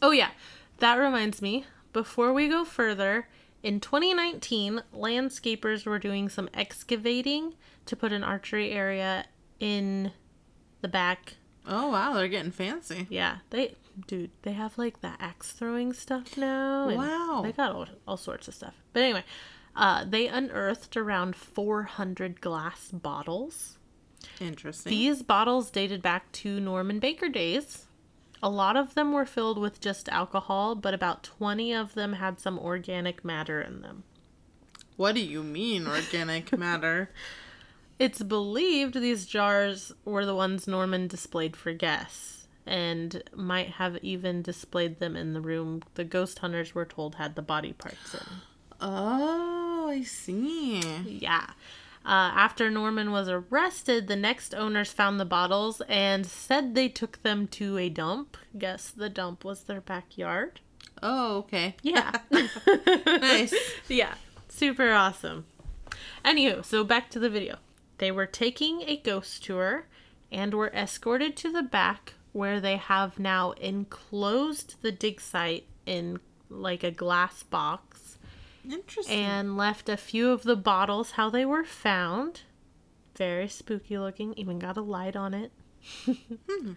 Oh, 0.00 0.12
yeah. 0.12 0.30
That 0.78 0.96
reminds 0.96 1.42
me, 1.42 1.64
before 1.92 2.32
we 2.32 2.46
go 2.48 2.64
further, 2.64 3.26
in 3.64 3.80
2019, 3.80 4.82
landscapers 4.94 5.86
were 5.86 5.98
doing 5.98 6.28
some 6.28 6.50
excavating 6.52 7.54
to 7.86 7.96
put 7.96 8.12
an 8.12 8.22
archery 8.22 8.70
area 8.70 9.24
in 9.58 10.12
the 10.82 10.88
back. 10.88 11.36
Oh 11.66 11.88
wow, 11.88 12.12
they're 12.12 12.28
getting 12.28 12.52
fancy. 12.52 13.06
Yeah, 13.08 13.38
they, 13.48 13.74
dude, 14.06 14.32
they 14.42 14.52
have 14.52 14.76
like 14.76 15.00
the 15.00 15.12
axe 15.18 15.52
throwing 15.52 15.94
stuff 15.94 16.36
now. 16.36 16.94
Wow. 16.94 17.40
They 17.42 17.52
got 17.52 17.72
all, 17.72 17.86
all 18.06 18.16
sorts 18.18 18.48
of 18.48 18.54
stuff. 18.54 18.74
But 18.92 19.02
anyway, 19.02 19.24
uh, 19.74 20.04
they 20.04 20.28
unearthed 20.28 20.94
around 20.98 21.34
400 21.34 22.42
glass 22.42 22.90
bottles. 22.92 23.78
Interesting. 24.40 24.90
These 24.90 25.22
bottles 25.22 25.70
dated 25.70 26.02
back 26.02 26.30
to 26.32 26.60
Norman 26.60 26.98
Baker 26.98 27.30
days. 27.30 27.86
A 28.44 28.50
lot 28.50 28.76
of 28.76 28.92
them 28.92 29.12
were 29.12 29.24
filled 29.24 29.56
with 29.56 29.80
just 29.80 30.06
alcohol, 30.10 30.74
but 30.74 30.92
about 30.92 31.22
20 31.22 31.72
of 31.72 31.94
them 31.94 32.12
had 32.12 32.38
some 32.38 32.58
organic 32.58 33.24
matter 33.24 33.58
in 33.58 33.80
them. 33.80 34.04
What 34.98 35.14
do 35.14 35.22
you 35.22 35.42
mean 35.42 35.86
organic 35.86 36.52
matter? 36.58 37.08
It's 37.98 38.22
believed 38.22 38.96
these 38.96 39.24
jars 39.24 39.92
were 40.04 40.26
the 40.26 40.34
ones 40.34 40.68
Norman 40.68 41.08
displayed 41.08 41.56
for 41.56 41.72
guests 41.72 42.46
and 42.66 43.22
might 43.34 43.70
have 43.70 43.96
even 44.02 44.42
displayed 44.42 44.98
them 44.98 45.16
in 45.16 45.32
the 45.32 45.40
room 45.40 45.82
the 45.94 46.04
ghost 46.04 46.40
hunters 46.40 46.74
were 46.74 46.84
told 46.84 47.14
had 47.14 47.36
the 47.36 47.42
body 47.42 47.72
parts 47.72 48.12
in. 48.12 48.26
Oh, 48.78 49.88
I 49.88 50.02
see. 50.02 50.80
Yeah. 51.06 51.46
Uh, 52.04 52.30
after 52.34 52.70
Norman 52.70 53.10
was 53.12 53.28
arrested, 53.28 54.08
the 54.08 54.16
next 54.16 54.54
owners 54.54 54.92
found 54.92 55.18
the 55.18 55.24
bottles 55.24 55.80
and 55.88 56.26
said 56.26 56.74
they 56.74 56.88
took 56.88 57.22
them 57.22 57.46
to 57.48 57.78
a 57.78 57.88
dump. 57.88 58.36
Guess 58.58 58.90
the 58.90 59.08
dump 59.08 59.42
was 59.42 59.62
their 59.62 59.80
backyard. 59.80 60.60
Oh, 61.02 61.38
okay. 61.38 61.76
Yeah. 61.82 62.12
Nice. 63.06 63.54
Yeah. 63.88 64.14
Super 64.48 64.92
awesome. 64.92 65.46
Anywho, 66.24 66.64
so 66.64 66.84
back 66.84 67.10
to 67.10 67.18
the 67.18 67.30
video. 67.30 67.56
They 67.98 68.10
were 68.10 68.26
taking 68.26 68.82
a 68.82 68.98
ghost 68.98 69.44
tour 69.44 69.86
and 70.30 70.52
were 70.52 70.72
escorted 70.74 71.36
to 71.36 71.50
the 71.50 71.62
back 71.62 72.14
where 72.32 72.60
they 72.60 72.76
have 72.76 73.18
now 73.18 73.52
enclosed 73.52 74.82
the 74.82 74.92
dig 74.92 75.20
site 75.20 75.66
in 75.86 76.18
like 76.50 76.82
a 76.84 76.90
glass 76.90 77.42
box 77.44 78.03
Interesting. 78.70 79.18
and 79.18 79.56
left 79.56 79.88
a 79.88 79.96
few 79.96 80.30
of 80.30 80.42
the 80.42 80.56
bottles 80.56 81.12
how 81.12 81.28
they 81.30 81.44
were 81.44 81.64
found. 81.64 82.42
Very 83.16 83.48
spooky 83.48 83.98
looking, 83.98 84.34
even 84.34 84.58
got 84.58 84.76
a 84.76 84.80
light 84.82 85.14
on 85.16 85.34
it. 85.34 85.52
Hmm. 86.06 86.72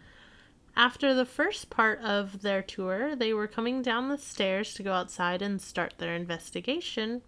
After 0.76 1.14
the 1.16 1.26
first 1.26 1.70
part 1.70 2.00
of 2.02 2.42
their 2.44 2.62
tour, 2.62 3.16
they 3.16 3.34
were 3.34 3.48
coming 3.48 3.82
down 3.82 4.10
the 4.10 4.18
stairs 4.18 4.74
to 4.76 4.84
go 4.84 4.94
outside 4.94 5.42
and 5.42 5.60
start 5.62 5.96
their 5.98 6.14
investigation. 6.14 7.22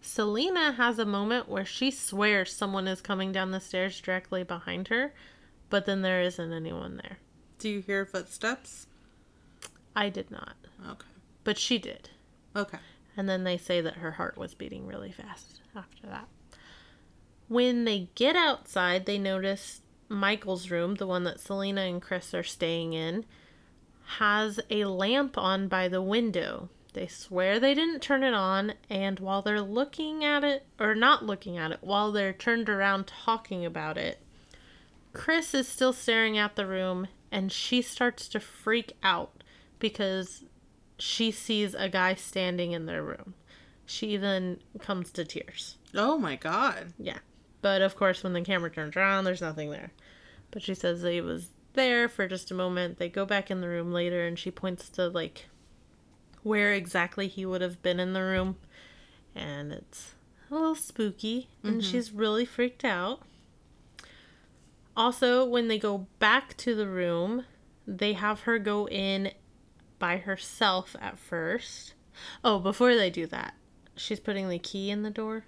Celina 0.00 0.72
has 0.72 0.98
a 0.98 1.04
moment 1.04 1.48
where 1.48 1.64
she 1.64 1.90
swears 1.90 2.52
someone 2.52 2.88
is 2.88 3.00
coming 3.00 3.30
down 3.32 3.50
the 3.50 3.60
stairs 3.60 4.00
directly 4.00 4.42
behind 4.42 4.88
her, 4.88 5.12
but 5.70 5.86
then 5.86 6.02
there 6.02 6.20
isn't 6.22 6.52
anyone 6.52 6.96
there. 6.96 7.18
do 7.58 7.68
you 7.68 7.80
hear 7.80 8.06
footsteps? 8.06 8.86
I 9.94 10.08
did 10.08 10.30
not, 10.30 10.54
Okay. 10.88 11.06
but 11.44 11.58
she 11.58 11.78
did. 11.78 12.10
Okay. 12.54 12.78
And 13.18 13.28
then 13.28 13.42
they 13.42 13.58
say 13.58 13.80
that 13.80 13.96
her 13.96 14.12
heart 14.12 14.38
was 14.38 14.54
beating 14.54 14.86
really 14.86 15.10
fast 15.10 15.60
after 15.74 16.06
that. 16.06 16.28
When 17.48 17.84
they 17.84 18.10
get 18.14 18.36
outside, 18.36 19.06
they 19.06 19.18
notice 19.18 19.82
Michael's 20.08 20.70
room, 20.70 20.94
the 20.94 21.06
one 21.06 21.24
that 21.24 21.40
Celina 21.40 21.80
and 21.80 22.00
Kris 22.00 22.32
are 22.32 22.44
staying 22.44 22.92
in, 22.92 23.26
has 24.18 24.60
a 24.70 24.84
lamp 24.84 25.36
on 25.36 25.66
by 25.66 25.88
the 25.88 26.00
window. 26.00 26.68
They 26.92 27.08
swear 27.08 27.58
they 27.58 27.74
didn't 27.74 28.00
turn 28.00 28.22
it 28.22 28.34
on, 28.34 28.74
and 28.88 29.18
while 29.18 29.42
they're 29.42 29.60
looking 29.60 30.24
at 30.24 30.44
it, 30.44 30.64
or 30.78 30.94
not 30.94 31.24
looking 31.24 31.58
at 31.58 31.72
it, 31.72 31.78
while 31.80 32.12
they're 32.12 32.32
turned 32.32 32.68
around 32.68 33.08
talking 33.08 33.66
about 33.66 33.98
it, 33.98 34.20
Kris 35.12 35.54
is 35.54 35.66
still 35.66 35.92
staring 35.92 36.38
at 36.38 36.54
the 36.54 36.66
room 36.66 37.08
and 37.32 37.50
she 37.50 37.82
starts 37.82 38.28
to 38.28 38.40
freak 38.40 38.92
out 39.02 39.42
because 39.78 40.44
she 40.98 41.30
sees 41.30 41.74
a 41.74 41.88
guy 41.88 42.14
standing 42.14 42.72
in 42.72 42.86
their 42.86 43.02
room. 43.02 43.34
She 43.86 44.16
then 44.16 44.60
comes 44.80 45.10
to 45.12 45.24
tears. 45.24 45.76
Oh 45.94 46.18
my 46.18 46.36
god. 46.36 46.92
Yeah. 46.98 47.18
But 47.62 47.82
of 47.82 47.96
course, 47.96 48.22
when 48.22 48.32
the 48.32 48.42
camera 48.42 48.70
turns 48.70 48.96
around, 48.96 49.24
there's 49.24 49.40
nothing 49.40 49.70
there. 49.70 49.92
But 50.50 50.62
she 50.62 50.74
says 50.74 51.02
that 51.02 51.12
he 51.12 51.20
was 51.20 51.48
there 51.72 52.08
for 52.08 52.28
just 52.28 52.50
a 52.50 52.54
moment. 52.54 52.98
They 52.98 53.08
go 53.08 53.24
back 53.24 53.50
in 53.50 53.60
the 53.60 53.68
room 53.68 53.92
later 53.92 54.26
and 54.26 54.38
she 54.38 54.50
points 54.50 54.88
to 54.90 55.08
like 55.08 55.48
where 56.42 56.72
exactly 56.72 57.28
he 57.28 57.46
would 57.46 57.60
have 57.60 57.82
been 57.82 58.00
in 58.00 58.12
the 58.12 58.22
room. 58.22 58.56
And 59.34 59.72
it's 59.72 60.12
a 60.50 60.54
little 60.54 60.74
spooky. 60.74 61.48
And 61.62 61.80
mm-hmm. 61.80 61.90
she's 61.90 62.12
really 62.12 62.44
freaked 62.44 62.84
out. 62.84 63.22
Also, 64.96 65.44
when 65.44 65.68
they 65.68 65.78
go 65.78 66.06
back 66.18 66.56
to 66.56 66.74
the 66.74 66.88
room, 66.88 67.44
they 67.86 68.14
have 68.14 68.40
her 68.40 68.58
go 68.58 68.88
in 68.88 69.30
by 69.98 70.18
herself 70.18 70.94
at 71.00 71.18
first. 71.18 71.94
Oh, 72.44 72.58
before 72.58 72.94
they 72.94 73.10
do 73.10 73.26
that, 73.26 73.54
she's 73.96 74.20
putting 74.20 74.48
the 74.48 74.58
key 74.58 74.90
in 74.90 75.02
the 75.02 75.10
door. 75.10 75.44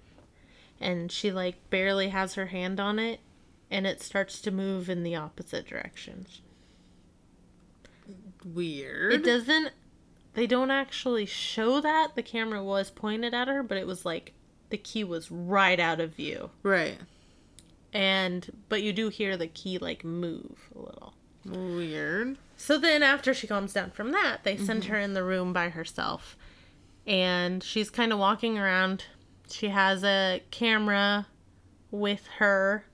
and 0.79 1.11
she 1.11 1.31
like 1.31 1.69
barely 1.69 2.09
has 2.09 2.33
her 2.35 2.47
hand 2.47 2.79
on 2.79 2.97
it 2.97 3.19
and 3.69 3.85
it 3.85 4.01
starts 4.01 4.41
to 4.41 4.51
move 4.51 4.89
in 4.89 5.03
the 5.03 5.15
opposite 5.15 5.67
direction. 5.67 6.25
Weird. 8.45 9.13
It 9.13 9.23
doesn't 9.23 9.71
they 10.33 10.47
don't 10.47 10.71
actually 10.71 11.25
show 11.25 11.81
that 11.81 12.15
the 12.15 12.23
camera 12.23 12.63
was 12.63 12.89
pointed 12.89 13.33
at 13.33 13.47
her, 13.49 13.61
but 13.63 13.77
it 13.77 13.85
was 13.85 14.05
like 14.05 14.33
the 14.69 14.77
key 14.77 15.03
was 15.03 15.29
right 15.29 15.79
out 15.79 15.99
of 15.99 16.15
view. 16.15 16.49
Right. 16.63 16.97
And 17.93 18.49
but 18.69 18.81
you 18.81 18.93
do 18.93 19.09
hear 19.09 19.37
the 19.37 19.47
key 19.47 19.77
like 19.77 20.03
move 20.03 20.69
a 20.75 20.79
little. 20.79 21.13
Weird. 21.45 22.37
So 22.57 22.77
then 22.77 23.01
after 23.01 23.33
she 23.33 23.47
calms 23.47 23.73
down 23.73 23.91
from 23.91 24.11
that, 24.11 24.43
they 24.43 24.57
send 24.57 24.85
her 24.85 24.99
in 24.99 25.13
the 25.13 25.23
room 25.23 25.53
by 25.53 25.69
herself. 25.69 26.37
And 27.07 27.63
she's 27.63 27.89
kind 27.89 28.13
of 28.13 28.19
walking 28.19 28.59
around. 28.59 29.05
She 29.49 29.69
has 29.69 30.03
a 30.03 30.43
camera 30.51 31.27
with 31.89 32.27
her 32.37 32.85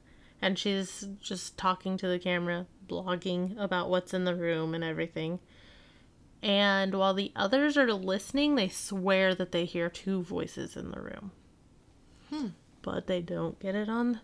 and 0.42 0.58
she's 0.58 1.08
just 1.20 1.58
talking 1.58 1.98
to 1.98 2.08
the 2.08 2.20
camera, 2.20 2.68
blogging 2.88 3.60
about 3.60 3.90
what's 3.90 4.14
in 4.14 4.24
the 4.24 4.36
room 4.36 4.74
and 4.74 4.84
everything. 4.84 5.40
And 6.42 6.94
while 6.96 7.14
the 7.14 7.32
others 7.36 7.78
are 7.78 7.92
listening, 7.92 8.56
they 8.56 8.70
swear 8.70 9.34
that 9.36 9.52
they 9.52 9.66
hear 9.66 9.90
two 9.90 10.22
voices 10.22 10.78
in 10.78 10.92
the 10.92 11.02
room. 11.02 11.32
But 12.82 13.08
they 13.08 13.22
don't 13.22 13.60
get 13.60 13.76
it 13.76 13.90
on 13.90 14.22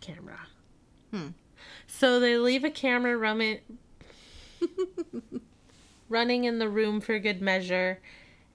camera. 0.00 0.46
Hmm. 1.10 1.28
So 1.86 2.20
they 2.20 2.36
leave 2.36 2.64
a 2.64 2.70
camera 2.70 3.16
running 3.16 3.60
running 6.08 6.44
in 6.44 6.58
the 6.58 6.68
room 6.68 7.00
for 7.00 7.18
good 7.18 7.40
measure 7.40 8.00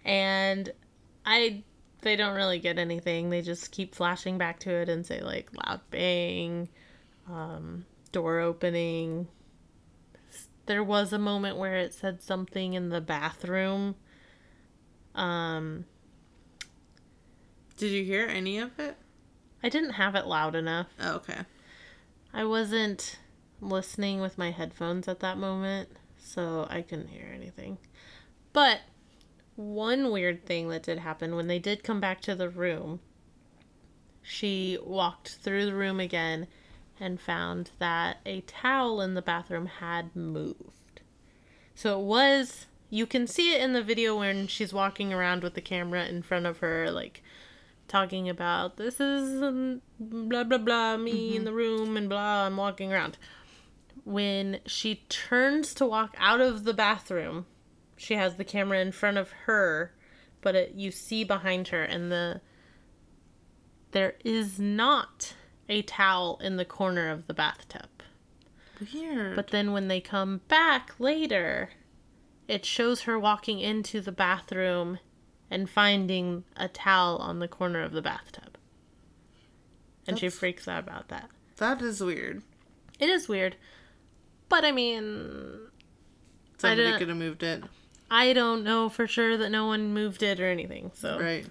and 0.03 0.71
I 1.25 1.63
they 2.01 2.15
don't 2.15 2.35
really 2.35 2.59
get 2.59 2.79
anything. 2.79 3.29
They 3.29 3.41
just 3.41 3.71
keep 3.71 3.93
flashing 3.93 4.37
back 4.37 4.59
to 4.61 4.71
it 4.71 4.89
and 4.89 5.05
say 5.05 5.21
like 5.21 5.49
loud 5.65 5.81
bang, 5.91 6.67
um, 7.29 7.85
door 8.11 8.39
opening. 8.39 9.27
There 10.65 10.83
was 10.83 11.13
a 11.13 11.19
moment 11.19 11.57
where 11.57 11.77
it 11.77 11.93
said 11.93 12.21
something 12.21 12.73
in 12.73 12.89
the 12.89 13.01
bathroom. 13.01 13.95
Um, 15.15 15.85
Did 17.77 17.91
you 17.91 18.03
hear 18.03 18.27
any 18.27 18.57
of 18.57 18.79
it? 18.79 18.95
I 19.63 19.69
didn't 19.69 19.91
have 19.91 20.15
it 20.15 20.25
loud 20.25 20.55
enough. 20.55 20.87
Oh, 20.99 21.15
okay. 21.17 21.41
I 22.33 22.45
wasn't 22.45 23.19
listening 23.59 24.21
with 24.21 24.37
my 24.37 24.51
headphones 24.51 25.07
at 25.07 25.19
that 25.19 25.37
moment, 25.37 25.89
so 26.17 26.67
I 26.69 26.81
couldn't 26.81 27.09
hear 27.09 27.29
anything. 27.33 27.77
But 28.53 28.81
one 29.55 30.11
weird 30.11 30.45
thing 30.45 30.69
that 30.69 30.83
did 30.83 30.99
happen 30.99 31.35
when 31.35 31.47
they 31.47 31.59
did 31.59 31.83
come 31.83 31.99
back 31.99 32.21
to 32.21 32.35
the 32.35 32.49
room, 32.49 32.99
she 34.21 34.77
walked 34.83 35.35
through 35.41 35.65
the 35.65 35.75
room 35.75 35.99
again 35.99 36.47
and 36.99 37.19
found 37.19 37.71
that 37.79 38.17
a 38.25 38.41
towel 38.41 39.01
in 39.01 39.13
the 39.13 39.21
bathroom 39.21 39.65
had 39.65 40.15
moved. 40.15 41.01
So 41.75 41.99
it 41.99 42.05
was, 42.05 42.67
you 42.89 43.05
can 43.05 43.25
see 43.27 43.55
it 43.55 43.61
in 43.61 43.73
the 43.73 43.83
video 43.83 44.17
when 44.17 44.47
she's 44.47 44.73
walking 44.73 45.11
around 45.11 45.43
with 45.43 45.55
the 45.55 45.61
camera 45.61 46.05
in 46.05 46.21
front 46.21 46.45
of 46.45 46.59
her, 46.59 46.91
like 46.91 47.23
talking 47.91 48.29
about 48.29 48.77
this 48.77 49.01
is 49.01 49.43
um, 49.43 49.81
blah 49.99 50.45
blah 50.45 50.57
blah 50.57 50.95
me 50.95 51.35
in 51.35 51.43
the 51.43 51.53
room 51.53 51.97
and 51.97 52.07
blah 52.07 52.45
I'm 52.45 52.55
walking 52.55 52.91
around. 52.91 53.17
When 54.05 54.59
she 54.65 55.03
turns 55.09 55.73
to 55.75 55.85
walk 55.85 56.15
out 56.17 56.39
of 56.39 56.63
the 56.63 56.73
bathroom, 56.73 57.45
she 57.97 58.15
has 58.15 58.35
the 58.35 58.45
camera 58.45 58.79
in 58.79 58.93
front 58.93 59.17
of 59.17 59.31
her, 59.45 59.93
but 60.39 60.55
it, 60.55 60.73
you 60.73 60.89
see 60.89 61.23
behind 61.23 61.67
her 61.67 61.83
and 61.83 62.11
the 62.11 62.41
there 63.91 64.15
is 64.23 64.57
not 64.57 65.33
a 65.67 65.81
towel 65.81 66.39
in 66.41 66.55
the 66.55 66.65
corner 66.65 67.09
of 67.09 67.27
the 67.27 67.33
bathtub. 67.33 67.89
Weird. 68.93 69.35
But 69.35 69.49
then 69.49 69.73
when 69.73 69.89
they 69.89 69.99
come 69.99 70.39
back 70.47 70.93
later, 70.97 71.71
it 72.47 72.65
shows 72.65 73.01
her 73.01 73.19
walking 73.19 73.59
into 73.59 73.99
the 73.99 74.13
bathroom 74.13 74.99
and 75.51 75.69
finding 75.69 76.43
a 76.57 76.67
towel 76.67 77.17
on 77.17 77.37
the 77.37 77.47
corner 77.47 77.81
of 77.83 77.91
the 77.91 78.01
bathtub. 78.01 78.57
And 80.07 80.17
she 80.17 80.29
freaks 80.29 80.67
out 80.67 80.79
about 80.83 81.09
that. 81.09 81.29
that 81.57 81.81
is 81.81 82.01
weird. 82.01 82.41
It 82.99 83.09
is 83.09 83.27
weird. 83.29 83.55
But 84.49 84.65
I 84.65 84.71
mean, 84.71 85.59
Somebody 86.57 86.83
don't- 86.89 86.97
could 86.99 87.09
have 87.09 87.17
moved 87.17 87.43
it. 87.43 87.63
I 88.09 88.33
don't 88.33 88.63
know 88.65 88.89
for 88.89 89.07
sure 89.07 89.37
that 89.37 89.49
no 89.51 89.67
one 89.67 89.93
moved 89.93 90.21
it 90.23 90.39
or 90.39 90.45
anything. 90.47 90.91
So 90.95 91.17
Right. 91.19 91.45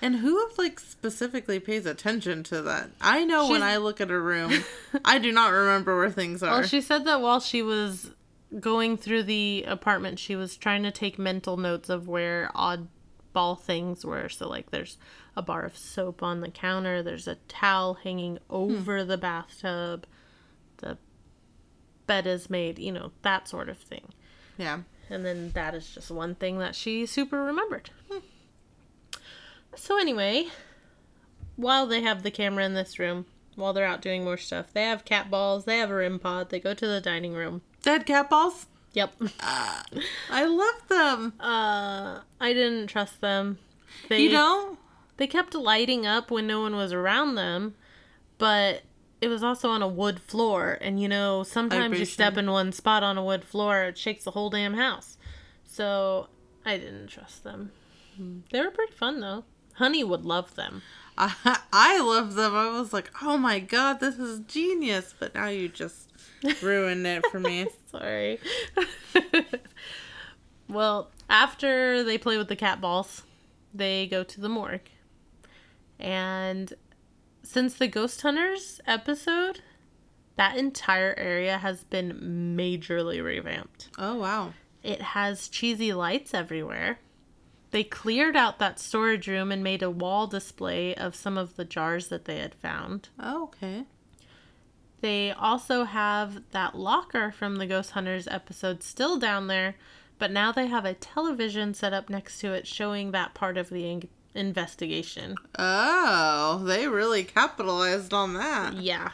And 0.00 0.16
who 0.16 0.48
like 0.56 0.80
specifically 0.80 1.60
pays 1.60 1.84
attention 1.84 2.42
to 2.44 2.62
that? 2.62 2.90
I 3.00 3.24
know 3.24 3.48
when 3.50 3.62
I 3.62 3.76
look 3.76 4.00
at 4.00 4.10
a 4.10 4.18
room, 4.18 4.64
I 5.04 5.18
do 5.18 5.30
not 5.32 5.48
remember 5.48 5.96
where 5.98 6.10
things 6.10 6.42
are. 6.42 6.60
Well, 6.60 6.62
she 6.62 6.80
said 6.80 7.04
that 7.04 7.20
while 7.20 7.40
she 7.40 7.60
was 7.60 8.12
going 8.60 8.96
through 8.96 9.24
the 9.24 9.64
apartment, 9.66 10.18
she 10.18 10.34
was 10.36 10.56
trying 10.56 10.84
to 10.84 10.90
take 10.90 11.18
mental 11.18 11.58
notes 11.58 11.90
of 11.90 12.08
where 12.08 12.50
oddball 13.36 13.60
things 13.60 14.04
were. 14.04 14.28
So, 14.28 14.48
like, 14.48 14.70
there's 14.70 14.98
a 15.36 15.42
bar 15.42 15.62
of 15.62 15.76
soap 15.76 16.22
on 16.22 16.40
the 16.40 16.50
counter, 16.50 17.02
there's 17.02 17.28
a 17.28 17.36
towel 17.48 17.94
hanging 17.94 18.38
over 18.48 19.04
the 19.04 19.18
bathtub, 19.18 20.06
the 20.78 20.98
bed 22.06 22.26
is 22.26 22.48
made, 22.48 22.78
you 22.78 22.92
know, 22.92 23.12
that 23.22 23.48
sort 23.48 23.68
of 23.68 23.78
thing. 23.78 24.12
yeah. 24.56 24.80
And 25.08 25.24
then 25.24 25.52
that 25.54 25.72
is 25.72 25.94
just 25.94 26.10
one 26.10 26.34
thing 26.34 26.58
that 26.58 26.74
she 26.74 27.06
super 27.06 27.44
remembered. 27.44 27.90
Hmm. 28.10 28.18
So, 29.76 30.00
anyway, 30.00 30.48
while 31.54 31.86
they 31.86 32.02
have 32.02 32.24
the 32.24 32.30
camera 32.32 32.64
in 32.64 32.74
this 32.74 32.98
room, 32.98 33.26
while 33.54 33.72
they're 33.72 33.86
out 33.86 34.02
doing 34.02 34.24
more 34.24 34.36
stuff, 34.36 34.72
they 34.72 34.82
have 34.82 35.04
cat 35.04 35.30
balls, 35.30 35.64
they 35.64 35.78
have 35.78 35.92
a 35.92 35.94
REM 35.94 36.18
pod, 36.18 36.50
they 36.50 36.58
go 36.58 36.74
to 36.74 36.86
the 36.88 37.00
dining 37.00 37.34
room. 37.34 37.62
Dead 37.82 38.04
cat 38.04 38.28
balls? 38.28 38.66
Yep. 38.96 39.14
I 39.40 40.44
love 40.46 40.88
them. 40.88 41.34
Uh, 41.38 42.20
I 42.40 42.52
didn't 42.54 42.86
trust 42.86 43.20
them. 43.20 43.58
They, 44.08 44.22
you 44.22 44.30
don't? 44.30 44.78
They 45.18 45.26
kept 45.26 45.54
lighting 45.54 46.06
up 46.06 46.30
when 46.30 46.46
no 46.46 46.62
one 46.62 46.74
was 46.76 46.94
around 46.94 47.34
them, 47.34 47.74
but 48.38 48.84
it 49.20 49.28
was 49.28 49.42
also 49.42 49.68
on 49.68 49.82
a 49.82 49.88
wood 49.88 50.18
floor, 50.18 50.78
and 50.80 50.98
you 50.98 51.08
know, 51.08 51.42
sometimes 51.42 51.98
you 51.98 52.06
step 52.06 52.38
in 52.38 52.50
one 52.50 52.72
spot 52.72 53.02
on 53.02 53.18
a 53.18 53.24
wood 53.24 53.44
floor, 53.44 53.84
it 53.84 53.98
shakes 53.98 54.24
the 54.24 54.30
whole 54.30 54.48
damn 54.48 54.74
house. 54.74 55.18
So 55.64 56.28
I 56.64 56.78
didn't 56.78 57.08
trust 57.08 57.44
them. 57.44 57.72
They 58.50 58.62
were 58.62 58.70
pretty 58.70 58.94
fun 58.94 59.20
though. 59.20 59.44
Honey 59.74 60.04
would 60.04 60.24
love 60.24 60.54
them. 60.54 60.80
I, 61.18 61.34
I 61.72 62.00
love 62.00 62.34
them. 62.34 62.54
I 62.54 62.70
was 62.70 62.94
like, 62.94 63.10
oh 63.20 63.36
my 63.36 63.58
god, 63.58 64.00
this 64.00 64.18
is 64.18 64.40
genius. 64.40 65.14
But 65.18 65.34
now 65.34 65.48
you 65.48 65.68
just 65.68 66.05
ruined 66.62 67.06
it 67.06 67.24
for 67.26 67.40
me. 67.40 67.66
Sorry. 67.90 68.38
well, 70.68 71.10
after 71.28 72.02
they 72.02 72.18
play 72.18 72.36
with 72.38 72.48
the 72.48 72.56
cat 72.56 72.80
balls, 72.80 73.22
they 73.74 74.06
go 74.06 74.22
to 74.22 74.40
the 74.40 74.48
morgue. 74.48 74.88
And 75.98 76.72
since 77.42 77.74
the 77.74 77.88
Ghost 77.88 78.20
Hunters 78.22 78.80
episode, 78.86 79.60
that 80.36 80.56
entire 80.56 81.14
area 81.16 81.58
has 81.58 81.84
been 81.84 82.56
majorly 82.56 83.22
revamped. 83.22 83.88
Oh 83.98 84.16
wow. 84.16 84.52
It 84.82 85.00
has 85.00 85.48
cheesy 85.48 85.92
lights 85.92 86.34
everywhere. 86.34 86.98
They 87.70 87.82
cleared 87.82 88.36
out 88.36 88.58
that 88.58 88.78
storage 88.78 89.26
room 89.26 89.50
and 89.50 89.62
made 89.62 89.82
a 89.82 89.90
wall 89.90 90.26
display 90.26 90.94
of 90.94 91.14
some 91.14 91.36
of 91.36 91.56
the 91.56 91.64
jars 91.64 92.08
that 92.08 92.24
they 92.24 92.38
had 92.38 92.54
found. 92.54 93.08
Oh, 93.18 93.44
okay. 93.44 93.84
They 95.00 95.30
also 95.32 95.84
have 95.84 96.42
that 96.52 96.74
locker 96.76 97.30
from 97.30 97.56
the 97.56 97.66
Ghost 97.66 97.92
Hunters 97.92 98.26
episode 98.28 98.82
still 98.82 99.18
down 99.18 99.46
there, 99.46 99.76
but 100.18 100.30
now 100.30 100.52
they 100.52 100.66
have 100.66 100.84
a 100.84 100.94
television 100.94 101.74
set 101.74 101.92
up 101.92 102.08
next 102.08 102.38
to 102.40 102.52
it 102.52 102.66
showing 102.66 103.10
that 103.10 103.34
part 103.34 103.58
of 103.58 103.68
the 103.68 103.90
in- 103.90 104.08
investigation. 104.34 105.34
Oh, 105.58 106.62
they 106.64 106.88
really 106.88 107.24
capitalized 107.24 108.12
on 108.14 108.34
that. 108.34 108.74
Yeah. 108.74 109.12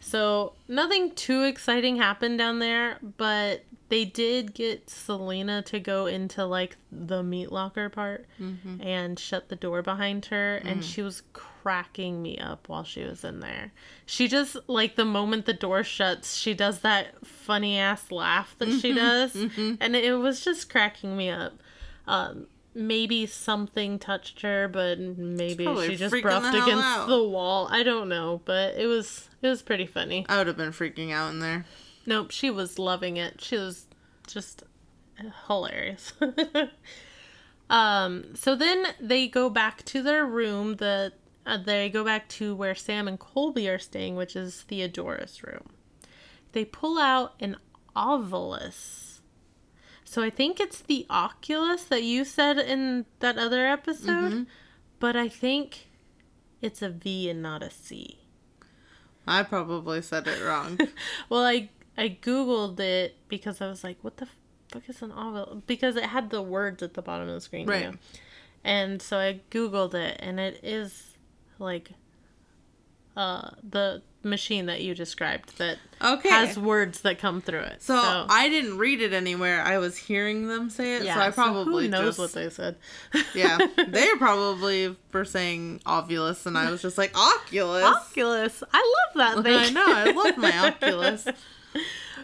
So, 0.00 0.52
nothing 0.68 1.10
too 1.12 1.42
exciting 1.42 1.96
happened 1.96 2.38
down 2.38 2.60
there, 2.60 2.98
but 3.16 3.64
they 3.88 4.04
did 4.04 4.54
get 4.54 4.90
Celina 4.90 5.62
to 5.62 5.80
go 5.80 6.06
into 6.06 6.44
like 6.44 6.76
the 6.92 7.22
meat 7.22 7.50
locker 7.50 7.88
part 7.88 8.26
mm-hmm. 8.40 8.80
and 8.82 9.18
shut 9.18 9.48
the 9.48 9.56
door 9.56 9.82
behind 9.82 10.26
her, 10.26 10.56
and 10.56 10.80
mm. 10.80 10.82
she 10.82 11.02
was 11.02 11.22
cracking 11.32 12.22
me 12.22 12.38
up 12.38 12.68
while 12.68 12.84
she 12.84 13.02
was 13.04 13.24
in 13.24 13.40
there. 13.40 13.72
She 14.06 14.28
just, 14.28 14.56
like, 14.66 14.96
the 14.96 15.04
moment 15.04 15.46
the 15.46 15.52
door 15.52 15.82
shuts, 15.82 16.36
she 16.36 16.54
does 16.54 16.80
that 16.80 17.26
funny 17.26 17.78
ass 17.78 18.10
laugh 18.10 18.54
that 18.58 18.68
she 18.80 18.90
mm-hmm. 18.90 18.96
does, 18.96 19.34
mm-hmm. 19.34 19.74
and 19.80 19.96
it 19.96 20.14
was 20.14 20.44
just 20.44 20.70
cracking 20.70 21.16
me 21.16 21.30
up. 21.30 21.54
Um, 22.06 22.46
maybe 22.74 23.26
something 23.26 23.98
touched 23.98 24.42
her, 24.42 24.68
but 24.68 24.98
maybe 24.98 25.66
she 25.86 25.96
just 25.96 26.22
brushed 26.22 26.52
the 26.52 26.62
against 26.62 26.84
out. 26.84 27.08
the 27.08 27.22
wall. 27.22 27.68
I 27.70 27.82
don't 27.82 28.08
know, 28.08 28.40
but 28.44 28.76
it 28.76 28.86
was 28.86 29.28
it 29.42 29.48
was 29.48 29.62
pretty 29.62 29.86
funny. 29.86 30.24
I 30.28 30.38
would 30.38 30.46
have 30.46 30.56
been 30.56 30.72
freaking 30.72 31.12
out 31.12 31.30
in 31.30 31.40
there. 31.40 31.66
Nope, 32.08 32.30
she 32.30 32.48
was 32.48 32.78
loving 32.78 33.18
it. 33.18 33.42
She 33.42 33.56
was 33.58 33.86
just 34.26 34.62
hilarious. 35.46 36.14
um, 37.70 38.34
so 38.34 38.56
then 38.56 38.86
they 38.98 39.28
go 39.28 39.50
back 39.50 39.84
to 39.84 40.02
their 40.02 40.24
room. 40.24 40.76
The 40.76 41.12
uh, 41.44 41.58
they 41.58 41.90
go 41.90 42.02
back 42.02 42.26
to 42.30 42.54
where 42.54 42.74
Sam 42.74 43.08
and 43.08 43.18
Colby 43.18 43.68
are 43.68 43.78
staying, 43.78 44.16
which 44.16 44.34
is 44.34 44.62
Theodora's 44.62 45.42
room. 45.42 45.68
They 46.52 46.64
pull 46.64 46.98
out 46.98 47.34
an 47.40 47.58
ovilus. 47.94 49.18
So 50.02 50.22
I 50.22 50.30
think 50.30 50.60
it's 50.60 50.80
the 50.80 51.04
oculus 51.10 51.84
that 51.84 52.04
you 52.04 52.24
said 52.24 52.56
in 52.56 53.04
that 53.18 53.36
other 53.36 53.66
episode, 53.66 54.46
but 54.98 55.14
I 55.14 55.28
think 55.28 55.90
it's 56.62 56.80
a 56.80 56.88
V 56.88 57.28
and 57.28 57.42
not 57.42 57.62
a 57.62 57.68
C. 57.68 58.18
I 59.26 59.42
probably 59.42 60.00
said 60.00 60.26
it 60.26 60.42
wrong. 60.42 60.78
Well, 61.28 61.44
I 61.44 61.68
I 61.98 62.16
googled 62.22 62.78
it 62.80 63.16
because 63.28 63.60
I 63.60 63.68
was 63.68 63.82
like, 63.84 63.98
"What 64.02 64.16
the 64.18 64.28
fuck 64.70 64.88
is 64.88 65.02
an 65.02 65.10
ovilus?" 65.10 65.62
Because 65.66 65.96
it 65.96 66.04
had 66.04 66.30
the 66.30 66.40
words 66.40 66.82
at 66.82 66.94
the 66.94 67.02
bottom 67.02 67.28
of 67.28 67.34
the 67.34 67.40
screen, 67.40 67.66
you 67.66 67.72
Right. 67.72 67.90
know? 67.90 67.98
And 68.64 69.02
so 69.02 69.18
I 69.18 69.40
googled 69.50 69.94
it, 69.94 70.16
and 70.20 70.38
it 70.40 70.60
is 70.62 71.16
like 71.58 71.90
uh 73.16 73.50
the 73.68 74.00
machine 74.22 74.66
that 74.66 74.80
you 74.82 74.94
described 74.94 75.56
that 75.58 75.78
Okay. 76.02 76.28
has 76.28 76.58
words 76.58 77.00
that 77.02 77.18
come 77.18 77.40
through 77.40 77.60
it. 77.60 77.82
so, 77.82 78.26
I 78.28 78.48
didn't 78.48 78.78
read 78.78 79.00
it 79.00 79.12
anywhere. 79.12 79.62
I 79.62 79.78
was 79.78 79.96
hearing 79.96 80.46
them 80.48 80.70
say 80.70 80.96
it, 80.96 81.02
so 81.04 81.10
I 81.10 81.30
probably 81.30 81.84
who 81.86 81.90
knows 81.90 82.16
just, 82.16 82.18
what 82.18 82.32
they 82.32 82.50
said. 82.50 82.76
yeah, 83.34 83.58
they 83.88 84.08
probably 84.16 84.94
were 85.12 85.24
saying 85.24 85.80
ovulus, 85.86 86.46
and 86.46 86.56
I 86.58 86.70
was 86.70 86.82
just 86.82 86.98
like 86.98 87.16
Oculus. 87.16 87.82
Oculus. 87.84 88.62
I 88.72 88.94
love 89.16 89.34
that 89.34 89.42
thing. 89.44 89.56
I 89.56 89.70
know. 89.70 89.86
I 89.92 90.04
love 90.12 90.36
my 90.36 90.58
Oculus. 90.68 91.26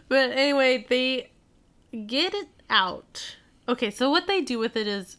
But 0.08 0.32
anyway, 0.32 0.84
they 0.88 1.30
get 2.06 2.34
it 2.34 2.48
out. 2.68 3.36
Okay, 3.68 3.90
so 3.90 4.10
what 4.10 4.26
they 4.26 4.42
do 4.42 4.58
with 4.58 4.76
it 4.76 4.86
is 4.86 5.16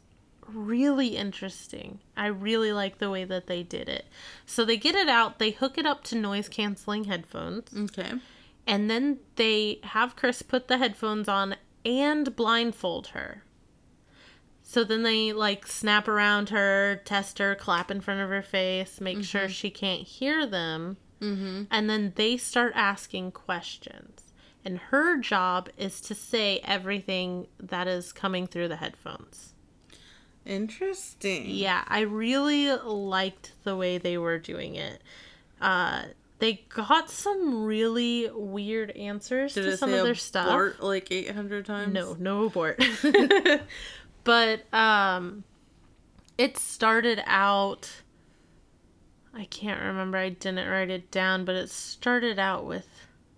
really 0.47 1.17
interesting. 1.17 1.99
I 2.15 2.27
really 2.27 2.71
like 2.71 2.99
the 2.99 3.09
way 3.09 3.23
that 3.23 3.47
they 3.47 3.63
did 3.63 3.89
it. 3.89 4.05
So 4.45 4.63
they 4.63 4.77
get 4.77 4.95
it 4.95 5.09
out, 5.09 5.39
they 5.39 5.51
hook 5.51 5.77
it 5.77 5.85
up 5.85 6.03
to 6.05 6.15
noise 6.15 6.47
canceling 6.47 7.05
headphones, 7.05 7.75
Okay. 7.75 8.13
and 8.67 8.89
then 8.89 9.19
they 9.37 9.79
have 9.83 10.15
Kris 10.15 10.41
put 10.41 10.67
the 10.67 10.77
headphones 10.77 11.27
on 11.27 11.55
and 11.83 12.35
blindfold 12.35 13.07
her. 13.07 13.43
So 14.61 14.83
then 14.83 15.03
they 15.03 15.31
like 15.31 15.67
snap 15.67 16.07
around 16.07 16.49
her, 16.49 17.01
test 17.05 17.37
her, 17.39 17.55
clap 17.55 17.91
in 17.91 18.01
front 18.01 18.21
of 18.21 18.29
her 18.29 18.41
face, 18.41 18.99
make 18.99 19.23
sure 19.23 19.41
mm-hmm. 19.41 19.51
she 19.51 19.69
can't 19.69 20.01
hear 20.01 20.45
them. 20.45 20.97
Mm-hmm. 21.21 21.63
And 21.71 21.89
then 21.89 22.13
they 22.15 22.37
start 22.37 22.73
asking 22.75 23.31
questions. 23.31 24.21
And 24.63 24.79
her 24.79 25.17
job 25.19 25.69
is 25.77 26.01
to 26.01 26.15
say 26.15 26.59
everything 26.63 27.47
that 27.59 27.87
is 27.87 28.11
coming 28.11 28.47
through 28.47 28.67
the 28.67 28.77
headphones. 28.77 29.53
Interesting. 30.45 31.45
Yeah, 31.47 31.83
I 31.87 32.01
really 32.01 32.71
liked 32.71 33.53
the 33.63 33.75
way 33.75 33.97
they 33.97 34.17
were 34.17 34.39
doing 34.39 34.75
it. 34.75 35.01
Uh, 35.61 36.03
they 36.39 36.65
got 36.69 37.09
some 37.09 37.63
really 37.63 38.29
weird 38.33 38.91
answers 38.91 39.53
Did 39.53 39.63
to 39.63 39.77
some 39.77 39.93
of 39.93 40.03
their 40.03 40.15
stuff. 40.15 40.47
abort 40.47 40.81
like 40.81 41.11
800 41.11 41.65
times? 41.65 41.93
No, 41.93 42.15
no 42.19 42.45
abort. 42.45 42.83
but 44.23 44.73
um 44.73 45.43
it 46.37 46.57
started 46.57 47.23
out 47.25 47.89
I 49.35 49.45
can't 49.45 49.81
remember. 49.81 50.17
I 50.17 50.29
didn't 50.29 50.69
write 50.69 50.89
it 50.89 51.11
down, 51.11 51.43
but 51.43 51.55
it 51.55 51.69
started 51.69 52.39
out 52.39 52.65
with 52.65 52.87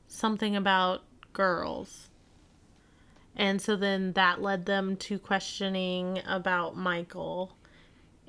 something 0.08 0.56
about 0.56 1.02
girls. 1.34 2.10
And 3.36 3.62
so 3.62 3.76
then 3.76 4.14
that 4.14 4.42
led 4.42 4.66
them 4.66 4.96
to 4.98 5.18
questioning 5.18 6.22
about 6.28 6.78
Michael. 6.78 7.58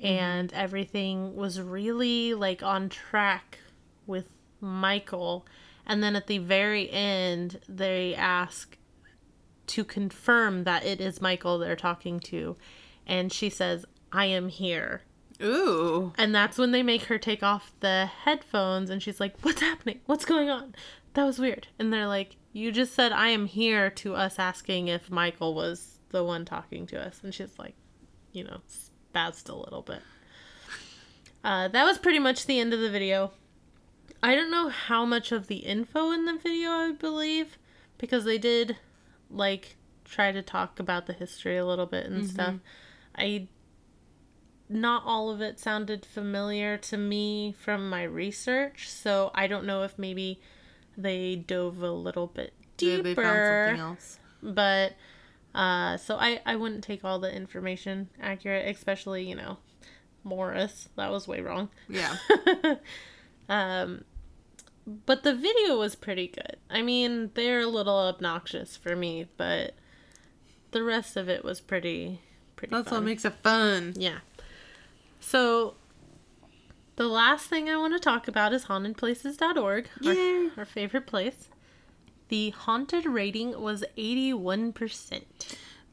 Mm-hmm. 0.01 0.07
And 0.07 0.53
everything 0.53 1.35
was 1.35 1.61
really 1.61 2.33
like 2.33 2.63
on 2.63 2.89
track 2.89 3.59
with 4.07 4.31
Michael. 4.59 5.45
And 5.85 6.01
then 6.01 6.15
at 6.15 6.27
the 6.27 6.39
very 6.39 6.89
end, 6.89 7.59
they 7.69 8.15
ask 8.15 8.77
to 9.67 9.83
confirm 9.83 10.63
that 10.63 10.85
it 10.85 10.99
is 10.99 11.21
Michael 11.21 11.59
they're 11.59 11.75
talking 11.75 12.19
to. 12.21 12.55
And 13.05 13.31
she 13.31 13.49
says, 13.49 13.85
I 14.11 14.25
am 14.25 14.49
here. 14.49 15.03
Ooh. 15.41 16.13
And 16.17 16.35
that's 16.35 16.57
when 16.57 16.71
they 16.71 16.83
make 16.83 17.03
her 17.03 17.17
take 17.17 17.43
off 17.43 17.71
the 17.79 18.09
headphones 18.23 18.89
and 18.89 19.01
she's 19.01 19.19
like, 19.19 19.35
What's 19.41 19.61
happening? 19.61 19.99
What's 20.05 20.25
going 20.25 20.49
on? 20.49 20.75
That 21.13 21.25
was 21.25 21.39
weird. 21.39 21.67
And 21.77 21.93
they're 21.93 22.07
like, 22.07 22.35
You 22.51 22.71
just 22.71 22.93
said 22.93 23.11
I 23.11 23.29
am 23.29 23.45
here 23.45 23.89
to 23.91 24.15
us 24.15 24.37
asking 24.37 24.87
if 24.87 25.09
Michael 25.09 25.53
was 25.53 25.99
the 26.09 26.23
one 26.23 26.45
talking 26.45 26.85
to 26.87 26.99
us. 26.99 27.21
And 27.23 27.33
she's 27.33 27.57
like, 27.57 27.75
you 28.31 28.43
know, 28.43 28.61
spazzed 28.69 29.49
a 29.49 29.55
little 29.55 29.81
bit. 29.81 30.01
Uh, 31.43 31.67
that 31.69 31.85
was 31.85 31.97
pretty 31.97 32.19
much 32.19 32.45
the 32.45 32.59
end 32.59 32.73
of 32.73 32.79
the 32.79 32.89
video. 32.89 33.31
I 34.21 34.35
don't 34.35 34.51
know 34.51 34.67
how 34.67 35.05
much 35.05 35.31
of 35.31 35.47
the 35.47 35.57
info 35.57 36.11
in 36.11 36.25
the 36.25 36.37
video 36.37 36.69
I 36.69 36.91
believe 36.91 37.57
because 37.97 38.25
they 38.25 38.37
did 38.37 38.75
like 39.31 39.77
try 40.03 40.31
to 40.33 40.41
talk 40.41 40.79
about 40.79 41.05
the 41.05 41.13
history 41.13 41.55
a 41.55 41.65
little 41.65 41.85
bit 41.85 42.07
and 42.07 42.27
stuff. 42.29 42.55
I 43.15 43.47
not 44.69 45.03
all 45.05 45.31
of 45.31 45.41
it 45.41 45.59
sounded 45.59 46.05
familiar 46.05 46.77
to 46.77 46.97
me 46.97 47.51
from 47.59 47.89
my 47.89 48.03
research, 48.03 48.87
so 48.89 49.31
I 49.33 49.47
don't 49.47 49.65
know 49.65 49.81
if 49.83 49.97
maybe 49.97 50.39
they 50.95 51.35
dove 51.35 51.81
a 51.81 51.91
little 51.91 52.27
bit 52.27 52.53
deeper. 52.77 52.97
Maybe 53.03 53.13
they 53.15 53.21
found 53.21 53.67
something 53.67 53.81
else. 53.81 54.19
But 54.43 54.93
uh 55.55 55.97
so 55.97 56.15
I 56.15 56.41
I 56.45 56.55
wouldn't 56.55 56.83
take 56.83 57.03
all 57.03 57.19
the 57.19 57.33
information 57.33 58.09
accurate, 58.21 58.73
especially, 58.75 59.27
you 59.27 59.35
know, 59.35 59.57
Morris. 60.23 60.89
That 60.95 61.11
was 61.11 61.27
way 61.27 61.41
wrong. 61.41 61.69
Yeah. 61.87 62.15
Um 63.49 64.03
but 65.05 65.23
the 65.23 65.33
video 65.35 65.77
was 65.77 65.95
pretty 65.95 66.27
good. 66.27 66.57
I 66.69 66.81
mean, 66.83 67.31
they're 67.33 67.61
a 67.61 67.67
little 67.67 67.97
obnoxious 67.97 68.77
for 68.77 68.95
me, 68.95 69.27
but 69.37 69.73
the 70.71 70.83
rest 70.83 71.17
of 71.17 71.27
it 71.29 71.43
was 71.43 71.59
pretty 71.59 72.21
pretty 72.55 72.75
That's 72.75 72.89
fun. 72.89 72.99
what 72.99 73.05
makes 73.05 73.25
it 73.25 73.33
fun. 73.41 73.93
Yeah. 73.97 74.19
So 75.29 75.75
the 76.95 77.07
last 77.07 77.45
thing 77.45 77.69
I 77.69 77.77
want 77.77 77.93
to 77.93 77.99
talk 77.99 78.27
about 78.27 78.51
is 78.51 78.65
hauntedplaces.org, 78.65 79.87
our, 80.03 80.51
our 80.57 80.65
favorite 80.65 81.05
place. 81.05 81.49
The 82.29 82.49
haunted 82.49 83.05
rating 83.05 83.61
was 83.61 83.83
81%. 83.95 85.21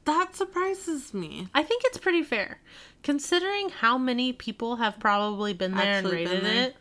That 0.07 0.35
surprises 0.35 1.13
me. 1.13 1.49
I 1.55 1.63
think 1.63 1.83
it's 1.85 1.99
pretty 1.99 2.23
fair. 2.23 2.61
Considering 3.03 3.69
how 3.69 3.99
many 3.99 4.33
people 4.33 4.77
have 4.77 4.99
probably 4.99 5.53
been 5.53 5.75
there 5.75 5.97
Actually 5.97 6.23
and 6.23 6.31
rated 6.31 6.45
there. 6.47 6.65
it, 6.69 6.77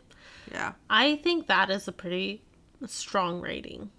Yeah. 0.50 0.72
I 0.88 1.16
think 1.16 1.48
that 1.48 1.68
is 1.68 1.86
a 1.86 1.92
pretty 1.92 2.42
strong 2.86 3.42
rating. 3.42 3.90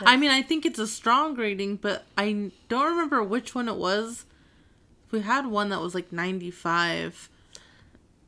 I 0.00 0.16
mean, 0.16 0.32
I 0.32 0.42
think 0.42 0.66
it's 0.66 0.80
a 0.80 0.88
strong 0.88 1.36
rating, 1.36 1.76
but 1.76 2.04
I 2.16 2.50
don't 2.68 2.90
remember 2.90 3.22
which 3.22 3.54
one 3.54 3.68
it 3.68 3.76
was. 3.76 4.24
We 5.12 5.20
had 5.20 5.46
one 5.46 5.68
that 5.68 5.80
was 5.80 5.94
like 5.94 6.10
95. 6.10 7.28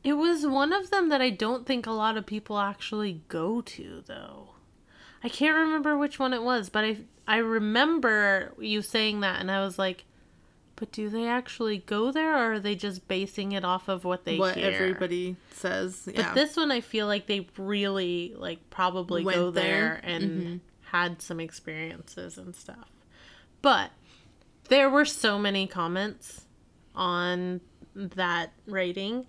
It 0.03 0.13
was 0.13 0.45
one 0.45 0.73
of 0.73 0.89
them 0.89 1.09
that 1.09 1.21
I 1.21 1.29
don't 1.29 1.65
think 1.65 1.85
a 1.85 1.91
lot 1.91 2.17
of 2.17 2.25
people 2.25 2.57
actually 2.57 3.21
go 3.27 3.61
to 3.61 4.03
though. 4.05 4.49
I 5.23 5.29
can't 5.29 5.55
remember 5.55 5.97
which 5.97 6.17
one 6.17 6.33
it 6.33 6.41
was, 6.41 6.69
but 6.69 6.83
I 6.83 6.97
I 7.27 7.37
remember 7.37 8.53
you 8.59 8.81
saying 8.81 9.19
that 9.19 9.39
and 9.39 9.51
I 9.51 9.63
was 9.63 9.77
like, 9.77 10.05
but 10.75 10.91
do 10.91 11.09
they 11.09 11.27
actually 11.27 11.77
go 11.77 12.11
there 12.11 12.33
or 12.33 12.53
are 12.53 12.59
they 12.59 12.73
just 12.73 13.07
basing 13.07 13.51
it 13.51 13.63
off 13.63 13.87
of 13.87 14.03
what 14.03 14.25
they 14.25 14.37
what 14.39 14.55
hear? 14.55 14.71
everybody 14.71 15.35
says. 15.51 16.09
But 16.13 16.33
this 16.33 16.57
one 16.57 16.71
I 16.71 16.81
feel 16.81 17.05
like 17.05 17.27
they 17.27 17.47
really 17.57 18.33
like 18.35 18.67
probably 18.71 19.23
Went 19.23 19.37
go 19.37 19.51
there. 19.51 19.63
there, 19.63 20.01
and 20.03 20.23
mm-hmm. 20.23 20.55
had 20.85 21.21
some 21.21 21.39
experiences 21.39 22.39
and 22.39 22.55
stuff. 22.55 22.89
But 23.61 23.91
there 24.69 24.89
were 24.89 25.05
so 25.05 25.37
many 25.37 25.67
comments 25.67 26.45
on 26.95 27.61
that 27.93 28.53
rating. 28.65 29.27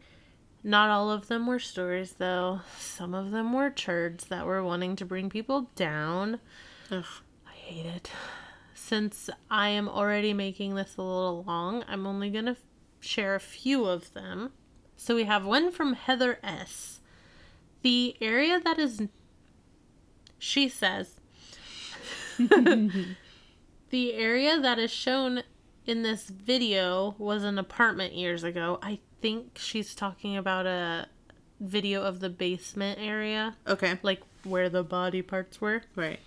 Not 0.64 0.90
all 0.90 1.10
of 1.10 1.26
them 1.28 1.46
were 1.46 1.58
stories 1.58 2.14
though. 2.18 2.60
Some 2.78 3.14
of 3.14 3.30
them 3.30 3.52
were 3.52 3.70
turds 3.70 4.26
that 4.26 4.46
were 4.46 4.62
wanting 4.62 4.96
to 4.96 5.04
bring 5.04 5.28
people 5.28 5.70
down. 5.74 6.38
Ugh. 6.90 7.04
I 7.46 7.52
hate 7.52 7.86
it. 7.86 8.10
Since 8.74 9.28
I 9.50 9.68
am 9.68 9.88
already 9.88 10.32
making 10.32 10.74
this 10.74 10.96
a 10.96 11.02
little 11.02 11.42
long, 11.44 11.84
I'm 11.88 12.06
only 12.06 12.30
going 12.30 12.46
to 12.46 12.56
share 13.00 13.34
a 13.34 13.40
few 13.40 13.86
of 13.86 14.12
them. 14.12 14.52
So 14.96 15.16
we 15.16 15.24
have 15.24 15.44
one 15.44 15.72
from 15.72 15.94
Heather 15.94 16.38
S. 16.42 17.00
The 17.82 18.16
area 18.20 18.60
that 18.60 18.78
is. 18.78 19.02
She 20.38 20.68
says. 20.68 21.20
the 22.38 23.16
area 23.92 24.60
that 24.60 24.78
is 24.78 24.90
shown 24.90 25.42
in 25.86 26.02
this 26.02 26.28
video 26.28 27.14
was 27.18 27.42
an 27.42 27.58
apartment 27.58 28.14
years 28.14 28.44
ago. 28.44 28.78
I 28.82 29.00
think 29.22 29.56
she's 29.58 29.94
talking 29.94 30.36
about 30.36 30.66
a 30.66 31.06
video 31.60 32.02
of 32.02 32.20
the 32.20 32.28
basement 32.28 32.98
area, 33.00 33.56
Okay. 33.66 33.98
like 34.02 34.20
where 34.44 34.68
the 34.68 34.82
body 34.82 35.22
parts 35.22 35.60
were. 35.60 35.82
Right. 35.94 36.18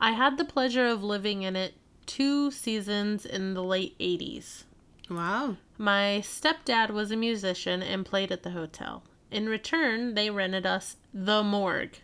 I 0.00 0.12
had 0.12 0.36
the 0.36 0.44
pleasure 0.44 0.86
of 0.86 1.02
living 1.02 1.42
in 1.42 1.56
it 1.56 1.74
two 2.04 2.50
seasons 2.50 3.24
in 3.26 3.54
the 3.54 3.64
late 3.64 3.98
80s. 3.98 4.64
Wow. 5.10 5.56
My 5.78 6.22
stepdad 6.22 6.90
was 6.90 7.10
a 7.10 7.16
musician 7.16 7.82
and 7.82 8.04
played 8.04 8.30
at 8.30 8.42
the 8.42 8.50
hotel. 8.50 9.02
In 9.30 9.48
return, 9.48 10.14
they 10.14 10.30
rented 10.30 10.66
us 10.66 10.96
the 11.12 11.42
morgue. 11.42 11.98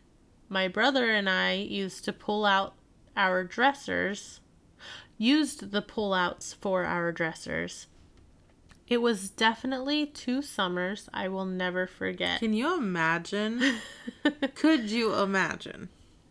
My 0.48 0.66
brother 0.68 1.10
and 1.10 1.28
I 1.28 1.52
used 1.54 2.04
to 2.04 2.12
pull 2.12 2.44
out 2.44 2.74
our 3.16 3.44
dressers, 3.44 4.40
used 5.18 5.70
the 5.70 5.82
pullouts 5.82 6.54
for 6.54 6.84
our 6.84 7.12
dressers. 7.12 7.86
It 8.92 9.00
was 9.00 9.30
definitely 9.30 10.04
two 10.04 10.42
summers 10.42 11.08
I 11.14 11.26
will 11.28 11.46
never 11.46 11.86
forget. 11.86 12.40
Can 12.40 12.52
you 12.52 12.76
imagine? 12.76 13.78
Could 14.54 14.90
you 14.90 15.14
imagine? 15.14 15.88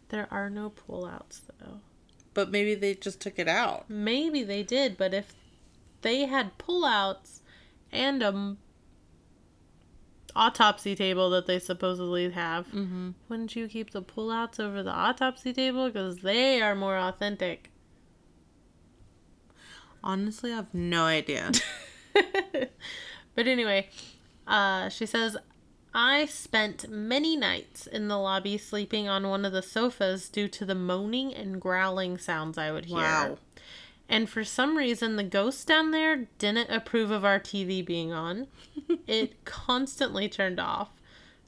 There 0.09 0.28
are 0.30 0.47
no 0.47 0.70
pullouts 0.70 1.41
though. 1.59 1.80
But 2.36 2.51
maybe 2.51 2.76
they 2.76 2.93
just 2.93 3.20
took 3.20 3.39
it 3.39 3.47
out. 3.47 3.89
Maybe 3.89 4.43
they 4.43 4.62
did, 4.62 4.95
but 4.95 5.12
if 5.12 5.34
they 6.03 6.26
had 6.28 6.59
pullouts 6.59 7.39
and 7.91 8.22
a 8.22 8.28
m- 8.28 8.59
autopsy 10.36 10.95
table 10.95 11.32
that 11.32 11.47
they 11.47 11.57
supposedly 11.57 12.30
have, 12.30 12.68
Mm-hmm. 12.68 13.09
wouldn't 13.28 13.55
you 13.55 13.68
keep 13.70 13.89
the 13.89 14.03
pullouts 14.03 14.59
over 14.59 14.84
the 14.84 14.91
autopsy 14.93 15.51
table 15.51 15.88
because 15.88 16.18
they 16.20 16.62
are 16.62 16.76
more 16.76 16.95
authentic? 16.95 17.72
Honestly, 20.03 20.51
I 20.53 20.57
have 20.57 20.74
no 20.76 21.05
idea. 21.05 21.51
but 23.36 23.47
anyway, 23.47 23.89
uh, 24.47 24.89
she 24.89 25.05
says, 25.05 25.38
I 25.93 26.26
spent 26.26 26.89
many 26.89 27.36
nights 27.36 27.86
in 27.88 28.07
the 28.07 28.18
lobby 28.18 28.57
sleeping 28.57 29.09
on 29.09 29.28
one 29.28 29.43
of 29.45 29.51
the 29.51 29.62
sofas 29.62 30.30
due 30.30 30.47
to 30.49 30.66
the 30.66 30.76
moaning 30.76 31.34
and 31.34 31.59
growling 31.59 32.18
sounds 32.18 32.57
I 32.57 32.72
would 32.72 32.86
hear. 32.86 32.97
Wow. 32.97 33.38
And 34.07 34.30
for 34.30 34.43
some 34.43 34.78
reason, 34.78 35.16
the 35.16 35.24
ghost 35.24 35.68
down 35.68 35.91
there 35.91 36.28
didn't 36.38 36.70
approve 36.70 37.12
of 37.12 37.24
our 37.24 37.39
TV 37.39 37.86
being 37.86 38.12
on. 38.12 38.47
it 39.07 39.43
constantly 39.45 40.28
turned 40.28 40.59
off. 40.59 40.89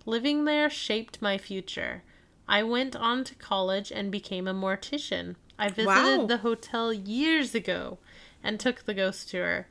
Living 0.05 0.45
there 0.45 0.69
shaped 0.69 1.21
my 1.21 1.37
future. 1.37 2.03
I 2.47 2.63
went 2.63 2.95
on 2.95 3.23
to 3.25 3.35
college 3.35 3.91
and 3.91 4.11
became 4.11 4.47
a 4.47 4.53
mortician. 4.53 5.35
I 5.57 5.69
visited 5.69 6.19
Wow. 6.19 6.25
the 6.25 6.37
hotel 6.37 6.91
years 6.91 7.55
ago 7.55 7.99
and 8.43 8.59
took 8.59 8.83
the 8.85 8.93
ghost 8.93 9.29
tour, 9.29 9.67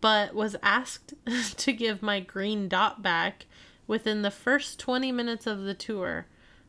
but 0.00 0.34
was 0.34 0.56
asked 0.62 1.14
to 1.56 1.72
give 1.72 2.02
my 2.02 2.20
green 2.20 2.68
dot 2.68 3.02
back 3.02 3.46
within 3.86 4.22
the 4.22 4.30
first 4.30 4.78
20 4.78 5.12
minutes 5.12 5.46
of 5.46 5.62
the 5.62 5.74
tour. 5.74 6.26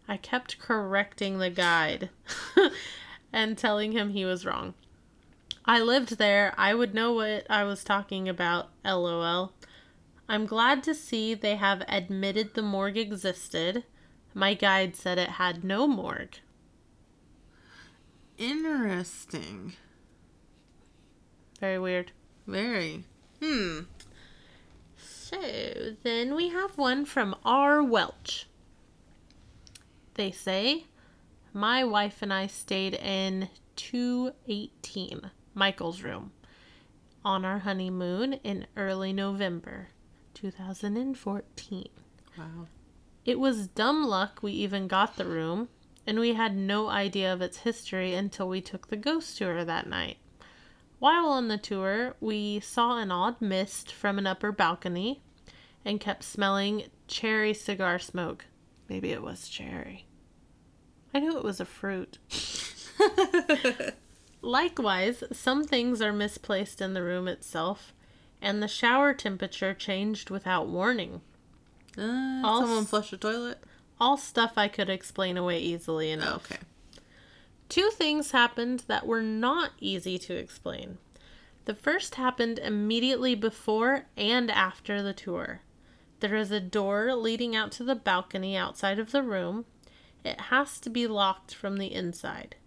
I 0.07 0.17
kept 0.17 0.59
correcting 0.59 1.38
the 1.38 1.49
guide 1.49 2.09
and 3.34 3.57
telling 3.57 3.91
him 3.91 4.09
he 4.09 4.25
was 4.25 4.45
wrong. 4.45 4.73
I 5.63 5.79
lived 5.79 6.17
there. 6.17 6.53
I 6.57 6.73
would 6.73 6.93
know 6.93 7.13
what 7.13 7.45
I 7.49 7.63
was 7.63 7.84
talking 7.84 8.27
about. 8.27 8.69
LOL. 8.84 9.53
I'm 10.27 10.45
glad 10.45 10.82
to 10.84 10.95
see 10.95 11.34
they 11.34 11.55
have 11.55 11.84
admitted 11.88 12.53
the 12.53 12.61
morgue 12.61 12.97
existed. 12.97 13.84
My 14.34 14.53
guide 14.53 14.95
said 14.95 15.17
it 15.17 15.32
had 15.32 15.63
no 15.63 15.88
morgue. 15.88 16.38
Interesting. 18.38 19.73
Very 21.59 21.77
weird. 21.77 22.11
Very. 22.47 23.03
Hmm. 23.41 23.79
So 24.97 25.39
then 26.03 26.35
we 26.35 26.49
have 26.49 26.77
one 26.77 27.05
from 27.05 27.35
R. 27.43 27.81
Welch. 27.81 28.47
They 30.15 30.31
say, 30.31 30.85
My 31.53 31.83
wife 31.83 32.21
and 32.21 32.33
I 32.33 32.47
stayed 32.47 32.95
in 32.95 33.49
218, 33.77 35.31
Michael's 35.55 36.03
room, 36.03 36.31
on 37.23 37.45
our 37.45 37.59
honeymoon 37.59 38.33
in 38.43 38.67
early 38.75 39.13
November 39.13 39.87
2014. 40.33 41.89
Wow. 42.37 42.45
It 43.23 43.39
was 43.39 43.67
dumb 43.67 44.05
luck 44.05 44.39
we 44.41 44.51
even 44.51 44.87
got 44.87 45.15
the 45.15 45.25
room, 45.25 45.69
and 46.05 46.19
we 46.19 46.33
had 46.33 46.55
no 46.55 46.89
idea 46.89 47.31
of 47.31 47.41
its 47.41 47.59
history 47.59 48.13
until 48.13 48.47
we 48.47 48.61
took 48.61 48.87
the 48.87 48.97
ghost 48.97 49.37
tour 49.37 49.63
that 49.63 49.87
night. 49.87 50.17
While 51.02 51.30
on 51.30 51.47
the 51.47 51.58
tour, 51.58 52.16
we 52.22 52.60
saw 52.60 52.99
an 52.99 53.10
odd 53.12 53.41
mist 53.41 53.91
from 53.91 54.20
an 54.20 54.28
upper 54.28 54.52
balcony 54.52 55.24
and 55.84 55.99
kept 55.99 56.24
smelling 56.24 56.84
cherry 57.08 57.56
cigar 57.56 57.97
smoke. 57.97 58.45
Maybe 58.88 59.12
it 59.12 59.24
was 59.24 59.49
cherry. 59.49 60.06
I 61.12 61.20
knew 61.20 61.36
it 61.36 61.43
was 61.43 61.60
a 61.60 61.66
fruit. 61.66 62.20
Likewise, 64.43 65.24
some 65.32 65.64
things 65.64 66.04
are 66.04 66.14
misplaced 66.14 66.82
in 66.82 66.93
the 66.93 67.02
room 67.02 67.28
itself, 67.28 67.93
and 68.39 68.62
the 68.62 68.68
shower 68.68 69.14
temperature 69.14 69.74
changed 69.74 70.30
without 70.30 70.68
warning. 70.68 71.22
Uh, 71.97 72.41
All 72.45 72.62
someone 72.62 72.84
s- 72.84 72.89
flush 72.91 73.12
a 73.12 73.18
toilet? 73.18 73.58
All 73.99 74.18
stuff 74.18 74.54
I 74.56 74.68
could 74.68 74.89
explain 74.89 75.36
away 75.36 75.60
easily 75.60 76.12
enough. 76.12 76.52
Okay. 76.52 76.62
Two 77.72 77.89
things 77.89 78.32
happened 78.32 78.84
that 78.88 79.07
were 79.07 79.22
not 79.22 79.72
easy 79.80 80.17
to 80.17 80.36
explain. 80.36 80.97
The 81.63 81.74
first 81.74 82.15
happened 82.15 82.59
immediately 82.59 83.34
before 83.34 84.07
and 84.17 84.51
after 84.51 85.01
the 85.01 85.13
tour. 85.13 85.61
There 86.19 86.36
is 86.36 86.51
a 86.51 86.59
door 86.59 87.15
leading 87.15 87.55
out 87.55 87.72
to 87.74 87.86
the 87.86 87.95
balcony 87.95 88.57
outside 88.57 88.99
of 88.99 89.13
the 89.13 89.24
room. 89.24 89.63
It 90.26 90.41
has 90.41 90.82
to 90.82 90.89
be 90.89 91.07
locked 91.07 91.55
from 91.55 91.78
the 91.78 91.93
inside. 91.93 92.57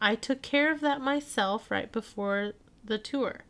I 0.00 0.16
took 0.16 0.42
care 0.42 0.72
of 0.72 0.80
that 0.80 1.00
myself 1.00 1.70
right 1.70 1.92
before 1.92 2.54
the 2.82 2.98
tour. 2.98 3.44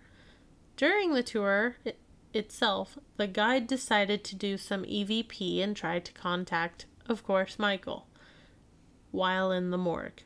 During 0.77 1.15
the 1.15 1.23
tour 1.23 1.77
it, 1.83 1.99
itself, 2.35 2.99
the 3.17 3.27
guide 3.27 3.67
decided 3.67 4.23
to 4.25 4.37
do 4.37 4.59
some 4.59 4.85
EVP 4.85 5.63
and 5.63 5.75
tried 5.75 6.05
to 6.05 6.13
contact, 6.13 6.85
of 7.07 7.25
course, 7.25 7.59
Michael 7.59 8.07
while 9.13 9.51
in 9.51 9.71
the 9.71 9.79
morgue. 9.79 10.23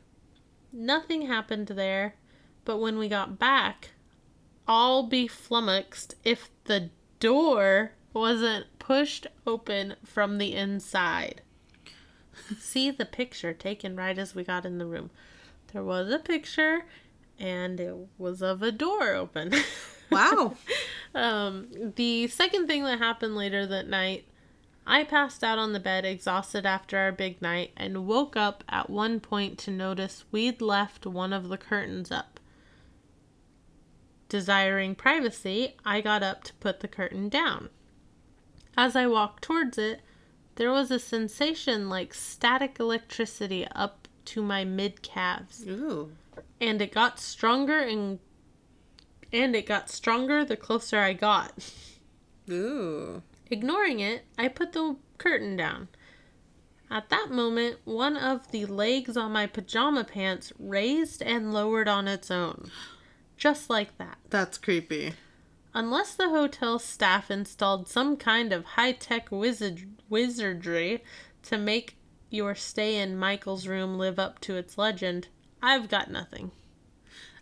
Nothing 0.77 1.27
happened 1.27 1.67
there, 1.67 2.15
but 2.65 2.79
when 2.79 2.97
we 2.97 3.07
got 3.07 3.39
back, 3.39 3.91
I'll 4.67 5.03
be 5.03 5.25
flummoxed 5.25 6.15
if 6.25 6.49
the 6.65 6.89
door 7.21 7.93
wasn't 8.11 8.65
pushed 8.77 9.25
open 9.47 9.95
from 10.03 10.37
the 10.37 10.53
inside. 10.53 11.41
See 12.59 12.91
the 12.91 13.05
picture 13.05 13.53
taken 13.53 13.95
right 13.95 14.17
as 14.17 14.35
we 14.35 14.43
got 14.43 14.65
in 14.65 14.77
the 14.77 14.85
room. 14.85 15.11
There 15.71 15.83
was 15.83 16.11
a 16.11 16.19
picture, 16.19 16.83
and 17.39 17.79
it 17.79 17.95
was 18.17 18.41
of 18.41 18.61
a 18.61 18.71
door 18.71 19.13
open. 19.13 19.53
Wow. 20.11 20.55
Um, 21.15 21.69
the 21.95 22.27
second 22.27 22.67
thing 22.67 22.83
that 22.83 22.99
happened 22.99 23.37
later 23.37 23.65
that 23.65 23.87
night, 23.87 24.25
I 24.87 25.03
passed 25.03 25.43
out 25.43 25.57
on 25.57 25.73
the 25.73 25.79
bed 25.79 26.05
exhausted 26.05 26.65
after 26.65 26.97
our 26.97 27.11
big 27.11 27.41
night 27.41 27.71
and 27.75 28.05
woke 28.05 28.35
up 28.35 28.63
at 28.69 28.89
one 28.89 29.19
point 29.19 29.57
to 29.59 29.71
notice 29.71 30.25
we'd 30.31 30.61
left 30.61 31.05
one 31.07 31.33
of 31.33 31.49
the 31.49 31.57
curtains 31.57 32.11
up. 32.11 32.39
Desiring 34.29 34.95
privacy, 34.95 35.75
I 35.83 36.01
got 36.01 36.21
up 36.21 36.43
to 36.45 36.53
put 36.55 36.81
the 36.81 36.87
curtain 36.87 37.29
down. 37.29 37.69
As 38.77 38.95
I 38.95 39.07
walked 39.07 39.43
towards 39.43 39.77
it, 39.77 40.01
there 40.55 40.71
was 40.71 40.91
a 40.91 40.99
sensation 40.99 41.89
like 41.89 42.13
static 42.13 42.77
electricity 42.79 43.67
up 43.73 44.07
to 44.25 44.41
my 44.41 44.63
mid 44.63 45.01
calves 45.01 45.65
Ooh. 45.67 46.11
and 46.59 46.81
it 46.81 46.91
got 46.91 47.19
stronger 47.19 47.79
and 47.79 48.19
and 49.31 49.55
it 49.55 49.65
got 49.65 49.89
stronger 49.89 50.45
the 50.45 50.55
closer 50.55 50.99
I 50.99 51.13
got. 51.13 51.71
Ooh. 52.49 53.21
Ignoring 53.49 53.99
it, 53.99 54.25
I 54.37 54.47
put 54.47 54.73
the 54.73 54.95
curtain 55.17 55.55
down. 55.55 55.87
At 56.89 57.09
that 57.09 57.29
moment, 57.31 57.79
one 57.83 58.15
of 58.15 58.51
the 58.51 58.65
legs 58.65 59.17
on 59.17 59.31
my 59.31 59.47
pajama 59.47 60.03
pants 60.03 60.53
raised 60.59 61.21
and 61.21 61.53
lowered 61.53 61.87
on 61.87 62.07
its 62.07 62.29
own. 62.29 62.69
Just 63.37 63.69
like 63.69 63.97
that. 63.97 64.17
That's 64.29 64.57
creepy. 64.57 65.13
Unless 65.73 66.15
the 66.15 66.29
hotel 66.29 66.79
staff 66.79 67.29
installed 67.29 67.89
some 67.89 68.15
kind 68.15 68.53
of 68.53 68.65
high 68.65 68.93
tech 68.93 69.31
wizard- 69.31 69.89
wizardry 70.09 71.03
to 71.43 71.57
make 71.57 71.97
your 72.29 72.55
stay 72.55 72.97
in 72.97 73.17
Michael's 73.17 73.67
room 73.67 73.97
live 73.97 74.17
up 74.17 74.39
to 74.41 74.55
its 74.55 74.77
legend, 74.77 75.27
I've 75.61 75.89
got 75.89 76.09
nothing. 76.09 76.51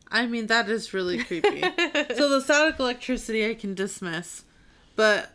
I 0.09 0.25
mean, 0.25 0.47
that 0.47 0.69
is 0.69 0.93
really 0.93 1.23
creepy. 1.23 1.61
so 2.15 2.29
the 2.29 2.41
static 2.43 2.79
electricity 2.79 3.49
I 3.49 3.55
can 3.55 3.73
dismiss, 3.73 4.45
but 4.95 5.32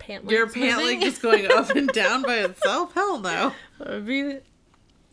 Pant 0.00 0.28
your 0.28 0.48
pant 0.48 0.82
leg 0.82 1.00
just 1.00 1.22
going 1.22 1.50
up 1.52 1.70
and 1.70 1.88
down 1.92 2.22
by 2.22 2.38
itself? 2.38 2.92
Hell 2.94 3.20
no. 3.20 3.52
That 3.78 3.88
would 3.88 4.06
be 4.06 4.38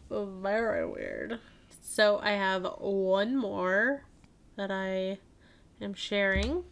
very 0.09 0.87
weird. 0.87 1.39
So 1.83 2.19
I 2.23 2.31
have 2.31 2.65
one 2.79 3.35
more 3.35 4.03
that 4.55 4.71
I 4.71 5.19
am 5.81 5.93
sharing. 5.93 6.63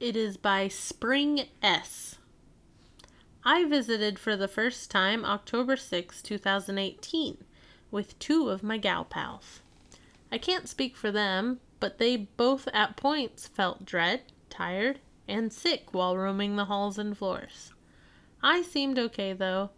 It 0.00 0.16
is 0.16 0.36
by 0.36 0.68
Spring 0.68 1.46
S. 1.62 2.16
I 3.44 3.64
visited 3.64 4.18
for 4.18 4.36
the 4.36 4.48
first 4.48 4.90
time 4.90 5.24
October 5.24 5.76
6, 5.76 6.20
2018, 6.20 7.38
with 7.90 8.18
two 8.18 8.50
of 8.50 8.62
my 8.62 8.76
gal 8.76 9.04
pals. 9.04 9.60
I 10.32 10.38
can't 10.38 10.68
speak 10.68 10.96
for 10.96 11.12
them, 11.12 11.60
but 11.78 11.98
they 11.98 12.16
both 12.16 12.68
at 12.74 12.96
points 12.96 13.46
felt 13.46 13.86
dread, 13.86 14.22
tired, 14.50 14.98
and 15.28 15.52
sick 15.52 15.92
while 15.92 16.16
roaming 16.16 16.56
the 16.56 16.66
halls 16.66 16.98
and 16.98 17.16
floors. 17.16 17.72
I 18.42 18.62
seemed 18.62 18.98
okay 18.98 19.32
though. 19.32 19.70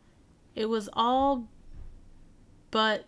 It 0.54 0.66
was 0.66 0.88
all 0.92 1.48
but 2.70 3.06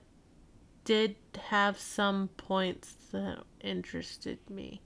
did 0.84 1.16
have 1.48 1.78
some 1.78 2.28
points 2.36 2.94
that 3.12 3.44
interested 3.60 4.38
me. 4.48 4.80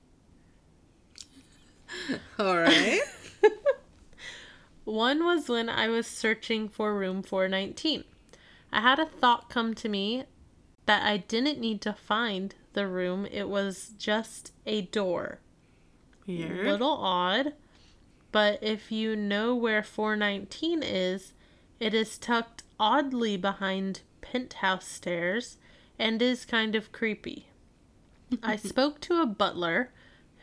All 2.39 2.59
right. 2.59 3.01
One 4.85 5.25
was 5.25 5.49
when 5.49 5.69
I 5.69 5.89
was 5.89 6.07
searching 6.07 6.69
for 6.69 6.95
room 6.95 7.23
419. 7.23 8.05
I 8.73 8.81
had 8.81 8.99
a 8.99 9.07
thought 9.07 9.49
come 9.49 9.75
to 9.75 9.89
me 9.89 10.25
that 10.87 11.03
I 11.05 11.17
didn't 11.17 11.61
need 11.61 11.81
to 11.83 11.93
find 11.93 12.55
the 12.75 12.87
room, 12.87 13.27
it 13.31 13.49
was 13.49 13.93
just 13.99 14.53
a 14.67 14.83
door. 14.83 15.39
Weird. 16.27 16.67
Little 16.67 16.97
odd, 17.01 17.53
but 18.33 18.59
if 18.63 18.91
you 18.91 19.15
know 19.15 19.55
where 19.55 19.83
419 19.83 20.83
is, 20.83 21.33
it 21.81 21.95
is 21.95 22.19
tucked 22.19 22.63
oddly 22.79 23.37
behind 23.37 24.01
penthouse 24.21 24.87
stairs 24.87 25.59
and 25.99 26.21
is 26.21 26.45
kind 26.45 26.75
of 26.75 26.93
creepy. 26.93 27.49
I 28.43 28.57
spoke 28.57 29.01
to 29.03 29.21
a 29.21 29.27
butler 29.27 29.91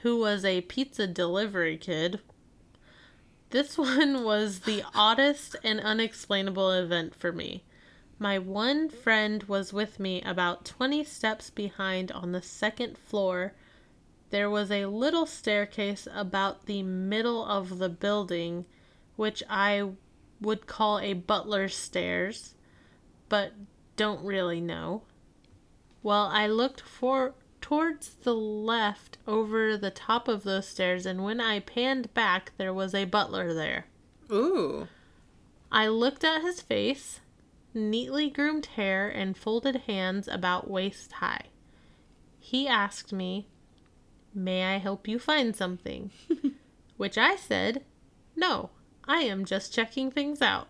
who 0.01 0.17
was 0.17 0.45
a 0.45 0.61
pizza 0.61 1.07
delivery 1.07 1.77
kid. 1.77 2.19
This 3.49 3.77
one 3.77 4.23
was 4.23 4.61
the 4.61 4.83
oddest 4.95 5.55
and 5.63 5.79
unexplainable 5.79 6.71
event 6.71 7.15
for 7.15 7.31
me. 7.31 7.63
My 8.19 8.37
one 8.37 8.89
friend 8.89 9.43
was 9.43 9.73
with 9.73 9.99
me 9.99 10.21
about 10.21 10.63
20 10.63 11.03
steps 11.03 11.49
behind 11.49 12.11
on 12.11 12.31
the 12.31 12.41
second 12.41 12.97
floor. 12.97 13.53
There 14.31 14.49
was 14.49 14.71
a 14.71 14.85
little 14.85 15.25
staircase 15.25 16.07
about 16.13 16.65
the 16.65 16.83
middle 16.83 17.45
of 17.45 17.77
the 17.79 17.89
building, 17.89 18.65
which 19.17 19.43
I 19.49 19.91
would 20.39 20.67
call 20.67 20.99
a 20.99 21.13
butler's 21.13 21.75
stairs, 21.75 22.55
but 23.29 23.53
don't 23.97 24.23
really 24.23 24.61
know. 24.61 25.03
Well, 26.01 26.27
I 26.27 26.47
looked 26.47 26.81
for 26.81 27.35
towards 27.59 28.15
the 28.15 28.33
left 28.33 29.17
over 29.27 29.77
the 29.77 29.91
top 29.91 30.29
of 30.29 30.43
those 30.43 30.67
stairs, 30.67 31.05
and 31.05 31.23
when 31.23 31.41
I 31.41 31.59
panned 31.59 32.13
back, 32.13 32.53
there 32.57 32.73
was 32.73 32.95
a 32.95 33.05
butler 33.05 33.53
there. 33.53 33.85
Ooh. 34.31 34.87
I 35.71 35.87
looked 35.87 36.23
at 36.23 36.41
his 36.41 36.61
face, 36.61 37.19
neatly 37.73 38.29
groomed 38.29 38.65
hair, 38.65 39.09
and 39.09 39.37
folded 39.37 39.75
hands 39.87 40.29
about 40.29 40.69
waist 40.69 41.11
high. 41.13 41.47
He 42.39 42.67
asked 42.67 43.13
me, 43.13 43.47
May 44.33 44.63
I 44.63 44.77
help 44.77 45.07
you 45.07 45.19
find 45.19 45.55
something? 45.55 46.11
Which 46.97 47.17
I 47.17 47.35
said, 47.35 47.83
No, 48.35 48.69
I 49.05 49.21
am 49.21 49.45
just 49.45 49.73
checking 49.73 50.11
things 50.11 50.41
out. 50.41 50.67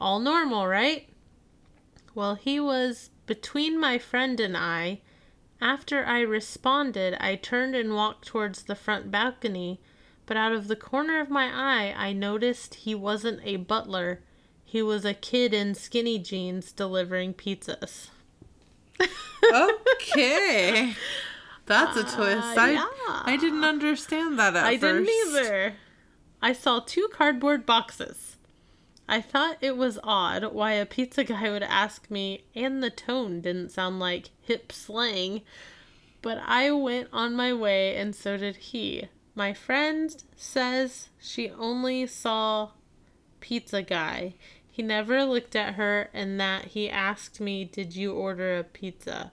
All 0.00 0.20
normal, 0.20 0.66
right? 0.66 1.08
Well, 2.14 2.36
he 2.36 2.60
was 2.60 3.10
between 3.26 3.78
my 3.78 3.98
friend 3.98 4.38
and 4.40 4.56
I. 4.56 5.00
After 5.60 6.04
I 6.04 6.20
responded, 6.20 7.16
I 7.20 7.34
turned 7.34 7.74
and 7.74 7.94
walked 7.94 8.26
towards 8.26 8.62
the 8.62 8.76
front 8.76 9.10
balcony, 9.10 9.80
but 10.26 10.36
out 10.36 10.52
of 10.52 10.68
the 10.68 10.76
corner 10.76 11.20
of 11.20 11.30
my 11.30 11.46
eye, 11.46 11.92
I 11.96 12.12
noticed 12.12 12.76
he 12.76 12.94
wasn't 12.94 13.40
a 13.42 13.56
butler. 13.56 14.20
He 14.64 14.82
was 14.82 15.04
a 15.04 15.14
kid 15.14 15.52
in 15.52 15.74
skinny 15.74 16.18
jeans 16.18 16.70
delivering 16.72 17.34
pizzas. 17.34 18.08
Okay. 19.52 20.94
That's 21.68 21.96
a 21.96 22.04
ah, 22.06 22.16
twist. 22.16 22.58
I 22.58 22.70
yeah. 22.72 22.86
I 23.06 23.36
didn't 23.36 23.64
understand 23.64 24.38
that 24.38 24.56
at 24.56 24.64
all. 24.64 24.70
I 24.70 24.76
didn't 24.76 25.08
either. 25.08 25.74
I 26.40 26.52
saw 26.52 26.80
two 26.80 27.08
cardboard 27.12 27.66
boxes. 27.66 28.36
I 29.08 29.20
thought 29.20 29.58
it 29.60 29.76
was 29.76 29.98
odd 30.02 30.52
why 30.52 30.72
a 30.72 30.84
pizza 30.84 31.24
guy 31.24 31.50
would 31.50 31.62
ask 31.62 32.10
me, 32.10 32.44
and 32.54 32.82
the 32.82 32.90
tone 32.90 33.40
didn't 33.40 33.70
sound 33.70 33.98
like 33.98 34.30
hip 34.40 34.70
slang, 34.70 35.42
but 36.20 36.38
I 36.44 36.70
went 36.72 37.08
on 37.12 37.34
my 37.34 37.52
way, 37.54 37.96
and 37.96 38.14
so 38.14 38.36
did 38.36 38.56
he. 38.56 39.08
My 39.34 39.54
friend 39.54 40.14
says 40.36 41.08
she 41.18 41.48
only 41.50 42.06
saw 42.06 42.70
pizza 43.40 43.82
guy. 43.82 44.34
He 44.70 44.82
never 44.82 45.24
looked 45.24 45.56
at 45.56 45.74
her, 45.74 46.10
and 46.12 46.38
that 46.40 46.66
he 46.66 46.90
asked 46.90 47.40
me, 47.40 47.64
Did 47.64 47.96
you 47.96 48.12
order 48.12 48.58
a 48.58 48.64
pizza? 48.64 49.32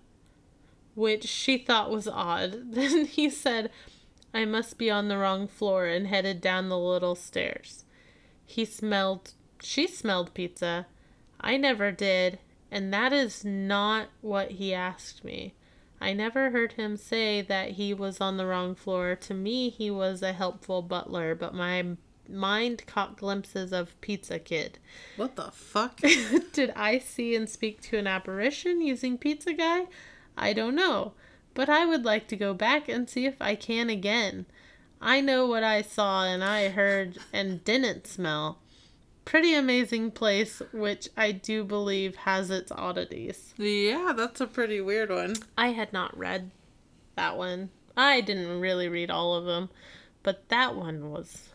Which 0.96 1.26
she 1.26 1.58
thought 1.58 1.91
was 1.91 2.08
odd. 2.08 2.72
Then 2.74 3.06
he 3.06 3.30
said, 3.30 3.70
I 4.34 4.46
must 4.46 4.78
be 4.78 4.89
on 4.89 5.08
the 5.08 5.18
wrong 5.18 5.48
floor, 5.48 5.86
and 5.86 6.08
headed 6.08 6.41
down 6.41 6.70
the 6.70 6.78
little 6.78 7.16
stairs. 7.16 7.86
He 8.46 8.66
smelled, 8.66 9.34
she 9.62 9.88
smelled 9.88 10.34
pizza. 10.34 10.88
I 11.39 11.58
never 11.58 11.91
did, 11.91 12.39
and 12.72 12.93
that 12.93 13.14
is 13.14 13.46
not 13.46 14.08
what 14.22 14.52
he 14.52 14.74
asked 14.74 15.24
me. 15.24 15.54
I 16.02 16.14
never 16.14 16.50
heard 16.50 16.74
him 16.74 16.98
say 16.98 17.41
that 17.41 17.72
he 17.72 17.93
was 17.93 18.20
on 18.20 18.38
the 18.38 18.46
wrong 18.46 18.76
floor. 18.76 19.16
To 19.16 19.34
me, 19.34 19.70
he 19.70 19.89
was 19.89 20.22
a 20.22 20.34
helpful 20.34 20.82
butler, 20.82 21.36
but 21.36 21.54
my 21.54 21.96
mind 22.28 22.86
caught 22.86 23.18
glimpses 23.18 23.72
of 23.72 24.00
Pizza 24.02 24.39
Kid. 24.39 24.80
What 25.16 25.36
the 25.36 25.52
fuck? 25.52 26.00
Did 26.54 26.74
I 26.76 27.00
see 27.00 27.36
and 27.36 27.50
speak 27.50 27.82
to 27.84 27.98
an 27.98 28.08
apparition 28.08 28.82
using 28.82 29.18
Pizza 29.18 29.54
Guy? 29.54 29.86
I 30.38 30.54
don't 30.54 30.76
know, 30.76 31.14
but 31.54 31.70
I 31.70 31.86
would 31.86 32.04
like 32.06 32.28
to 32.30 32.36
go 32.36 32.54
back 32.54 32.88
and 32.90 33.10
see 33.10 33.26
if 33.26 33.42
I 33.42 33.56
can 33.56 33.90
again. 33.90 34.46
I 35.02 35.22
know 35.22 35.46
what 35.46 35.64
I 35.64 35.82
saw 35.82 36.24
and 36.26 36.44
I 36.44 36.70
heard 36.70 37.18
and 37.34 37.64
didn't 37.64 38.08
smell. 38.08 38.60
Pretty 39.24 39.54
amazing 39.56 40.12
place, 40.12 40.62
which 40.72 41.10
I 41.18 41.32
do 41.32 41.64
believe 41.64 42.16
has 42.18 42.50
its 42.52 42.72
oddities. 42.72 43.54
yeah, 43.58 44.14
that's 44.16 44.40
a 44.42 44.48
pretty 44.48 44.82
weird 44.82 45.10
one. 45.10 45.36
I 45.58 45.70
had 45.70 45.92
not 45.92 46.18
read 46.18 46.52
that 47.16 47.38
one. 47.38 47.70
I 47.97 48.22
didn't 48.22 48.59
really 48.59 48.88
read 48.88 49.09
all 49.09 49.36
of 49.36 49.46
them, 49.46 49.70
but 50.22 50.47
that 50.50 50.76
one 50.76 51.09
was. 51.12 51.50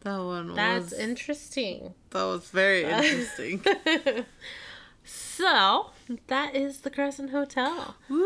That 0.00 0.18
one 0.18 0.48
was 0.48 0.56
That's 0.56 0.90
was 0.90 0.98
interesting. 0.98 1.94
that 2.10 2.24
was 2.24 2.48
very 2.50 2.84
interesting. 2.84 3.64
So, 5.08 5.90
that 6.26 6.54
is 6.54 6.80
the 6.80 6.90
Crescent 6.90 7.30
Hotel. 7.30 7.96
Woo. 8.10 8.22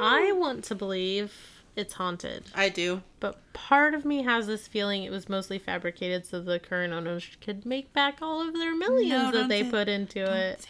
I 0.00 0.32
want 0.36 0.64
to 0.64 0.74
believe 0.74 1.62
it's 1.76 1.94
haunted, 1.94 2.44
I 2.54 2.68
do. 2.68 3.02
but 3.20 3.40
part 3.54 3.94
of 3.94 4.04
me 4.04 4.22
has 4.24 4.46
this 4.46 4.66
feeling 4.68 5.02
it 5.04 5.10
was 5.10 5.28
mostly 5.28 5.58
fabricated 5.58 6.26
so 6.26 6.40
the 6.40 6.58
current 6.58 6.92
owners 6.92 7.26
could 7.40 7.64
make 7.64 7.92
back 7.92 8.18
all 8.20 8.46
of 8.46 8.52
their 8.54 8.74
millions 8.76 9.10
No, 9.10 9.30
that 9.32 9.48
they 9.48 9.62
put 9.64 9.88
into 9.88 10.20
it. 10.20 10.66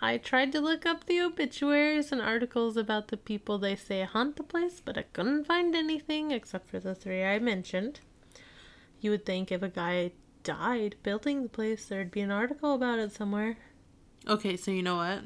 I 0.00 0.16
tried 0.16 0.50
to 0.52 0.60
look 0.60 0.86
up 0.86 1.04
the 1.06 1.20
obituaries 1.20 2.10
and 2.10 2.20
articles 2.22 2.76
about 2.76 3.08
the 3.08 3.16
people 3.18 3.58
they 3.58 3.76
say 3.76 4.02
haunt 4.02 4.36
the 4.36 4.42
place, 4.42 4.80
but 4.82 4.96
I 4.96 5.02
couldn't 5.02 5.44
find 5.44 5.76
anything 5.76 6.30
except 6.30 6.70
for 6.70 6.80
the 6.80 6.94
three 6.94 7.22
I 7.22 7.38
mentioned. 7.38 8.00
You 9.00 9.10
would 9.10 9.26
think 9.26 9.52
if 9.52 9.62
a 9.62 9.68
guy 9.68 10.12
died 10.42 10.96
building 11.02 11.42
the 11.42 11.48
place, 11.50 11.84
there'd 11.86 12.10
be 12.10 12.22
an 12.22 12.30
article 12.30 12.74
about 12.74 12.98
it 12.98 13.12
somewhere. 13.12 13.58
Okay, 14.28 14.56
so 14.56 14.70
you 14.70 14.82
know 14.82 14.96
what? 14.96 15.20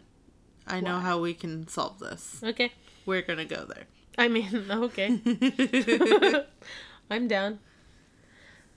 I 0.66 0.80
know 0.80 0.94
What? 0.94 1.02
how 1.02 1.20
we 1.20 1.34
can 1.34 1.68
solve 1.68 1.98
this. 1.98 2.40
Okay. 2.42 2.72
We're 3.06 3.22
gonna 3.22 3.44
go 3.44 3.64
there. 3.64 3.84
I 4.16 4.28
mean, 4.28 4.66
okay. 4.70 5.20
I'm 7.10 7.28
down. 7.28 7.58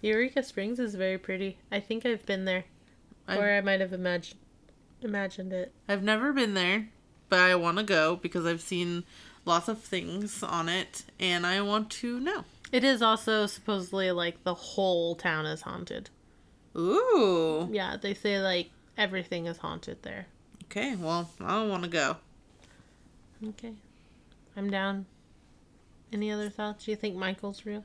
Eureka 0.01 0.43
Springs 0.43 0.79
is 0.79 0.95
very 0.95 1.17
pretty. 1.17 1.57
I 1.71 1.79
think 1.79 2.05
I've 2.05 2.25
been 2.25 2.45
there. 2.45 2.65
I've- 3.27 3.39
or 3.41 3.49
I 3.51 3.61
might 3.61 3.81
have 3.81 3.93
imagined 3.93 4.39
imagined 5.01 5.53
it. 5.53 5.71
I've 5.87 6.01
never 6.03 6.33
been 6.33 6.55
there, 6.55 6.89
but 7.29 7.39
I 7.39 7.53
want 7.55 7.77
to 7.77 7.83
go 7.83 8.15
because 8.15 8.45
I've 8.47 8.61
seen 8.61 9.03
lots 9.45 9.67
of 9.67 9.79
things 9.81 10.41
on 10.41 10.67
it 10.69 11.03
and 11.19 11.45
I 11.45 11.61
want 11.61 11.91
to 11.91 12.19
know. 12.19 12.43
It 12.71 12.83
is 12.83 13.01
also 13.01 13.45
supposedly 13.45 14.11
like 14.11 14.43
the 14.43 14.55
whole 14.55 15.15
town 15.15 15.45
is 15.45 15.61
haunted. 15.61 16.09
Ooh. 16.75 17.69
Yeah, 17.71 17.95
they 17.97 18.13
say 18.15 18.41
like 18.41 18.71
everything 18.97 19.45
is 19.45 19.57
haunted 19.57 20.03
there. 20.03 20.27
Okay, 20.65 20.95
well, 20.95 21.29
I 21.39 21.59
don't 21.59 21.69
want 21.69 21.83
to 21.83 21.89
go. 21.89 22.17
Okay. 23.49 23.73
I'm 24.55 24.69
down. 24.69 25.05
Any 26.11 26.31
other 26.31 26.49
thoughts? 26.49 26.85
Do 26.85 26.91
you 26.91 26.97
think 26.97 27.15
Michael's 27.15 27.65
real? 27.65 27.83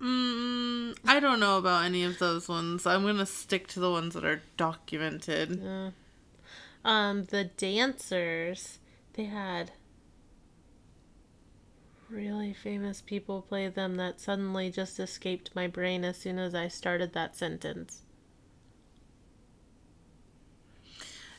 Mm, 0.00 0.96
I 1.06 1.20
don't 1.20 1.40
know 1.40 1.58
about 1.58 1.84
any 1.84 2.04
of 2.04 2.18
those 2.18 2.48
ones. 2.48 2.86
I'm 2.86 3.02
going 3.02 3.16
to 3.16 3.26
stick 3.26 3.66
to 3.68 3.80
the 3.80 3.90
ones 3.90 4.14
that 4.14 4.24
are 4.24 4.42
documented. 4.56 5.62
Uh, 5.64 5.90
um, 6.86 7.24
the 7.24 7.44
dancers, 7.44 8.78
they 9.14 9.24
had 9.24 9.72
really 12.08 12.52
famous 12.52 13.00
people 13.00 13.42
play 13.42 13.68
them 13.68 13.96
that 13.96 14.20
suddenly 14.20 14.70
just 14.70 15.00
escaped 15.00 15.50
my 15.54 15.66
brain 15.66 16.04
as 16.04 16.16
soon 16.16 16.38
as 16.38 16.54
I 16.54 16.68
started 16.68 17.12
that 17.14 17.34
sentence. 17.34 18.02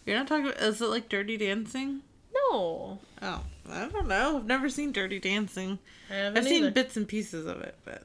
You're 0.07 0.17
not 0.17 0.27
talking 0.27 0.47
is 0.47 0.81
it 0.81 0.87
like 0.87 1.09
Dirty 1.09 1.37
Dancing? 1.37 2.01
No, 2.33 2.99
Oh, 3.21 3.43
I 3.69 3.87
don't 3.89 4.07
know. 4.07 4.37
I've 4.37 4.45
never 4.45 4.69
seen 4.69 4.91
Dirty 4.91 5.19
Dancing. 5.19 5.79
I've 6.09 6.43
seen 6.45 6.63
either. 6.63 6.71
bits 6.71 6.95
and 6.97 7.07
pieces 7.07 7.45
of 7.45 7.61
it, 7.61 7.75
but 7.83 8.03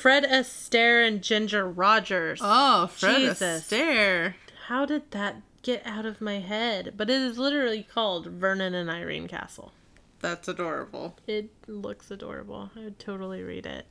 Fred 0.00 0.24
Astaire 0.24 1.06
and 1.06 1.22
Ginger 1.22 1.66
Rogers. 1.68 2.40
Oh, 2.42 2.88
Fred 2.88 3.18
Jesus. 3.20 3.66
Astaire. 3.70 4.34
How 4.66 4.84
did 4.84 5.10
that 5.12 5.36
get 5.62 5.82
out 5.86 6.04
of 6.06 6.20
my 6.20 6.40
head? 6.40 6.94
But 6.96 7.08
it 7.08 7.20
is 7.20 7.38
literally 7.38 7.82
called 7.82 8.26
Vernon 8.26 8.74
and 8.74 8.90
Irene 8.90 9.28
Castle. 9.28 9.72
That's 10.20 10.48
adorable. 10.48 11.16
It 11.26 11.50
looks 11.66 12.10
adorable. 12.10 12.70
I 12.76 12.80
would 12.80 12.98
totally 12.98 13.42
read 13.42 13.66
it. 13.66 13.86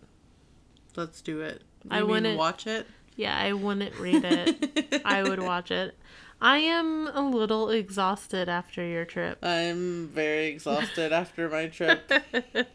Let's 0.95 1.21
do 1.21 1.41
it. 1.41 1.61
You 1.85 1.89
I 1.91 1.99
mean 2.01 2.09
wouldn't- 2.09 2.37
watch 2.37 2.67
it. 2.67 2.85
Yeah, 3.15 3.37
I 3.37 3.53
wouldn't 3.53 3.95
read 3.99 4.23
it. 4.25 5.01
I 5.05 5.21
would 5.23 5.41
watch 5.41 5.69
it. 5.71 5.95
I 6.43 6.57
am 6.57 7.07
a 7.07 7.21
little 7.21 7.69
exhausted 7.69 8.49
after 8.49 8.85
your 8.85 9.05
trip. 9.05 9.39
I'm 9.41 10.09
very 10.09 10.47
exhausted 10.47 11.13
after 11.13 11.49
my 11.49 11.67
trip. 11.67 12.11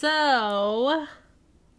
So, 0.00 1.06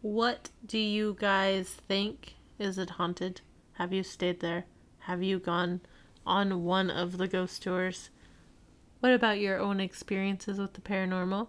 what 0.04 0.52
do 0.64 0.78
you 0.78 1.18
guys 1.20 1.70
think? 1.70 2.36
Is 2.60 2.78
it 2.78 2.92
haunted? 2.92 3.42
Have 3.74 3.92
you 3.92 4.04
stayed 4.04 4.42
there? 4.42 4.66
Have 5.00 5.24
you 5.24 5.40
gone 5.40 5.82
on 6.24 6.64
one 6.64 6.92
of 6.92 7.18
the 7.18 7.28
ghost 7.28 7.64
tours? 7.64 8.12
What 9.00 9.12
about 9.12 9.40
your 9.40 9.60
own 9.60 9.80
experiences 9.80 10.60
with 10.60 10.74
the 10.74 10.82
paranormal? 10.82 11.48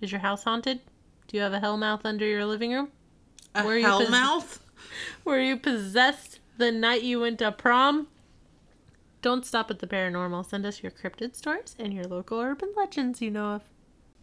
Is 0.00 0.10
your 0.10 0.22
house 0.22 0.44
haunted? 0.44 0.80
Do 1.28 1.36
you 1.36 1.42
have 1.42 1.52
a 1.52 1.60
hellmouth 1.60 2.06
under 2.06 2.24
your 2.24 2.46
living 2.46 2.72
room? 2.72 2.88
A 3.54 3.62
Were 3.62 3.76
you 3.76 3.86
pos- 3.86 4.08
hellmouth? 4.08 4.58
Were 5.26 5.38
you 5.38 5.58
possessed 5.58 6.40
the 6.56 6.72
night 6.72 7.02
you 7.02 7.20
went 7.20 7.40
to 7.40 7.52
prom? 7.52 8.08
Don't 9.26 9.44
stop 9.44 9.70
at 9.72 9.80
the 9.80 9.88
paranormal. 9.88 10.48
Send 10.48 10.64
us 10.64 10.84
your 10.84 10.92
cryptid 10.92 11.34
stories 11.34 11.74
and 11.80 11.92
your 11.92 12.04
local 12.04 12.38
urban 12.38 12.72
legends 12.76 13.20
you 13.20 13.28
know 13.28 13.54
of. 13.54 13.62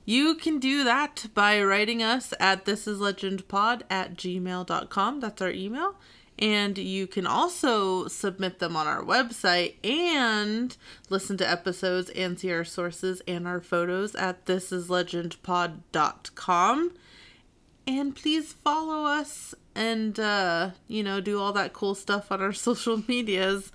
You 0.06 0.36
can 0.36 0.60
do 0.60 0.86
that 0.86 1.26
by 1.34 1.62
writing 1.62 2.02
us 2.02 2.34
at 2.40 2.64
thisislegendpod 2.64 3.82
at 3.90 4.14
gmail.com. 4.14 5.20
That's 5.20 5.42
our 5.42 5.52
email. 5.52 5.96
And 6.40 6.78
you 6.78 7.08
can 7.08 7.28
also 7.28 8.08
submit 8.08 8.60
them 8.60 8.78
on 8.78 8.88
our 8.88 9.04
website 9.04 9.86
and 9.86 10.78
listen 11.10 11.36
to 11.36 11.52
episodes 11.52 12.10
and 12.12 12.40
see 12.40 12.54
our 12.54 12.64
sources 12.64 13.22
and 13.28 13.46
our 13.46 13.60
photos 13.60 14.16
at 14.16 14.46
thisislegendpod.com. 14.46 16.92
And 17.86 18.16
please 18.16 18.54
follow 18.54 19.04
us 19.04 19.54
and, 19.76 20.18
uh, 20.18 20.70
you 20.88 21.04
know, 21.04 21.20
do 21.20 21.42
all 21.42 21.52
that 21.52 21.74
cool 21.74 21.94
stuff 21.94 22.32
on 22.32 22.40
our 22.40 22.54
social 22.54 23.04
medias 23.06 23.70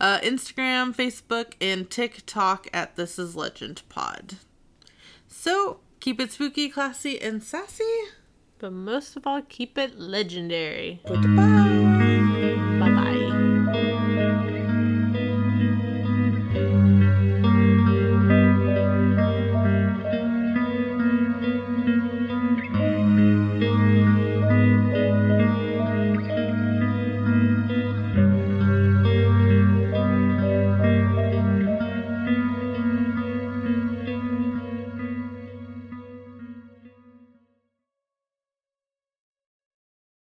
uh, 0.00 0.20
Instagram, 0.20 0.94
Facebook, 0.94 1.54
and 1.60 1.88
TikTok 1.88 2.68
at 2.72 2.96
This 2.96 3.18
Is 3.18 3.36
Legend 3.36 3.82
Pod. 3.88 4.36
So 5.26 5.80
keep 6.00 6.20
it 6.20 6.32
spooky, 6.32 6.68
classy, 6.68 7.20
and 7.20 7.42
sassy. 7.42 7.84
But 8.58 8.72
most 8.72 9.16
of 9.16 9.26
all, 9.26 9.42
keep 9.42 9.76
it 9.76 9.98
legendary. 9.98 11.00
Goodbye. 11.06 12.75